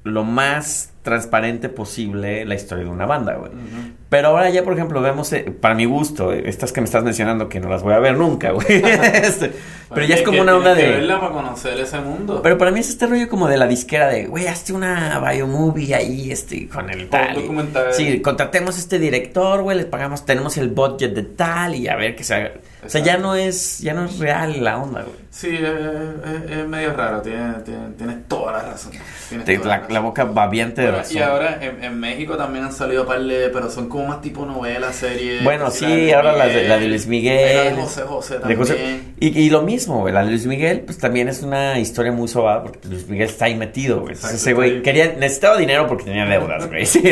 lo 0.03 0.25
más 0.25 0.91
transparente 1.07 1.69
posible 1.71 2.45
la 2.45 2.55
historia 2.57 2.85
de 2.85 2.91
una 2.91 3.07
banda, 3.07 3.35
güey. 3.37 3.51
Ujú. 3.53 3.93
Pero 4.09 4.29
ahora 4.29 4.51
ya, 4.51 4.63
por 4.63 4.73
ejemplo, 4.75 5.01
vemos, 5.01 5.33
eh, 5.33 5.45
para 5.61 5.75
mi 5.75 5.85
gusto, 5.85 6.33
eh, 6.33 6.43
estas 6.47 6.73
que 6.73 6.81
me 6.81 6.85
estás 6.85 7.03
mencionando 7.05 7.49
que 7.49 7.59
no 7.61 7.69
las 7.69 7.83
voy 7.83 7.95
a 7.95 7.99
ver 7.99 8.17
nunca, 8.17 8.51
güey. 8.51 8.67
Este, 9.15 9.53
pero 9.93 10.05
ya 10.07 10.17
es 10.17 10.23
como 10.23 10.37
que- 10.37 10.41
una 10.43 10.57
onda 10.57 10.75
que 10.75 10.83
de... 10.83 10.89
verla 10.91 11.21
para 11.21 11.33
conocer 11.33 11.79
ese 11.81 11.99
mundo. 12.01 12.41
Pero 12.43 12.59
para 12.59 12.71
mí 12.73 12.81
es 12.81 12.89
este 12.89 13.07
rollo 13.07 13.29
como 13.29 13.49
de 13.49 13.57
la 13.57 13.67
disquera 13.67 14.09
de, 14.09 14.27
güey, 14.27 14.47
hazte 14.49 14.73
una 14.73 15.19
biomovie 15.21 15.95
ahí, 15.95 16.31
este, 16.31 16.69
con 16.69 16.91
el 16.91 17.09
tal. 17.09 17.35
documental. 17.37 17.93
Sí, 17.93 18.21
contratemos 18.21 18.77
a 18.77 18.79
este 18.81 18.99
director, 18.99 19.63
güey, 19.63 19.77
les 19.77 19.87
pagamos, 19.87 20.27
tenemos 20.27 20.57
el 20.57 20.69
budget 20.69 21.15
de 21.15 21.23
tal 21.23 21.75
y 21.77 21.89
a 21.89 21.97
ver 21.97 22.15
qué 22.17 22.25
se 22.25 22.35
haga. 22.35 22.51
O 22.85 22.89
sea, 22.89 23.01
ya 23.03 23.17
no 23.19 23.35
es, 23.35 23.79
ya 23.81 23.95
no 23.95 24.05
es 24.05 24.19
real 24.19 24.63
la 24.63 24.79
onda, 24.79 25.03
güey. 25.03 25.17
Sí, 25.31 25.49
es, 25.51 25.63
es- 25.63 26.59
es 26.59 26.69
medio 26.69 26.93
raro, 26.95 27.21
tienes, 27.21 27.63
tienes, 27.65 27.97
tienes 27.97 28.29
toda 28.29 28.53
la 28.53 28.63
razón. 28.63 28.93
Tienes 29.29 29.65
la, 29.65 29.79
razón. 29.79 29.93
la 29.95 30.01
boca 30.01 30.25
babiante 30.25 30.83
de 30.83 30.91
Y 31.11 31.19
ahora 31.19 31.59
en, 31.63 31.83
en 31.85 31.99
México 32.01 32.37
también 32.37 32.65
han 32.65 32.73
salido 32.73 33.07
par 33.07 33.21
de, 33.23 33.49
pero 33.51 33.71
son 33.71 33.89
como 33.89 34.07
más 34.09 34.21
tipo 34.21 34.45
novelas, 34.47 34.97
series. 34.97 35.43
Bueno, 35.45 35.71
sí, 35.71 36.07
la 36.11 36.17
ahora 36.17 36.33
la 36.37 36.47
de, 36.47 36.53
Miguel, 36.55 36.69
la 36.69 36.79
de 36.79 36.89
Luis 36.89 37.07
Miguel. 37.07 37.57
la 37.57 37.63
de 37.65 37.73
José 37.83 38.03
José 38.03 38.35
también. 38.39 38.59
José- 38.61 39.01
y, 39.21 39.39
y 39.41 39.51
lo 39.51 39.63
mismo, 39.63 40.01
güey, 40.01 40.13
la 40.13 40.23
de 40.25 40.31
Luis 40.31 40.47
Miguel, 40.47 40.81
pues 40.81 40.99
también 40.99 41.29
es 41.29 41.43
una 41.43 41.79
historia 41.79 42.13
muy 42.13 42.29
sobada 42.29 42.63
porque 42.63 42.81
Luis 42.89 43.07
Miguel 43.09 43.29
está 43.29 43.47
ahí 43.47 43.55
metido, 43.55 44.01
güey. 44.01 44.15
Exacto, 44.15 44.37
ese 44.37 44.53
güey 44.53 44.83
quería, 44.83 45.15
necesitaba 45.19 45.57
dinero 45.57 45.87
porque 45.87 46.05
tenía 46.05 46.27
deudas, 46.27 46.67
güey. 46.69 46.85
Sí. 46.97 47.03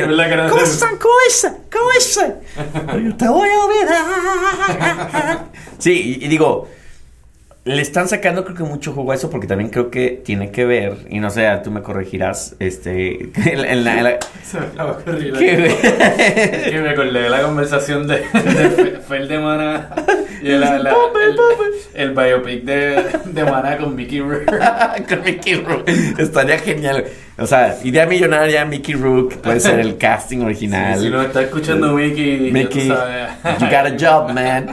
¿Cómo 1.73 1.91
están? 1.93 2.37
Yo 3.05 3.17
te 3.17 3.29
voy 3.29 3.49
a 3.49 3.61
olvidar. 3.65 5.45
Sí, 5.79 6.19
y, 6.21 6.25
y 6.25 6.29
digo, 6.29 6.69
le 7.67 7.81
están 7.81 8.09
sacando 8.09 8.45
creo 8.45 8.57
que 8.57 8.63
mucho 8.63 8.93
jugo 8.93 9.13
a 9.13 9.15
eso 9.15 9.31
porque 9.31 9.47
también 9.47 9.71
creo 9.71 9.91
que 9.91 10.21
tiene 10.23 10.51
que 10.51 10.67
ver, 10.67 10.97
y 11.09 11.19
no 11.19 11.31
sé, 11.31 11.49
tú 11.65 11.71
me 11.71 11.81
corregirás, 11.83 12.55
este, 12.59 13.31
en 13.51 13.63
la- 13.63 13.73
en 13.73 13.85
la- 13.85 13.97
en 13.99 14.05
la- 14.05 14.19
Se 14.45 14.61
me 14.61 14.67
acaba 14.67 14.93
de 14.93 15.01
ocurrir. 15.01 15.33
¿Qué, 15.33 15.57
güey? 15.57 16.71
Que 16.71 16.81
me 16.83 16.91
acordé 16.91 17.23
de 17.23 17.31
la 17.31 17.43
conversación 17.43 18.07
de, 18.07 18.17
de 18.19 18.23
Fe- 18.71 18.99
Fel 19.09 19.29
de 19.29 19.39
Maná 19.39 19.89
y 20.43 20.51
el, 20.51 20.61
la- 20.61 20.79
la- 20.79 20.91
Papi, 20.91 21.19
el, 21.95 22.11
biopic 22.11 22.65
de, 22.65 23.03
de 23.25 23.45
Maná 23.45 23.79
con 23.79 23.97
Mickey 23.97 24.21
Rourke. 24.21 24.45
Con 25.09 25.23
Mickey 25.25 25.55
Rourke. 25.55 25.91
Estaría 26.19 26.59
genial. 26.59 27.05
O 27.39 27.47
sea, 27.47 27.79
idea 27.83 28.05
millonaria, 28.07 28.65
Mickey 28.67 28.95
Rourke 28.95 29.37
puede 29.37 29.61
ser 29.61 29.81
el 29.81 29.97
casting 29.97 30.41
original. 30.43 31.01
Si 31.01 31.09
nos 31.09 31.27
está 31.27 31.43
escuchando 31.43 31.93
Mickey, 31.95 32.51
Mickey, 32.53 32.89
ya 32.89 32.95
tú 32.95 33.01
sabes. 33.01 33.61
you 33.61 33.67
got 33.67 33.87
a 33.87 33.97
job, 33.99 34.33
man. 34.35 34.71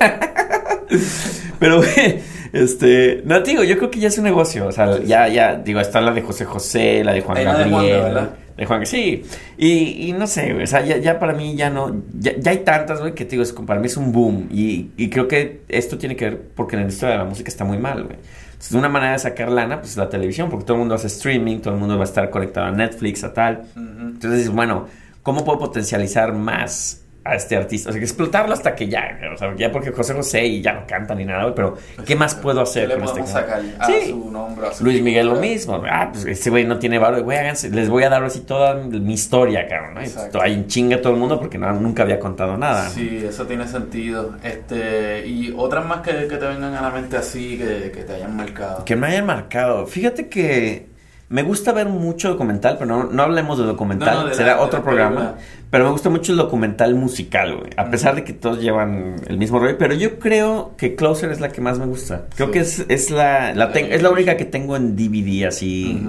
Pero, 1.60 1.78
güey, 1.78 2.20
Este, 2.52 3.22
no 3.24 3.42
te 3.42 3.50
digo, 3.50 3.64
yo 3.64 3.76
creo 3.76 3.90
que 3.90 4.00
ya 4.00 4.08
es 4.08 4.18
un 4.18 4.24
negocio. 4.24 4.66
O 4.66 4.72
sea, 4.72 4.98
ya, 5.02 5.28
ya, 5.28 5.56
digo, 5.56 5.80
está 5.80 6.00
la 6.00 6.12
de 6.12 6.22
José 6.22 6.44
José, 6.44 7.04
la 7.04 7.12
de 7.12 7.20
Juan 7.20 7.38
Hay 7.38 7.44
la 7.44 7.58
de 7.58 7.70
Gabriel. 7.70 8.28
De 8.56 8.64
Juan, 8.64 8.86
sí. 8.86 9.22
Y, 9.58 10.08
y 10.08 10.12
no 10.12 10.26
sé, 10.26 10.52
güey, 10.52 10.64
o 10.64 10.66
sea, 10.66 10.82
ya, 10.82 10.96
ya 10.96 11.18
para 11.18 11.34
mí 11.34 11.54
ya 11.56 11.68
no. 11.68 12.02
Ya, 12.18 12.32
ya 12.38 12.52
hay 12.52 12.58
tantas, 12.58 13.00
güey, 13.00 13.14
que 13.14 13.24
te 13.24 13.32
digo, 13.32 13.42
es, 13.42 13.52
para 13.52 13.78
mí 13.80 13.86
es 13.86 13.96
un 13.98 14.12
boom. 14.12 14.48
Y, 14.50 14.90
y 14.96 15.10
creo 15.10 15.28
que 15.28 15.62
esto 15.68 15.98
tiene 15.98 16.16
que 16.16 16.30
ver 16.30 16.42
porque 16.54 16.76
en 16.76 16.80
la 16.80 16.82
industria 16.84 17.10
de 17.10 17.18
la 17.18 17.24
música 17.24 17.48
está 17.48 17.64
muy 17.64 17.78
mal, 17.78 18.04
güey. 18.04 18.16
Entonces, 18.46 18.72
una 18.72 18.88
manera 18.88 19.12
de 19.12 19.18
sacar 19.18 19.50
lana, 19.50 19.80
pues 19.80 19.90
es 19.92 19.96
la 19.98 20.08
televisión, 20.08 20.48
porque 20.48 20.64
todo 20.64 20.76
el 20.76 20.80
mundo 20.80 20.94
hace 20.94 21.08
streaming, 21.08 21.58
todo 21.58 21.74
el 21.74 21.80
mundo 21.80 21.96
va 21.98 22.04
a 22.04 22.06
estar 22.06 22.30
conectado 22.30 22.66
a 22.66 22.70
Netflix, 22.70 23.22
a 23.22 23.34
tal. 23.34 23.64
Ujú. 23.76 23.80
Entonces 23.82 24.38
dices, 24.38 24.50
bueno, 24.50 24.86
¿cómo 25.22 25.44
puedo 25.44 25.58
potencializar 25.58 26.32
más 26.32 27.02
a 27.30 27.34
este 27.34 27.56
artista? 27.56 27.90
O 27.90 27.92
sea, 27.92 27.98
que 27.98 28.04
explotarlo 28.04 28.52
hasta 28.52 28.74
que 28.74 28.88
ya, 28.88 29.18
o 29.34 29.36
sea, 29.36 29.54
ya 29.56 29.70
porque 29.72 29.90
José 29.92 30.14
José 30.14 30.44
y 30.44 30.62
ya 30.62 30.72
no 30.72 30.86
canta 30.86 31.14
ni 31.14 31.24
nada, 31.24 31.42
güey, 31.44 31.54
pero 31.54 31.76
¿qué 32.04 32.14
más 32.16 32.34
puedo 32.34 32.60
hacer 32.60 32.88
¿Qué 32.88 32.96
le 32.96 33.04
con 33.04 33.18
este 33.18 33.32
sacar 33.32 33.60
a 33.78 33.86
Sí. 33.86 34.10
su 34.10 34.30
nombre? 34.30 34.68
a 34.68 34.72
su 34.72 34.84
Luis 34.84 35.02
Miguel 35.02 35.26
lo 35.28 35.36
mismo. 35.36 35.82
Ah, 35.90 36.10
pues 36.12 36.24
ese 36.26 36.50
güey 36.50 36.64
no 36.64 36.78
tiene 36.78 36.98
valor. 36.98 37.22
Güey, 37.22 37.38
háganse, 37.38 37.70
les 37.70 37.88
voy 37.88 38.02
a 38.04 38.08
dar 38.08 38.22
así 38.24 38.40
toda 38.40 38.74
mi 38.74 39.14
historia, 39.14 39.66
cabrón. 39.68 39.94
¿no? 39.94 40.00
Exacto. 40.00 40.40
Ahí 40.40 40.64
chinga 40.66 41.00
todo 41.00 41.12
el 41.12 41.18
mundo 41.18 41.38
porque 41.38 41.58
no, 41.58 41.72
nunca 41.72 42.02
había 42.02 42.18
contado 42.18 42.56
nada. 42.56 42.88
Sí, 42.90 43.22
eso 43.28 43.46
tiene 43.46 43.66
sentido. 43.66 44.34
Este, 44.42 45.26
y 45.26 45.54
otras 45.56 45.84
más 45.86 46.00
que, 46.00 46.12
que 46.28 46.36
te 46.36 46.46
vengan 46.46 46.74
a 46.74 46.82
la 46.82 46.90
mente 46.90 47.16
así, 47.16 47.58
que, 47.58 47.90
que 47.90 48.02
te 48.04 48.14
hayan 48.14 48.36
marcado. 48.36 48.84
Que 48.84 48.96
me 48.96 49.06
hayan 49.08 49.26
marcado. 49.26 49.86
Fíjate 49.86 50.28
que 50.28 50.86
me 51.28 51.42
gusta 51.42 51.72
ver 51.72 51.88
mucho 51.88 52.28
documental, 52.28 52.76
pero 52.78 52.86
no, 52.96 53.04
no 53.10 53.22
hablemos 53.22 53.58
de 53.58 53.64
documental. 53.64 54.14
No, 54.14 54.22
no, 54.24 54.28
de 54.28 54.34
será 54.34 54.56
la- 54.56 54.62
otro 54.62 54.82
programa. 54.82 55.16
película. 55.16 55.38
Pero 55.70 55.84
me 55.84 55.90
gusta 55.90 56.08
mucho 56.08 56.30
el 56.32 56.38
documental 56.38 56.94
musical, 56.94 57.56
güey. 57.56 57.70
A 57.76 57.90
pesar 57.90 58.14
de 58.14 58.22
que 58.22 58.32
todos 58.32 58.60
llevan 58.62 59.16
el 59.26 59.36
mismo 59.36 59.58
rollo. 59.58 59.76
Pero 59.76 59.94
yo 59.94 60.18
creo 60.20 60.74
que 60.78 60.94
Closer 60.94 61.32
es 61.32 61.40
la 61.40 61.48
que 61.50 61.60
más 61.60 61.78
me 61.80 61.86
gusta. 61.86 62.26
Creo 62.36 62.46
Sí. 62.48 62.52
que 62.52 62.58
es, 62.60 62.84
es 62.88 63.10
la, 63.10 63.52
la 63.54 63.72
ten- 63.72 63.92
es 63.92 64.00
la 64.02 64.10
única 64.10 64.36
que 64.36 64.44
tengo 64.44 64.76
en 64.76 64.94
DVD 64.94 65.46
así. 65.48 66.00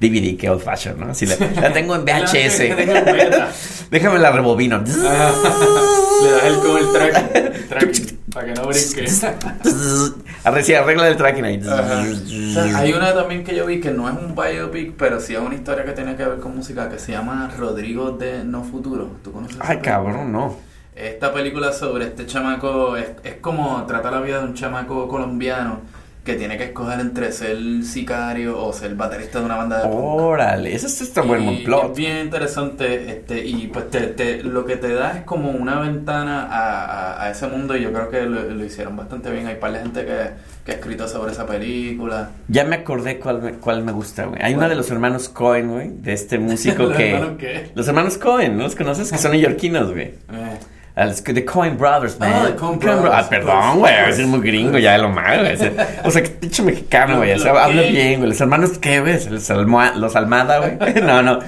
DVD, 0.00 0.36
que 0.38 0.48
old 0.48 0.62
fashion, 0.62 0.98
¿no? 1.00 1.10
Así 1.10 1.26
la, 1.26 1.34
la 1.60 1.72
tengo 1.72 1.94
en 1.96 2.02
VHS. 2.06 2.60
Déjame 3.90 4.18
la 4.20 4.30
rebobino. 4.30 4.82
Ah, 5.04 5.32
Le 6.22 6.30
das 6.30 6.44
el 6.44 6.54
como 6.60 6.78
el 6.78 6.92
track, 6.92 7.30
el 7.36 7.68
tracking, 7.68 8.18
para 8.40 8.54
que 8.54 8.60
no 8.60 8.66
brinque. 8.66 10.74
Arregla 10.76 11.08
el 11.08 11.16
tracking 11.16 11.44
ahí. 11.44 11.60
Ajá. 11.66 12.02
O 12.02 12.52
sea, 12.52 12.78
hay 12.78 12.92
una 12.92 13.14
también 13.14 13.44
que 13.44 13.54
yo 13.54 13.66
vi 13.66 13.80
que 13.80 13.90
no 13.90 14.08
es 14.08 14.16
un 14.16 14.34
biopic, 14.34 14.94
pero 14.96 15.20
sí 15.20 15.34
es 15.34 15.40
una 15.40 15.54
historia 15.54 15.84
que 15.84 15.92
tiene 15.92 16.16
que 16.16 16.24
ver 16.24 16.38
con 16.38 16.56
música 16.56 16.88
que 16.88 16.98
se 16.98 17.12
llama 17.12 17.50
Rodrigo 17.58 18.12
de 18.12 18.44
No 18.44 18.64
Futuro. 18.64 19.10
¿Tú 19.22 19.32
conoces? 19.32 19.58
Ay, 19.60 19.78
cabrón, 19.78 20.32
no. 20.32 20.56
Esta 20.96 21.32
película 21.32 21.72
sobre 21.72 22.06
este 22.06 22.26
chamaco 22.26 22.96
es, 22.96 23.08
es 23.22 23.36
como 23.36 23.84
trata 23.86 24.10
la 24.10 24.20
vida 24.20 24.40
de 24.40 24.44
un 24.44 24.54
chamaco 24.54 25.08
colombiano 25.08 25.80
que 26.24 26.34
tiene 26.34 26.58
que 26.58 26.64
escoger 26.64 27.00
entre 27.00 27.32
ser 27.32 27.56
sicario 27.82 28.62
o 28.62 28.72
ser 28.74 28.94
baterista 28.94 29.38
de 29.40 29.46
una 29.46 29.56
banda 29.56 29.78
de. 29.82 29.88
Órale, 29.90 30.74
ese 30.74 30.86
es 30.86 31.00
este 31.00 31.20
buen 31.22 31.64
plot. 31.64 31.90
Es 31.92 31.96
bien 31.96 32.18
interesante 32.18 33.10
este 33.10 33.44
y 33.46 33.68
pues 33.68 33.88
te, 33.90 34.00
te- 34.08 34.42
lo 34.42 34.66
que 34.66 34.76
te 34.76 34.92
da 34.92 35.12
es 35.18 35.24
como 35.24 35.50
una 35.50 35.80
ventana 35.80 36.42
a, 36.44 36.84
a- 36.84 37.24
a 37.24 37.30
ese 37.30 37.46
mundo 37.46 37.74
y 37.76 37.82
yo 37.82 37.92
creo 37.92 38.10
que 38.10 38.22
lo, 38.22 38.42
lo 38.42 38.64
hicieron 38.64 38.96
bastante 38.96 39.30
bien. 39.30 39.46
Hay 39.46 39.56
par 39.56 39.72
de 39.72 39.78
gente 39.80 40.04
que, 40.04 40.16
que 40.64 40.72
ha 40.72 40.74
escrito 40.74 41.08
sobre 41.08 41.32
esa 41.32 41.46
película. 41.46 42.30
Ya 42.48 42.64
me 42.64 42.76
acordé 42.76 43.18
cuál 43.18 43.40
me, 43.40 43.52
cuál 43.54 43.82
me 43.82 43.92
gusta, 43.92 44.26
güey. 44.26 44.42
Hay 44.42 44.54
una 44.54 44.68
de 44.68 44.74
los 44.74 44.90
hermanos 44.90 45.28
Cohen, 45.30 45.70
güey, 45.70 45.88
de 45.88 46.12
este 46.12 46.38
músico 46.38 46.82
¿Los 46.88 46.96
que... 46.98 47.10
hermanos 47.12 47.36
qué? 47.38 47.70
Los 47.74 47.88
hermanos 47.88 48.18
Cohen, 48.18 48.56
¿no 48.58 48.64
los 48.64 48.76
conoces? 48.76 49.10
Que 49.10 49.16
son 49.18 49.30
neoyorquinos, 49.32 49.90
güey. 49.92 50.08
Eh, 50.08 50.58
A 50.96 51.04
los 51.06 51.22
que- 51.22 51.32
The 51.32 51.44
Cohen 51.44 51.78
Brothers, 51.78 52.18
man. 52.18 52.32
Ah, 52.34 52.46
the 52.48 52.54
Coen 52.56 52.78
Brothers, 52.78 53.10
Ah, 53.14 53.26
perdón, 53.28 53.78
güey. 53.78 53.94
A 53.94 54.06
veces 54.06 54.20
es 54.20 54.26
muy 54.26 54.40
gringo, 54.40 54.76
ya 54.78 54.92
de 54.92 54.98
lo 54.98 55.08
malo, 55.08 55.42
güey. 55.42 55.72
O 56.04 56.10
sea, 56.10 56.22
que 56.22 56.30
pinche 56.30 56.62
mexicano, 56.62 57.18
güey. 57.18 57.32
O 57.32 57.38
sea, 57.38 57.52
¿Lo 57.52 57.58
habla 57.60 57.82
bien, 57.82 58.18
güey. 58.18 58.30
Los 58.30 58.40
hermanos, 58.40 58.78
¿qué, 58.78 59.00
güey? 59.00 59.14
Los, 59.30 59.48
los 59.48 60.16
Almada, 60.16 60.58
güey. 60.58 60.94
No, 61.02 61.22
no. 61.22 61.38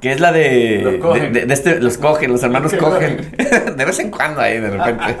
Que 0.00 0.12
es 0.12 0.20
la 0.20 0.32
de. 0.32 0.80
Los 0.82 0.94
cogen. 0.96 1.32
De, 1.32 1.46
de 1.46 1.54
este, 1.54 1.78
los 1.80 1.98
cogen, 1.98 2.32
los 2.32 2.42
hermanos 2.42 2.72
¿Qué 2.72 2.78
cogen. 2.78 3.30
de 3.76 3.84
vez 3.84 3.98
en 3.98 4.10
cuando 4.10 4.40
ahí, 4.40 4.58
de 4.58 4.70
repente. 4.70 5.16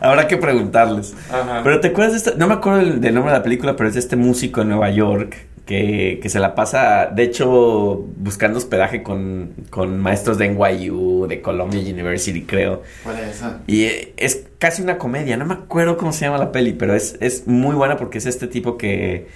Habrá 0.00 0.28
que 0.28 0.36
preguntarles. 0.36 1.14
Ajá. 1.30 1.60
Pero 1.64 1.80
te 1.80 1.88
acuerdas 1.88 2.12
de 2.12 2.18
esta. 2.18 2.32
No 2.36 2.46
me 2.46 2.54
acuerdo 2.54 2.80
del, 2.80 3.00
del 3.00 3.14
nombre 3.14 3.32
de 3.32 3.38
la 3.38 3.42
película, 3.42 3.74
pero 3.76 3.88
es 3.88 3.94
de 3.94 4.00
este 4.00 4.16
músico 4.16 4.60
en 4.62 4.68
Nueva 4.68 4.90
York. 4.90 5.36
Que, 5.64 6.18
que 6.20 6.28
se 6.28 6.40
la 6.40 6.54
pasa, 6.54 7.06
de 7.06 7.22
hecho, 7.22 8.04
buscando 8.18 8.58
hospedaje 8.58 9.02
con, 9.02 9.54
con 9.70 9.98
maestros 9.98 10.36
de 10.36 10.50
NYU, 10.50 11.26
de 11.26 11.40
Columbia 11.40 11.80
University, 11.80 12.42
creo. 12.42 12.82
¿Cuál 13.02 13.20
es 13.20 13.36
esa? 13.36 13.62
Y 13.66 13.86
es 14.18 14.44
casi 14.58 14.82
una 14.82 14.98
comedia, 14.98 15.38
no 15.38 15.46
me 15.46 15.54
acuerdo 15.54 15.96
cómo 15.96 16.12
se 16.12 16.26
llama 16.26 16.36
la 16.36 16.52
peli, 16.52 16.74
pero 16.74 16.94
es, 16.94 17.16
es 17.20 17.46
muy 17.46 17.74
buena 17.74 17.96
porque 17.96 18.18
es 18.18 18.26
este 18.26 18.46
tipo 18.46 18.76
que 18.76 19.26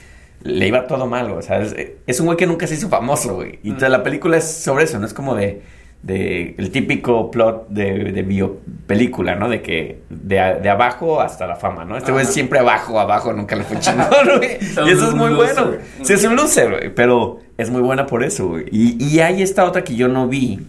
le 0.42 0.68
iba 0.68 0.86
todo 0.86 1.06
mal, 1.06 1.30
o 1.30 1.40
sea, 1.40 1.62
es, 1.62 1.74
es 2.06 2.20
un 2.20 2.26
güey 2.26 2.36
que 2.36 2.46
nunca 2.46 2.66
se 2.66 2.74
hizo 2.74 2.90
famoso, 2.90 3.36
güey. 3.36 3.58
Y 3.62 3.72
toda 3.72 3.88
la 3.88 4.02
película 4.02 4.36
es 4.36 4.44
sobre 4.44 4.84
eso, 4.84 4.98
no 4.98 5.06
es 5.06 5.14
como 5.14 5.34
de, 5.34 5.62
de 6.02 6.54
el 6.58 6.70
típico 6.70 7.30
plot 7.30 7.68
de, 7.70 8.12
de 8.12 8.22
biopelícula, 8.22 9.34
¿no? 9.34 9.48
De 9.48 9.62
que 9.62 10.02
de, 10.10 10.38
a- 10.40 10.54
de 10.54 10.68
abajo 10.70 11.20
hasta 11.20 11.46
la 11.46 11.56
fama, 11.56 11.84
¿no? 11.84 11.96
Este 11.96 12.12
güey 12.12 12.24
es 12.24 12.32
siempre 12.32 12.60
abajo, 12.60 13.00
abajo, 13.00 13.32
nunca 13.32 13.56
le 13.56 13.64
fue 13.64 13.78
chingón, 13.80 14.06
güey. 14.38 14.58
Y 14.60 14.90
eso 14.90 15.08
es 15.08 15.14
muy 15.14 15.34
bueno. 15.34 15.72
Sí, 16.02 16.12
es 16.12 16.24
un 16.24 16.36
loser, 16.36 16.70
güey, 16.70 16.94
pero 16.94 17.40
es 17.56 17.70
muy 17.70 17.82
buena 17.82 18.06
por 18.06 18.22
eso, 18.22 18.48
güey. 18.48 18.66
Y, 18.70 19.04
y 19.04 19.20
hay 19.20 19.42
esta 19.42 19.64
otra 19.64 19.82
que 19.82 19.96
yo 19.96 20.06
no 20.08 20.28
vi, 20.28 20.60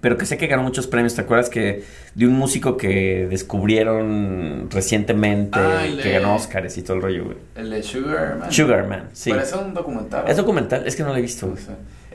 pero 0.00 0.16
que 0.16 0.24
sé 0.24 0.38
que 0.38 0.46
ganó 0.46 0.62
muchos 0.62 0.86
premios. 0.86 1.14
¿Te 1.14 1.20
acuerdas 1.20 1.50
que 1.50 1.84
de 2.14 2.26
un 2.26 2.32
músico 2.32 2.76
que 2.78 3.26
descubrieron 3.28 4.68
recientemente, 4.70 5.58
Ah, 5.60 5.82
que 6.02 6.08
de- 6.08 6.12
ganó 6.12 6.34
Oscars 6.34 6.76
y 6.78 6.82
todo 6.82 6.96
el 6.96 7.02
rollo, 7.02 7.24
güey? 7.26 7.36
El 7.56 7.70
de 7.70 7.82
Sugar 7.82 8.36
Man. 8.38 8.52
Sugar 8.52 8.86
Man, 8.88 9.08
sí. 9.12 9.30
Pero 9.30 9.42
es 9.42 9.52
un 9.52 9.74
documental. 9.74 10.24
Es 10.28 10.36
documental, 10.36 10.86
es 10.86 10.96
que 10.96 11.02
no 11.02 11.10
lo 11.10 11.16
he 11.16 11.22
visto, 11.22 11.46
güey. 11.48 11.58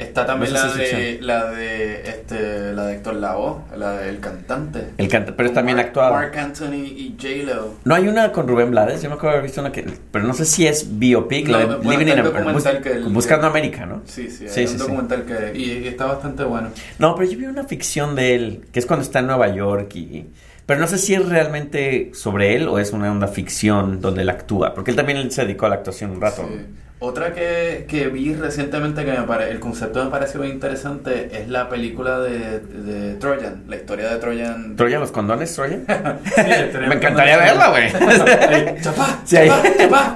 Está 0.02 0.26
también 0.26 0.52
No 0.52 0.60
sé 0.60 0.66
la 0.66 0.74
si 0.74 0.80
de, 0.96 1.18
la 1.22 1.46
de 1.52 2.10
este 2.10 2.74
la 2.74 2.88
de 2.88 2.96
Héctor 2.96 3.14
Lavoe, 3.16 3.62
la 3.78 3.94
del 3.94 4.20
cantante. 4.20 4.90
El 4.98 5.08
canta, 5.08 5.34
pero 5.36 5.50
es 5.50 5.54
también 5.54 5.78
Mark- 5.78 5.88
actuado. 5.88 6.14
Mark 6.14 6.38
Anthony 6.38 6.86
y 6.86 7.16
J-Lo. 7.22 7.76
No 7.86 7.96
hay 7.96 8.08
una 8.08 8.32
con 8.32 8.48
Rubén 8.48 8.72
Blades, 8.72 9.02
yo 9.02 9.10
me 9.10 9.16
acuerdo 9.16 9.30
de 9.34 9.38
haber 9.40 9.44
visto 9.50 9.62
una 9.62 9.72
que, 9.72 9.86
pero 10.12 10.26
no 10.26 10.34
sé 10.34 10.46
si 10.46 10.66
es 10.66 10.98
biopic, 11.00 11.48
la 11.48 11.60
de 11.60 11.66
bueno, 11.66 11.92
Living 11.92 12.08
in 12.14 12.20
America, 12.20 12.82
que 12.82 13.00
Buscando 13.10 13.48
América, 13.48 13.86
¿no? 13.86 14.02
Sí, 14.06 14.30
sí, 14.30 14.48
Sí, 14.48 14.54
sí, 14.54 14.62
un 14.62 14.68
sí. 14.70 14.78
documental 14.78 15.24
que 15.26 15.58
y, 15.58 15.72
y 15.84 15.88
está 15.88 16.06
bastante 16.08 16.44
bueno. 16.44 16.70
No, 17.00 17.16
pero 17.16 17.30
yo 17.30 17.38
vi 17.38 17.46
una 17.46 17.64
ficción 17.66 18.16
de 18.16 18.36
él, 18.36 18.66
que 18.74 18.80
es 18.80 18.86
cuando 18.86 19.04
está 19.04 19.20
en 19.20 19.28
Nueva 19.28 19.50
York 19.54 19.96
y... 19.96 20.26
Pero 20.66 20.80
no 20.80 20.88
sé 20.88 20.98
si 21.00 21.14
es 21.16 21.28
realmente 21.28 22.12
sobre 22.14 22.56
él 22.56 22.68
o 22.70 22.80
es 22.80 22.92
una 22.94 23.12
onda 23.12 23.28
ficción 23.28 24.00
donde 24.00 24.22
él 24.22 24.30
actúa, 24.30 24.74
porque 24.74 24.92
él 24.92 24.98
también 24.98 25.30
se 25.32 25.44
dedicó 25.44 25.66
a 25.66 25.70
la 25.70 25.76
actuación 25.76 26.12
un 26.12 26.22
rato. 26.22 26.44
Sí. 26.48 26.66
Otra 27.04 27.34
que, 27.34 27.88
que 27.90 28.10
vi 28.10 28.36
recientemente 28.36 29.04
que 29.04 29.12
me 29.12 29.24
pare, 29.24 29.50
el 29.50 29.60
concepto 29.60 30.04
me 30.06 30.12
pareció 30.12 30.40
bien 30.42 30.54
interesante 30.54 31.30
es 31.42 31.50
la 31.50 31.68
película 31.68 32.20
de, 32.20 32.60
de 32.60 33.16
Trojan, 33.16 33.64
la 33.68 33.76
historia 33.78 34.08
de 34.10 34.18
Trojan. 34.20 34.76
¿Troya 34.76 35.00
los 35.00 35.12
condones, 35.12 35.52
Troya? 35.56 35.80
Sí, 36.24 36.42
Me 36.88 36.94
encantaría 36.96 37.38
Trojan. 37.40 37.58
verla, 37.58 37.70
güey. 37.70 38.82
Chapá, 38.82 39.20
Sí, 39.26 39.36
chapá, 39.80 40.16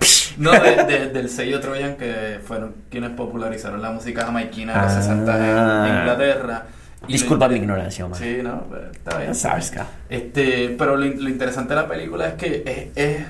No, 0.38 0.52
de- 0.52 0.84
de- 0.84 1.06
del 1.08 1.28
sello 1.28 1.58
Trojan 1.60 1.96
que 1.96 2.38
fueron 2.44 2.74
quienes 2.88 3.10
popularizaron 3.10 3.82
la 3.82 3.90
música 3.90 4.24
jamaiquina 4.24 4.74
de 4.74 4.78
los 4.82 4.92
Ah. 4.92 5.02
60 5.02 5.88
en 5.88 5.98
Inglaterra. 5.98 6.66
Disculpa 7.08 7.48
mi 7.48 7.56
ignorancia, 7.56 8.06
Omar. 8.06 8.18
Sí, 8.18 8.38
no, 8.42 8.64
pero 8.70 8.90
está 8.92 9.18
bien. 9.18 9.34
Sabes. 9.34 9.72
Este, 10.08 10.74
pero 10.78 10.96
lo, 10.96 11.04
lo 11.04 11.28
interesante 11.28 11.74
de 11.74 11.80
la 11.80 11.88
película 11.88 12.28
es 12.28 12.34
que 12.34 12.62
es, 12.64 12.96
es- 12.96 13.26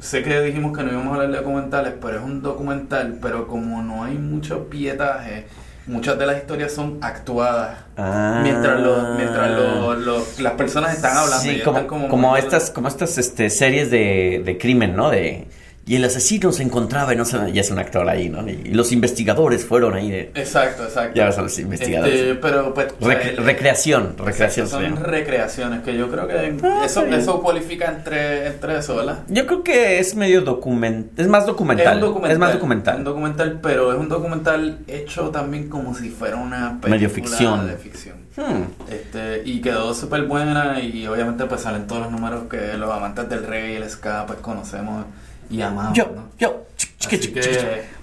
sé 0.00 0.22
que 0.22 0.40
dijimos 0.40 0.76
que 0.76 0.84
no 0.84 0.92
íbamos 0.92 1.12
a 1.12 1.14
hablar 1.16 1.30
de 1.30 1.36
documentales, 1.38 1.94
pero 2.00 2.18
es 2.18 2.24
un 2.24 2.42
documental, 2.42 3.18
pero 3.20 3.46
como 3.46 3.82
no 3.82 4.04
hay 4.04 4.14
mucho 4.18 4.68
pietaje, 4.68 5.46
muchas 5.86 6.18
de 6.18 6.26
las 6.26 6.36
historias 6.38 6.72
son 6.72 6.98
actuadas. 7.02 7.78
Ah. 7.96 8.40
Mientras, 8.42 8.80
los, 8.80 9.16
mientras 9.16 9.50
los- 9.50 9.98
los- 9.98 10.40
las 10.40 10.52
personas 10.52 10.94
están 10.94 11.16
hablando. 11.16 11.44
y 11.46 11.48
Sí, 11.48 11.56
están 11.58 11.86
como, 11.86 12.08
como, 12.08 12.36
estas, 12.36 12.70
como 12.70 12.88
estas 12.88 13.18
este, 13.18 13.50
series 13.50 13.90
de, 13.90 14.42
de 14.44 14.58
crimen, 14.58 14.94
¿no? 14.94 15.10
De, 15.10 15.46
y 15.88 15.96
el 15.96 16.04
asesino 16.04 16.52
se 16.52 16.62
encontraba 16.62 17.14
y 17.14 17.16
no 17.16 17.24
sé, 17.24 17.38
ya 17.52 17.62
es 17.62 17.70
un 17.70 17.78
actor 17.78 18.08
ahí, 18.08 18.28
¿no? 18.28 18.48
Y 18.48 18.72
los 18.74 18.92
investigadores 18.92 19.64
fueron 19.64 19.94
ahí 19.94 20.10
de... 20.10 20.30
Exacto, 20.34 20.84
exacto. 20.84 21.14
Ya 21.16 21.24
ves 21.26 21.38
a 21.38 21.42
los 21.42 21.58
investigadores. 21.58 22.14
Este, 22.14 22.34
pero 22.36 22.74
pues, 22.74 22.88
el- 23.00 23.38
recreación, 23.38 24.14
recreación 24.18 24.68
Son 24.68 24.96
recreaciones 24.96 25.80
que 25.82 25.96
yo 25.96 26.10
creo 26.10 26.28
que 26.28 26.56
Ah, 26.62 26.82
eso, 26.84 27.04
eso 27.06 27.40
cualifica 27.42 27.86
entre, 27.90 28.46
entre 28.48 28.78
eso, 28.78 28.96
¿verdad? 28.96 29.20
Yo 29.28 29.46
creo 29.46 29.62
que 29.64 29.98
es 29.98 30.14
medio 30.14 30.42
documental, 30.42 31.10
es 31.16 31.26
más 31.28 31.46
documental. 31.46 31.86
Es 31.86 31.94
un 31.94 32.00
documental. 32.00 32.32
Es 32.32 32.38
más 32.38 32.54
Un 32.98 33.04
documental. 33.04 33.58
pero 33.62 33.92
es 33.92 33.98
un 33.98 34.08
documental 34.08 34.78
hecho 34.86 35.30
también 35.30 35.68
como 35.68 35.94
si 35.94 36.10
fuera 36.10 36.36
una 36.36 36.78
película 36.80 36.90
Medio 36.96 37.10
ficción. 37.10 37.66
de 37.66 37.76
ficción. 37.76 38.16
Hmm. 38.36 38.64
Este, 38.92 39.42
y 39.44 39.60
quedó 39.60 39.94
súper 39.94 40.22
buena 40.24 40.80
y 40.80 41.06
obviamente 41.08 41.44
pues 41.46 41.62
salen 41.62 41.86
todos 41.86 42.02
los 42.02 42.12
números 42.12 42.44
que 42.48 42.76
los 42.76 42.90
amantes 42.90 43.28
del 43.28 43.44
reggae 43.44 43.72
y 43.72 43.76
el 43.76 43.90
ska 43.90 44.26
pues 44.26 44.38
conocemos 44.40 45.06
y 45.50 45.60
amamos, 45.62 45.96
Yo, 45.96 46.10
¿no? 46.14 46.28
yo. 46.38 46.64
que, 47.08 47.18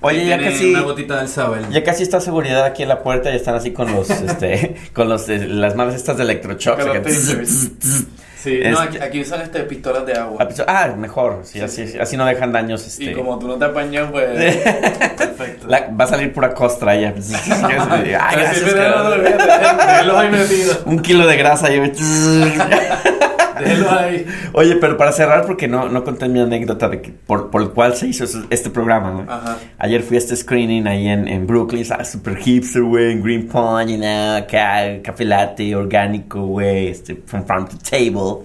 Oye, 0.01 0.25
ya 0.25 0.39
casi... 0.39 0.71
una 0.71 0.81
gotita 0.81 1.17
del 1.17 1.27
saber. 1.27 1.69
Ya 1.69 1.83
casi 1.83 2.03
está 2.03 2.19
seguridad 2.19 2.63
aquí 2.65 2.83
en 2.83 2.89
la 2.89 3.03
puerta 3.03 3.31
y 3.31 3.35
están 3.35 3.55
así 3.55 3.71
con 3.71 3.91
los, 3.93 4.09
este, 4.29 4.75
con 4.93 5.09
los, 5.09 5.27
eh, 5.29 5.47
las 5.47 5.75
madres 5.75 5.95
estas 5.95 6.17
de 6.17 6.25
tss. 6.35 7.71
Sí, 8.45 8.59
no, 8.63 8.83
Este- 8.83 8.97
aquí, 8.97 8.97
aquí 8.99 9.21
usan 9.21 9.41
este 9.41 9.61
pistolas 9.61 10.05
de 10.05 10.13
agua. 10.13 10.37
Ah, 10.39 10.47
Ah, 10.67 10.95
mejor, 10.95 11.41
sí, 11.43 11.53
Sí, 11.53 11.61
así, 11.61 11.87
sí. 11.87 11.97
así 11.97 12.15
no 12.15 12.25
dejan 12.27 12.51
daños. 12.51 12.85
Este, 12.85 13.05
Y 13.05 13.13
como 13.13 13.39
tú 13.39 13.47
no 13.47 13.55
te 13.55 13.65
apañas, 13.65 14.11
pues. 14.11 14.29
perfecto. 15.17 15.67
la- 15.67 15.87
va 15.89 16.05
a 16.05 16.07
salir 16.07 16.31
pura 16.31 16.53
costra 16.53 16.95
ya. 16.95 17.07
Ay, 17.15 18.13
Así 18.13 18.61
gracias, 18.61 18.75
no. 20.85 20.91
Un 20.91 20.99
kilo 20.99 21.25
de 21.25 21.37
grasa. 21.37 21.69
Yo... 21.71 21.81
Ahí. 23.55 24.25
Oye, 24.53 24.75
pero 24.77 24.97
para 24.97 25.11
cerrar, 25.11 25.45
porque 25.45 25.67
no, 25.67 25.89
no 25.89 26.03
conté 26.03 26.27
mi 26.29 26.39
anécdota 26.39 26.89
de 26.89 27.01
que, 27.01 27.11
por, 27.11 27.49
por 27.49 27.61
el 27.61 27.69
cual 27.69 27.95
se 27.95 28.07
hizo 28.07 28.23
eso- 28.25 28.45
este 28.49 28.69
programa, 28.69 29.11
güey. 29.11 29.25
Ajá. 29.27 29.57
Ayer 29.77 30.01
fui 30.03 30.15
a 30.17 30.19
este 30.19 30.35
screening 30.35 30.87
ahí 30.87 31.07
en, 31.07 31.27
en 31.27 31.47
Brooklyn, 31.47 31.85
¿sabes? 31.85 32.09
Super 32.11 32.35
hipster, 32.37 32.83
güey, 32.83 33.11
en 33.13 33.23
Green 33.23 33.47
Pond, 33.47 33.89
you 33.89 33.97
know, 33.97 34.35
acá, 34.37 35.01
café 35.03 35.25
latte, 35.25 35.75
orgánico, 35.75 36.45
güey, 36.45 36.87
este, 36.87 37.15
from 37.25 37.45
farm 37.45 37.67
to 37.67 37.77
table. 37.77 38.43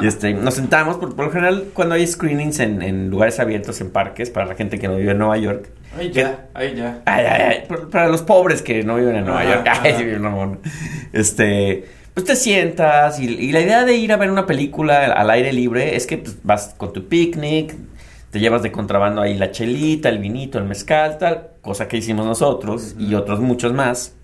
y 0.00 0.06
este, 0.06 0.34
nos 0.34 0.54
sentamos, 0.54 0.96
por, 0.96 1.14
por 1.16 1.26
lo 1.26 1.30
general, 1.32 1.64
cuando 1.72 1.94
hay 1.94 2.06
screenings 2.06 2.60
en, 2.60 2.82
en 2.82 3.10
lugares 3.10 3.40
abiertos, 3.40 3.80
en 3.80 3.90
parques, 3.90 4.30
para 4.30 4.46
la 4.46 4.54
gente 4.54 4.78
que 4.78 4.88
no 4.88 4.96
vive 4.96 5.12
en 5.12 5.18
Nueva 5.18 5.36
York. 5.38 5.68
Ahí 5.98 6.10
que- 6.12 6.20
ya, 6.20 6.46
ahí 6.54 6.74
ya. 6.76 7.02
Ay, 7.04 7.24
ay, 7.26 7.62
para 7.90 8.08
los 8.08 8.22
pobres 8.22 8.62
que 8.62 8.84
no 8.84 8.96
viven 8.96 9.16
en 9.16 9.24
Nueva 9.24 9.40
Ajá, 9.40 9.54
York. 9.54 9.66
Ay, 9.82 10.14
ajá. 10.24 10.48
Este, 11.12 11.84
pues 12.14 12.26
te 12.26 12.36
sientas 12.36 13.20
y, 13.20 13.26
y 13.26 13.52
la 13.52 13.60
idea 13.60 13.84
de 13.84 13.96
ir 13.96 14.12
a 14.12 14.16
ver 14.16 14.30
una 14.30 14.46
película 14.46 15.04
al, 15.04 15.12
al 15.12 15.30
aire 15.30 15.52
libre 15.52 15.96
es 15.96 16.06
que 16.06 16.18
pues, 16.18 16.38
vas 16.42 16.74
con 16.76 16.92
tu 16.92 17.08
picnic, 17.08 17.74
te 18.30 18.38
llevas 18.38 18.62
de 18.62 18.72
contrabando 18.72 19.20
ahí 19.22 19.36
la 19.36 19.50
chelita, 19.50 20.08
el 20.08 20.18
vinito, 20.18 20.58
el 20.58 20.64
mezcal, 20.64 21.18
tal, 21.18 21.48
cosa 21.62 21.88
que 21.88 21.96
hicimos 21.96 22.26
nosotros 22.26 22.94
y 22.98 23.14
otros 23.14 23.40
muchos 23.40 23.72
más. 23.72 24.14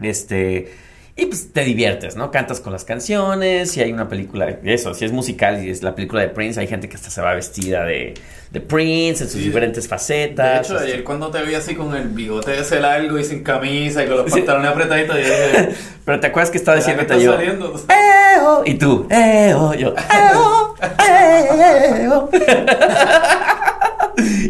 Este, 0.00 0.72
y 1.16 1.26
pues 1.26 1.52
te 1.52 1.62
diviertes, 1.64 2.16
¿no? 2.16 2.30
Cantas 2.30 2.60
con 2.60 2.72
las 2.72 2.84
canciones, 2.84 3.70
si 3.72 3.80
hay 3.82 3.92
una 3.92 4.08
película, 4.08 4.48
eso, 4.64 4.94
si 4.94 5.04
es 5.04 5.12
musical 5.12 5.62
y 5.64 5.70
es 5.70 5.82
la 5.82 5.94
película 5.94 6.22
de 6.22 6.28
Prince, 6.28 6.58
hay 6.60 6.66
gente 6.66 6.88
que 6.88 6.96
hasta 6.96 7.10
se 7.10 7.20
va 7.20 7.34
vestida 7.34 7.84
de, 7.84 8.14
de 8.50 8.60
Prince 8.60 9.24
en 9.24 9.30
sus 9.30 9.40
Sí. 9.40 9.46
diferentes 9.46 9.86
facetas. 9.88 10.68
De 10.68 10.74
hecho, 10.74 10.82
ayer 10.84 11.04
cuando 11.04 11.30
te 11.30 11.42
vi 11.42 11.54
así 11.54 11.74
con 11.74 11.94
el 11.94 12.08
bigote 12.08 12.58
ese 12.58 12.80
largo 12.80 13.18
y 13.18 13.24
sin 13.24 13.42
camisa 13.42 14.02
y 14.04 14.06
con 14.06 14.16
los 14.18 14.26
Sí. 14.32 14.38
pantalones 14.40 14.70
apretaditos, 14.70 15.16
yo 15.16 15.22
dije, 15.22 15.68
Pero 16.04 16.18
te 16.20 16.26
acuerdas 16.28 16.50
que 16.50 16.58
estaba 16.58 16.80
¿será 16.80 16.96
que 17.06 17.14
diciéndote 17.14 17.76
está 17.76 17.94
yo. 18.36 18.62
Y 18.64 18.74
tú, 18.74 19.06
"Eo", 19.10 19.74
yo, 19.74 19.94
"Eo, 19.94 20.74
eo". 21.98 22.30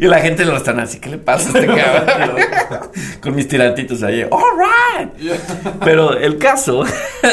Y 0.00 0.06
la 0.06 0.20
gente 0.20 0.44
lo 0.44 0.56
están 0.56 0.80
así, 0.80 0.98
¿qué 0.98 1.10
le 1.10 1.18
pasa 1.18 1.50
a 1.50 1.60
este 1.60 1.66
cabrón? 1.66 2.36
Con 3.20 3.34
mis 3.34 3.48
tirantitos 3.48 4.02
ahí, 4.02 4.24
all 4.30 4.42
right. 4.58 5.30
Pero 5.84 6.16
el 6.16 6.38
caso 6.38 6.84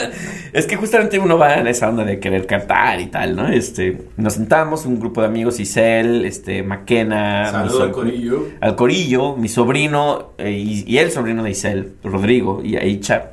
es 0.53 0.65
que 0.65 0.75
justamente 0.75 1.19
uno 1.19 1.37
va 1.37 1.55
en 1.55 1.67
esa 1.67 1.89
onda 1.89 2.03
de 2.03 2.19
querer 2.19 2.45
cantar 2.45 2.99
y 2.99 3.07
tal, 3.07 3.35
¿no? 3.35 3.47
Este, 3.47 4.01
nos 4.17 4.33
sentamos, 4.33 4.85
un 4.85 4.99
grupo 4.99 5.21
de 5.21 5.27
amigos, 5.27 5.59
Isel, 5.59 6.25
este, 6.25 6.63
Maquena, 6.63 7.45
mi 7.45 7.51
Saludos 7.51 7.81
al 7.81 7.91
corillo. 7.91 8.47
al 8.61 8.75
Corillo, 8.75 9.35
mi 9.35 9.47
sobrino 9.47 10.33
eh, 10.37 10.51
y, 10.51 10.83
y 10.87 10.97
el 10.97 11.11
sobrino 11.11 11.43
de 11.43 11.51
Isel, 11.51 11.93
Rodrigo 12.03 12.61
y 12.63 12.75
Aicha. 12.75 13.31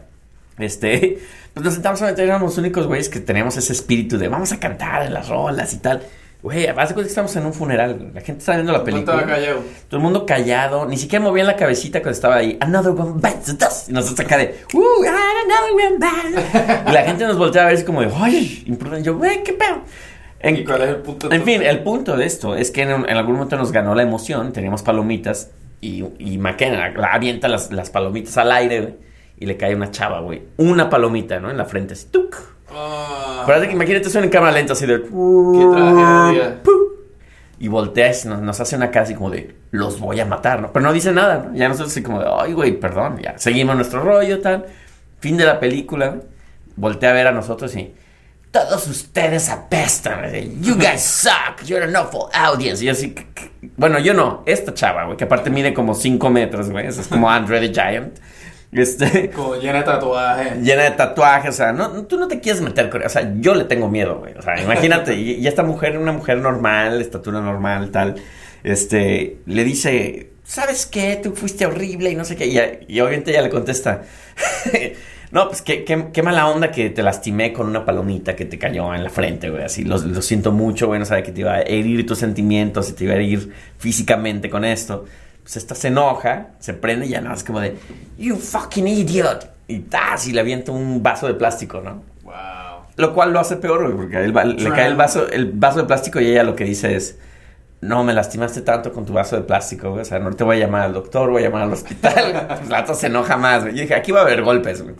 Este, 0.58 1.18
pues 1.52 1.64
nos 1.64 1.74
sentamos 1.74 2.00
a 2.02 2.06
meter, 2.06 2.24
éramos 2.24 2.50
los 2.50 2.58
únicos 2.58 2.86
güeyes 2.86 3.08
que 3.08 3.20
teníamos 3.20 3.56
ese 3.56 3.72
espíritu 3.72 4.18
de 4.18 4.28
vamos 4.28 4.52
a 4.52 4.60
cantar 4.60 5.04
en 5.04 5.14
las 5.14 5.28
rolas 5.28 5.72
y 5.72 5.78
tal. 5.78 6.02
Güey, 6.44 6.64
además 6.66 6.90
de 6.90 6.94
cuenta 6.94 7.06
que 7.06 7.08
estamos 7.08 7.34
en 7.36 7.46
un 7.46 7.54
funeral, 7.54 8.10
la 8.12 8.20
gente 8.20 8.40
está 8.40 8.52
viendo 8.52 8.70
la 8.70 8.84
película. 8.84 9.24
callado. 9.24 9.60
Todo 9.88 9.96
el 9.96 10.02
mundo 10.02 10.26
callado, 10.26 10.84
ni 10.84 10.98
siquiera 10.98 11.24
movían 11.24 11.46
la 11.46 11.56
cabecita 11.56 12.00
cuando 12.00 12.10
estaba 12.12 12.36
ahí. 12.36 12.58
Another 12.60 12.90
one 12.92 13.14
bites 13.14 13.44
the 13.46 13.52
dust. 13.64 13.88
Y 13.88 13.92
nosotros 13.94 14.20
acá 14.26 14.36
de, 14.36 14.54
uh, 14.74 15.04
another 15.06 15.72
one 15.72 15.98
bites. 15.98 16.84
Y 16.86 16.92
la 16.92 17.02
gente 17.04 17.24
nos 17.26 17.38
voltea 17.38 17.62
a 17.62 17.64
ver 17.64 17.74
así 17.76 17.84
como 17.84 18.02
de, 18.02 18.10
ay, 18.14 18.62
imprudente. 18.66 19.06
Yo, 19.06 19.16
güey, 19.16 19.42
qué 19.42 19.54
pedo. 19.54 19.78
En- 20.40 20.56
¿Y 20.56 20.64
cuál 20.64 20.82
es 20.82 20.88
el 20.90 20.96
punto? 20.96 21.32
en 21.32 21.42
fin, 21.44 21.62
el 21.62 21.82
punto 21.82 22.14
de 22.14 22.26
esto 22.26 22.54
es 22.54 22.70
que 22.70 22.82
en, 22.82 22.90
en 22.90 23.16
algún 23.16 23.36
momento 23.36 23.56
nos 23.56 23.72
ganó 23.72 23.94
la 23.94 24.02
emoción, 24.02 24.52
teníamos 24.52 24.82
palomitas 24.82 25.50
y, 25.80 26.04
y 26.18 26.36
McKenna 26.36 26.90
la- 26.90 27.06
avienta 27.14 27.48
las, 27.48 27.72
las 27.72 27.88
palomitas 27.88 28.36
al 28.36 28.52
aire, 28.52 28.80
güey, 28.82 28.94
y 29.38 29.46
le 29.46 29.56
cae 29.56 29.74
una 29.74 29.90
chava, 29.90 30.20
güey. 30.20 30.42
Una 30.58 30.90
palomita, 30.90 31.40
¿no? 31.40 31.50
En 31.50 31.56
la 31.56 31.64
frente, 31.64 31.94
así, 31.94 32.08
¡tuc! 32.10 32.36
Que 32.66 33.72
imagínate 33.72 34.08
eso 34.08 34.20
en 34.20 34.30
cámara 34.30 34.52
lenta, 34.52 34.72
así 34.72 34.86
de... 34.86 35.02
Qué. 35.02 36.54
Y 37.58 37.68
voltea 37.68 38.10
y 38.10 38.28
nos, 38.28 38.42
nos 38.42 38.60
hace 38.60 38.76
una 38.76 38.90
cara 38.90 39.04
así 39.04 39.14
como 39.14 39.30
de, 39.30 39.54
los 39.70 40.00
voy 40.00 40.20
a 40.20 40.26
matar, 40.26 40.60
¿no? 40.60 40.72
Pero 40.72 40.84
no 40.84 40.92
dice 40.92 41.12
nada, 41.12 41.46
¿no? 41.46 41.56
Ya 41.56 41.68
nosotros 41.68 41.92
así 41.92 42.02
como 42.02 42.20
de, 42.20 42.26
ay, 42.28 42.52
güey, 42.52 42.72
perdón, 42.72 43.18
ya. 43.22 43.38
Seguimos 43.38 43.76
nuestro 43.76 44.02
rollo, 44.02 44.40
tal. 44.40 44.66
Fin 45.20 45.36
de 45.36 45.44
la 45.44 45.60
película. 45.60 46.16
Voltea 46.76 47.10
a 47.10 47.12
ver 47.12 47.26
a 47.28 47.32
nosotros 47.32 47.74
y... 47.76 47.94
Todos 48.50 48.86
ustedes 48.86 49.48
apestan. 49.48 50.30
You 50.60 50.74
guys 50.76 51.02
suck. 51.02 51.64
You're 51.64 51.84
an 51.84 51.96
awful 51.96 52.28
audience. 52.32 52.84
Y 52.84 52.88
así... 52.88 53.14
Bueno, 53.76 53.98
yo 53.98 54.14
no. 54.14 54.42
Esta 54.46 54.74
chava, 54.74 55.04
güey, 55.04 55.16
que 55.16 55.24
aparte 55.24 55.50
mide 55.50 55.74
como 55.74 55.94
5 55.94 56.30
metros, 56.30 56.70
güey. 56.70 56.86
Es 56.86 57.08
como 57.08 57.30
Andre 57.30 57.60
the 57.68 57.72
Giant. 57.72 58.18
Este... 58.74 59.30
Como 59.30 59.56
llena 59.56 59.78
de 59.78 59.84
tatuajes. 59.84 60.58
Llena 60.62 60.82
de 60.82 60.90
tatuajes, 60.92 61.50
o 61.50 61.52
sea, 61.52 61.72
no, 61.72 62.04
tú 62.04 62.18
no 62.18 62.26
te 62.26 62.40
quieres 62.40 62.60
meter 62.60 62.90
con... 62.90 63.02
O 63.02 63.08
sea, 63.08 63.32
yo 63.38 63.54
le 63.54 63.64
tengo 63.64 63.88
miedo, 63.88 64.18
güey. 64.18 64.34
O 64.36 64.42
sea, 64.42 64.60
imagínate, 64.60 65.14
y, 65.14 65.32
y 65.32 65.46
esta 65.46 65.62
mujer, 65.62 65.96
una 65.96 66.12
mujer 66.12 66.38
normal, 66.38 67.00
estatura 67.00 67.40
normal, 67.40 67.90
tal, 67.90 68.16
este, 68.64 69.38
le 69.46 69.64
dice, 69.64 70.30
¿sabes 70.42 70.86
qué? 70.86 71.20
Tú 71.22 71.34
fuiste 71.34 71.66
horrible 71.66 72.10
y 72.10 72.16
no 72.16 72.24
sé 72.24 72.36
qué. 72.36 72.46
Y, 72.46 72.94
y 72.94 73.00
obviamente 73.00 73.30
ella 73.30 73.42
le 73.42 73.50
contesta, 73.50 74.02
no, 75.30 75.48
pues 75.48 75.62
qué, 75.62 75.84
qué, 75.84 76.06
qué 76.12 76.22
mala 76.22 76.48
onda 76.48 76.70
que 76.70 76.90
te 76.90 77.02
lastimé 77.02 77.52
con 77.52 77.68
una 77.68 77.84
palomita 77.84 78.34
que 78.34 78.44
te 78.44 78.58
cayó 78.58 78.94
en 78.94 79.04
la 79.04 79.10
frente, 79.10 79.50
güey. 79.50 79.64
Así, 79.64 79.84
lo, 79.84 79.98
lo 79.98 80.22
siento 80.22 80.52
mucho, 80.52 80.86
güey, 80.88 80.98
no 80.98 81.06
sabía 81.06 81.22
que 81.22 81.32
te 81.32 81.40
iba 81.40 81.54
a 81.54 81.62
herir 81.62 82.06
tus 82.06 82.18
sentimientos 82.18 82.90
y 82.90 82.92
te 82.94 83.04
iba 83.04 83.14
a 83.14 83.16
herir 83.16 83.52
físicamente 83.78 84.50
con 84.50 84.64
esto. 84.64 85.04
Pues 85.44 85.56
esta 85.58 85.74
se 85.76 85.88
enoja, 85.88 86.48
se 86.58 86.74
prende 86.74 87.06
y 87.06 87.10
ya 87.10 87.20
no, 87.20 87.32
es 87.32 87.44
como 87.44 87.60
de, 87.60 87.76
you 88.18 88.34
fucking 88.36 88.88
idiot. 88.88 89.48
Y 89.68 89.78
tas, 89.80 90.26
y 90.26 90.32
le 90.32 90.40
avienta 90.40 90.72
un 90.72 91.02
vaso 91.02 91.26
de 91.26 91.34
plástico, 91.34 91.80
¿no? 91.80 92.02
Wow. 92.24 92.34
Lo 92.96 93.14
cual 93.14 93.32
lo 93.32 93.40
hace 93.40 93.56
peor, 93.56 93.82
güey, 93.84 93.94
porque 93.96 94.16
a 94.16 94.20
él 94.22 94.36
va- 94.36 94.44
le 94.44 94.70
cae 94.70 94.86
el 94.88 94.96
vaso, 94.96 95.28
el 95.30 95.52
vaso 95.52 95.78
de 95.80 95.84
plástico 95.84 96.20
y 96.20 96.26
ella 96.30 96.42
lo 96.44 96.54
que 96.56 96.64
dice 96.64 96.96
es, 96.96 97.18
no, 97.80 98.02
me 98.04 98.12
lastimaste 98.14 98.62
tanto 98.62 98.92
con 98.92 99.04
tu 99.04 99.12
vaso 99.12 99.36
de 99.36 99.42
plástico, 99.42 99.90
güey. 99.90 100.02
O 100.02 100.04
sea, 100.04 100.18
no 100.18 100.30
te 100.32 100.44
voy 100.44 100.56
a 100.56 100.60
llamar 100.60 100.82
al 100.82 100.92
doctor, 100.94 101.30
voy 101.30 101.42
a 101.42 101.46
llamar 101.46 101.62
al 101.62 101.72
hospital. 101.72 102.46
Pues 102.58 102.68
la 102.70 102.80
otra 102.82 102.94
se 102.94 103.06
enoja 103.08 103.36
más, 103.36 103.62
güey. 103.62 103.74
Yo 103.74 103.82
dije, 103.82 103.94
aquí 103.94 104.12
va 104.12 104.20
a 104.20 104.22
haber 104.22 104.42
golpes, 104.42 104.82
güey. 104.82 104.94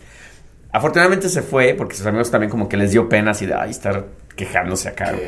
Afortunadamente 0.71 1.29
se 1.29 1.41
fue 1.41 1.73
porque 1.77 1.95
sus 1.95 2.05
amigos 2.05 2.29
también 2.29 2.49
como 2.51 2.67
que 2.67 2.75
les 2.77 2.91
dio 2.91 3.07
pena 3.07 3.31
así 3.31 3.45
de, 3.45 3.53
ay, 3.55 3.71
estar 3.71 4.05
quejándose 4.35 4.89
acá, 4.89 5.11
güey. 5.11 5.23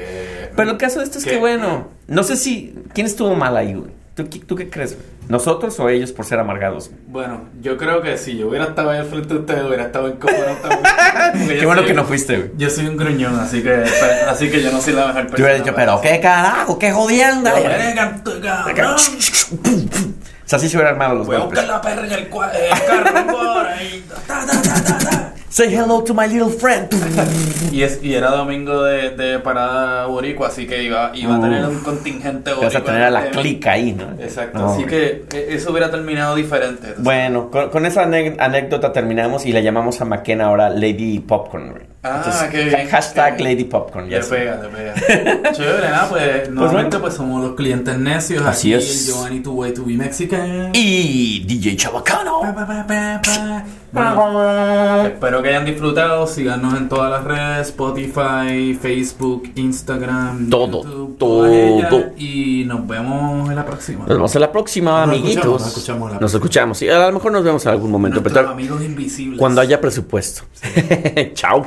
Pero 0.55 0.71
el 0.71 0.77
caso 0.77 0.99
de 0.99 1.05
esto 1.05 1.17
es 1.19 1.23
¿Qué? 1.23 1.31
que, 1.31 1.37
bueno, 1.37 1.87
no 2.07 2.23
sé 2.23 2.35
si, 2.35 2.75
¿quién 2.93 3.07
estuvo 3.07 3.33
mal 3.35 3.55
ahí, 3.55 3.73
güey? 3.73 3.91
¿Tú, 4.17 4.27
qué- 4.29 4.39
tú 4.39 4.55
qué 4.55 4.67
crees? 4.69 4.97
¿Nosotros 5.29 5.79
o 5.79 5.87
ellos 5.89 6.11
por 6.11 6.25
ser 6.25 6.39
amargados? 6.39 6.89
Bueno, 7.07 7.43
yo 7.61 7.77
creo 7.77 8.01
que 8.01 8.17
si 8.17 8.35
yo 8.35 8.47
hubiera 8.49 8.65
estado 8.65 8.89
ahí 8.89 8.97
al 8.99 9.05
frente 9.05 9.33
de 9.35 9.39
ustedes, 9.41 9.63
hubiera 9.63 9.83
estado. 9.83 10.11
Porque 10.19 11.59
Qué 11.59 11.65
bueno 11.67 11.81
soy- 11.81 11.87
que 11.87 11.93
no 11.93 12.03
fuiste, 12.03 12.35
güey. 12.37 12.51
Yo 12.57 12.69
soy 12.71 12.87
un 12.87 12.97
gruñón, 12.97 13.39
así 13.39 13.61
que, 13.61 13.83
así 14.27 14.49
que 14.49 14.63
yo 14.63 14.71
no 14.71 14.81
soy 14.81 14.93
la 14.93 15.07
mejor 15.07 15.27
persona. 15.27 15.37
Yo 15.37 15.43
hubiera 15.45 15.59
dicho, 15.63 15.73
pero 15.75 16.01
qué 16.01 16.19
carajo, 16.19 16.79
qué 16.79 16.91
jodienda. 16.91 17.53
Pero, 17.53 17.69
"Venga, 17.69 18.21
tú, 18.23 18.31
cabrón, 18.41 18.95
O 18.95 20.49
sea, 20.49 20.57
así 20.57 20.69
se 20.69 20.77
hubieran 20.77 20.93
armado 20.93 21.15
los 21.15 21.27
Voy 21.27 21.35
a 21.35 21.39
golpes. 21.39 21.59
buscar 21.59 21.75
la 21.75 21.81
perra 21.81 22.05
en 22.07 22.11
el, 22.13 22.19
en 22.19 22.23
el 22.23 22.29
carro 22.29 23.67
y... 23.83 23.99
ta, 24.01 24.15
ta, 24.45 24.61
ta, 24.61 24.83
ta, 24.83 24.97
ta. 25.09 25.26
Say 25.57 25.73
hello 25.73 26.03
to 26.03 26.13
my 26.13 26.27
little 26.27 26.51
friend. 26.51 26.87
Y, 27.71 27.81
es, 27.81 27.99
y 28.03 28.13
era 28.13 28.29
domingo 28.29 28.83
de, 28.83 29.09
de 29.09 29.39
parada 29.39 30.05
boricua, 30.05 30.49
así 30.49 30.67
que 30.67 30.83
iba, 30.83 31.09
iba 31.15 31.35
a 31.35 31.41
tener 31.41 31.63
Uf. 31.65 31.69
un 31.77 31.79
contingente 31.79 32.51
Vas 32.51 32.59
boricua. 32.59 32.79
a 32.79 32.83
tener 32.83 33.01
a 33.01 33.09
la 33.09 33.31
clica 33.31 33.71
ahí, 33.71 33.91
¿no? 33.93 34.21
Exacto, 34.21 34.59
No, 34.59 34.69
así 34.73 34.83
güey. 34.83 34.87
que 34.87 35.25
eh, 35.33 35.47
eso 35.55 35.71
hubiera 35.71 35.89
terminado 35.89 36.35
diferente. 36.35 36.93
Bueno, 36.99 37.49
con, 37.49 37.69
con 37.71 37.87
esa 37.87 38.03
anécdota 38.03 38.91
terminamos 38.93 39.47
y 39.47 39.51
le 39.51 39.63
llamamos 39.63 39.99
a 39.99 40.05
McKenna 40.05 40.45
ahora 40.45 40.69
Lady 40.69 41.17
Popcorn. 41.21 41.73
Ah, 42.15 42.47
qué 42.51 42.63
bien, 42.65 42.87
Hashtag 42.89 43.37
qué 43.37 43.43
bien. 43.43 43.55
Lady 43.57 43.63
Popcorn. 43.65 44.05
Le 44.09 44.15
Ya 44.17 44.23
sé. 44.23 44.35
pega, 44.35 44.61
le 44.61 44.69
pega. 44.69 44.93
Chévere, 45.53 45.89
nada, 45.89 46.07
pues 46.09 46.49
normalmente 46.49 46.97
bueno. 46.97 47.01
pues 47.01 47.13
somos 47.15 47.43
los 47.43 47.55
clientes 47.55 47.97
necios. 47.97 48.43
Así 48.45 48.73
aquí 48.73 48.83
es. 48.83 49.07
Giovanni 49.07 49.39
Two 49.41 49.53
Way 49.53 49.73
to 49.73 49.83
be 49.85 49.93
Mexican. 49.93 50.71
Y 50.73 51.43
DJ 51.45 51.75
Chabacano. 51.75 52.41
Pa, 52.41 52.53
pa, 52.53 52.65
pa, 52.67 52.85
pa, 52.87 53.21
pa. 53.23 53.65
Bueno, 53.89 55.05
espero 55.05 55.41
que 55.41 55.49
hayan 55.49 55.65
disfrutado. 55.65 56.27
Síganos 56.27 56.73
en 56.77 56.89
todas 56.89 57.09
las 57.09 57.23
redes: 57.23 57.67
Spotify, 57.67 58.77
Facebook, 58.79 59.49
Instagram, 59.55 60.49
Todo, 60.49 60.83
YouTube, 60.83 61.17
todo. 61.17 61.47
Y 62.17 62.63
nos 62.67 62.85
vemos 62.85 63.49
en 63.49 63.55
la 63.55 63.65
próxima. 63.65 63.99
Nos 63.99 64.09
vemos 64.09 64.35
en 64.35 64.41
la 64.41 64.51
próxima, 64.51 65.05
Nos 65.05 65.09
amiguitos. 65.15 65.35
escuchamos, 65.37 65.61
nos 65.61 65.67
escuchamos 65.69 66.11
la 66.11 66.19
Nos 66.19 66.33
escuchamos. 66.33 66.81
Y 66.81 66.89
a 66.89 67.07
lo 67.07 67.13
mejor 67.13 67.31
nos 67.31 67.43
vemos 67.43 67.65
en 67.65 67.71
algún 67.71 67.89
momento. 67.91 68.19
Nuestros 68.19 68.43
Pero 68.43 68.53
amigos 68.53 68.83
invisibles. 68.83 69.39
cuando 69.39 69.61
haya 69.61 69.79
presupuesto. 69.79 70.43
Chao. 71.33 71.65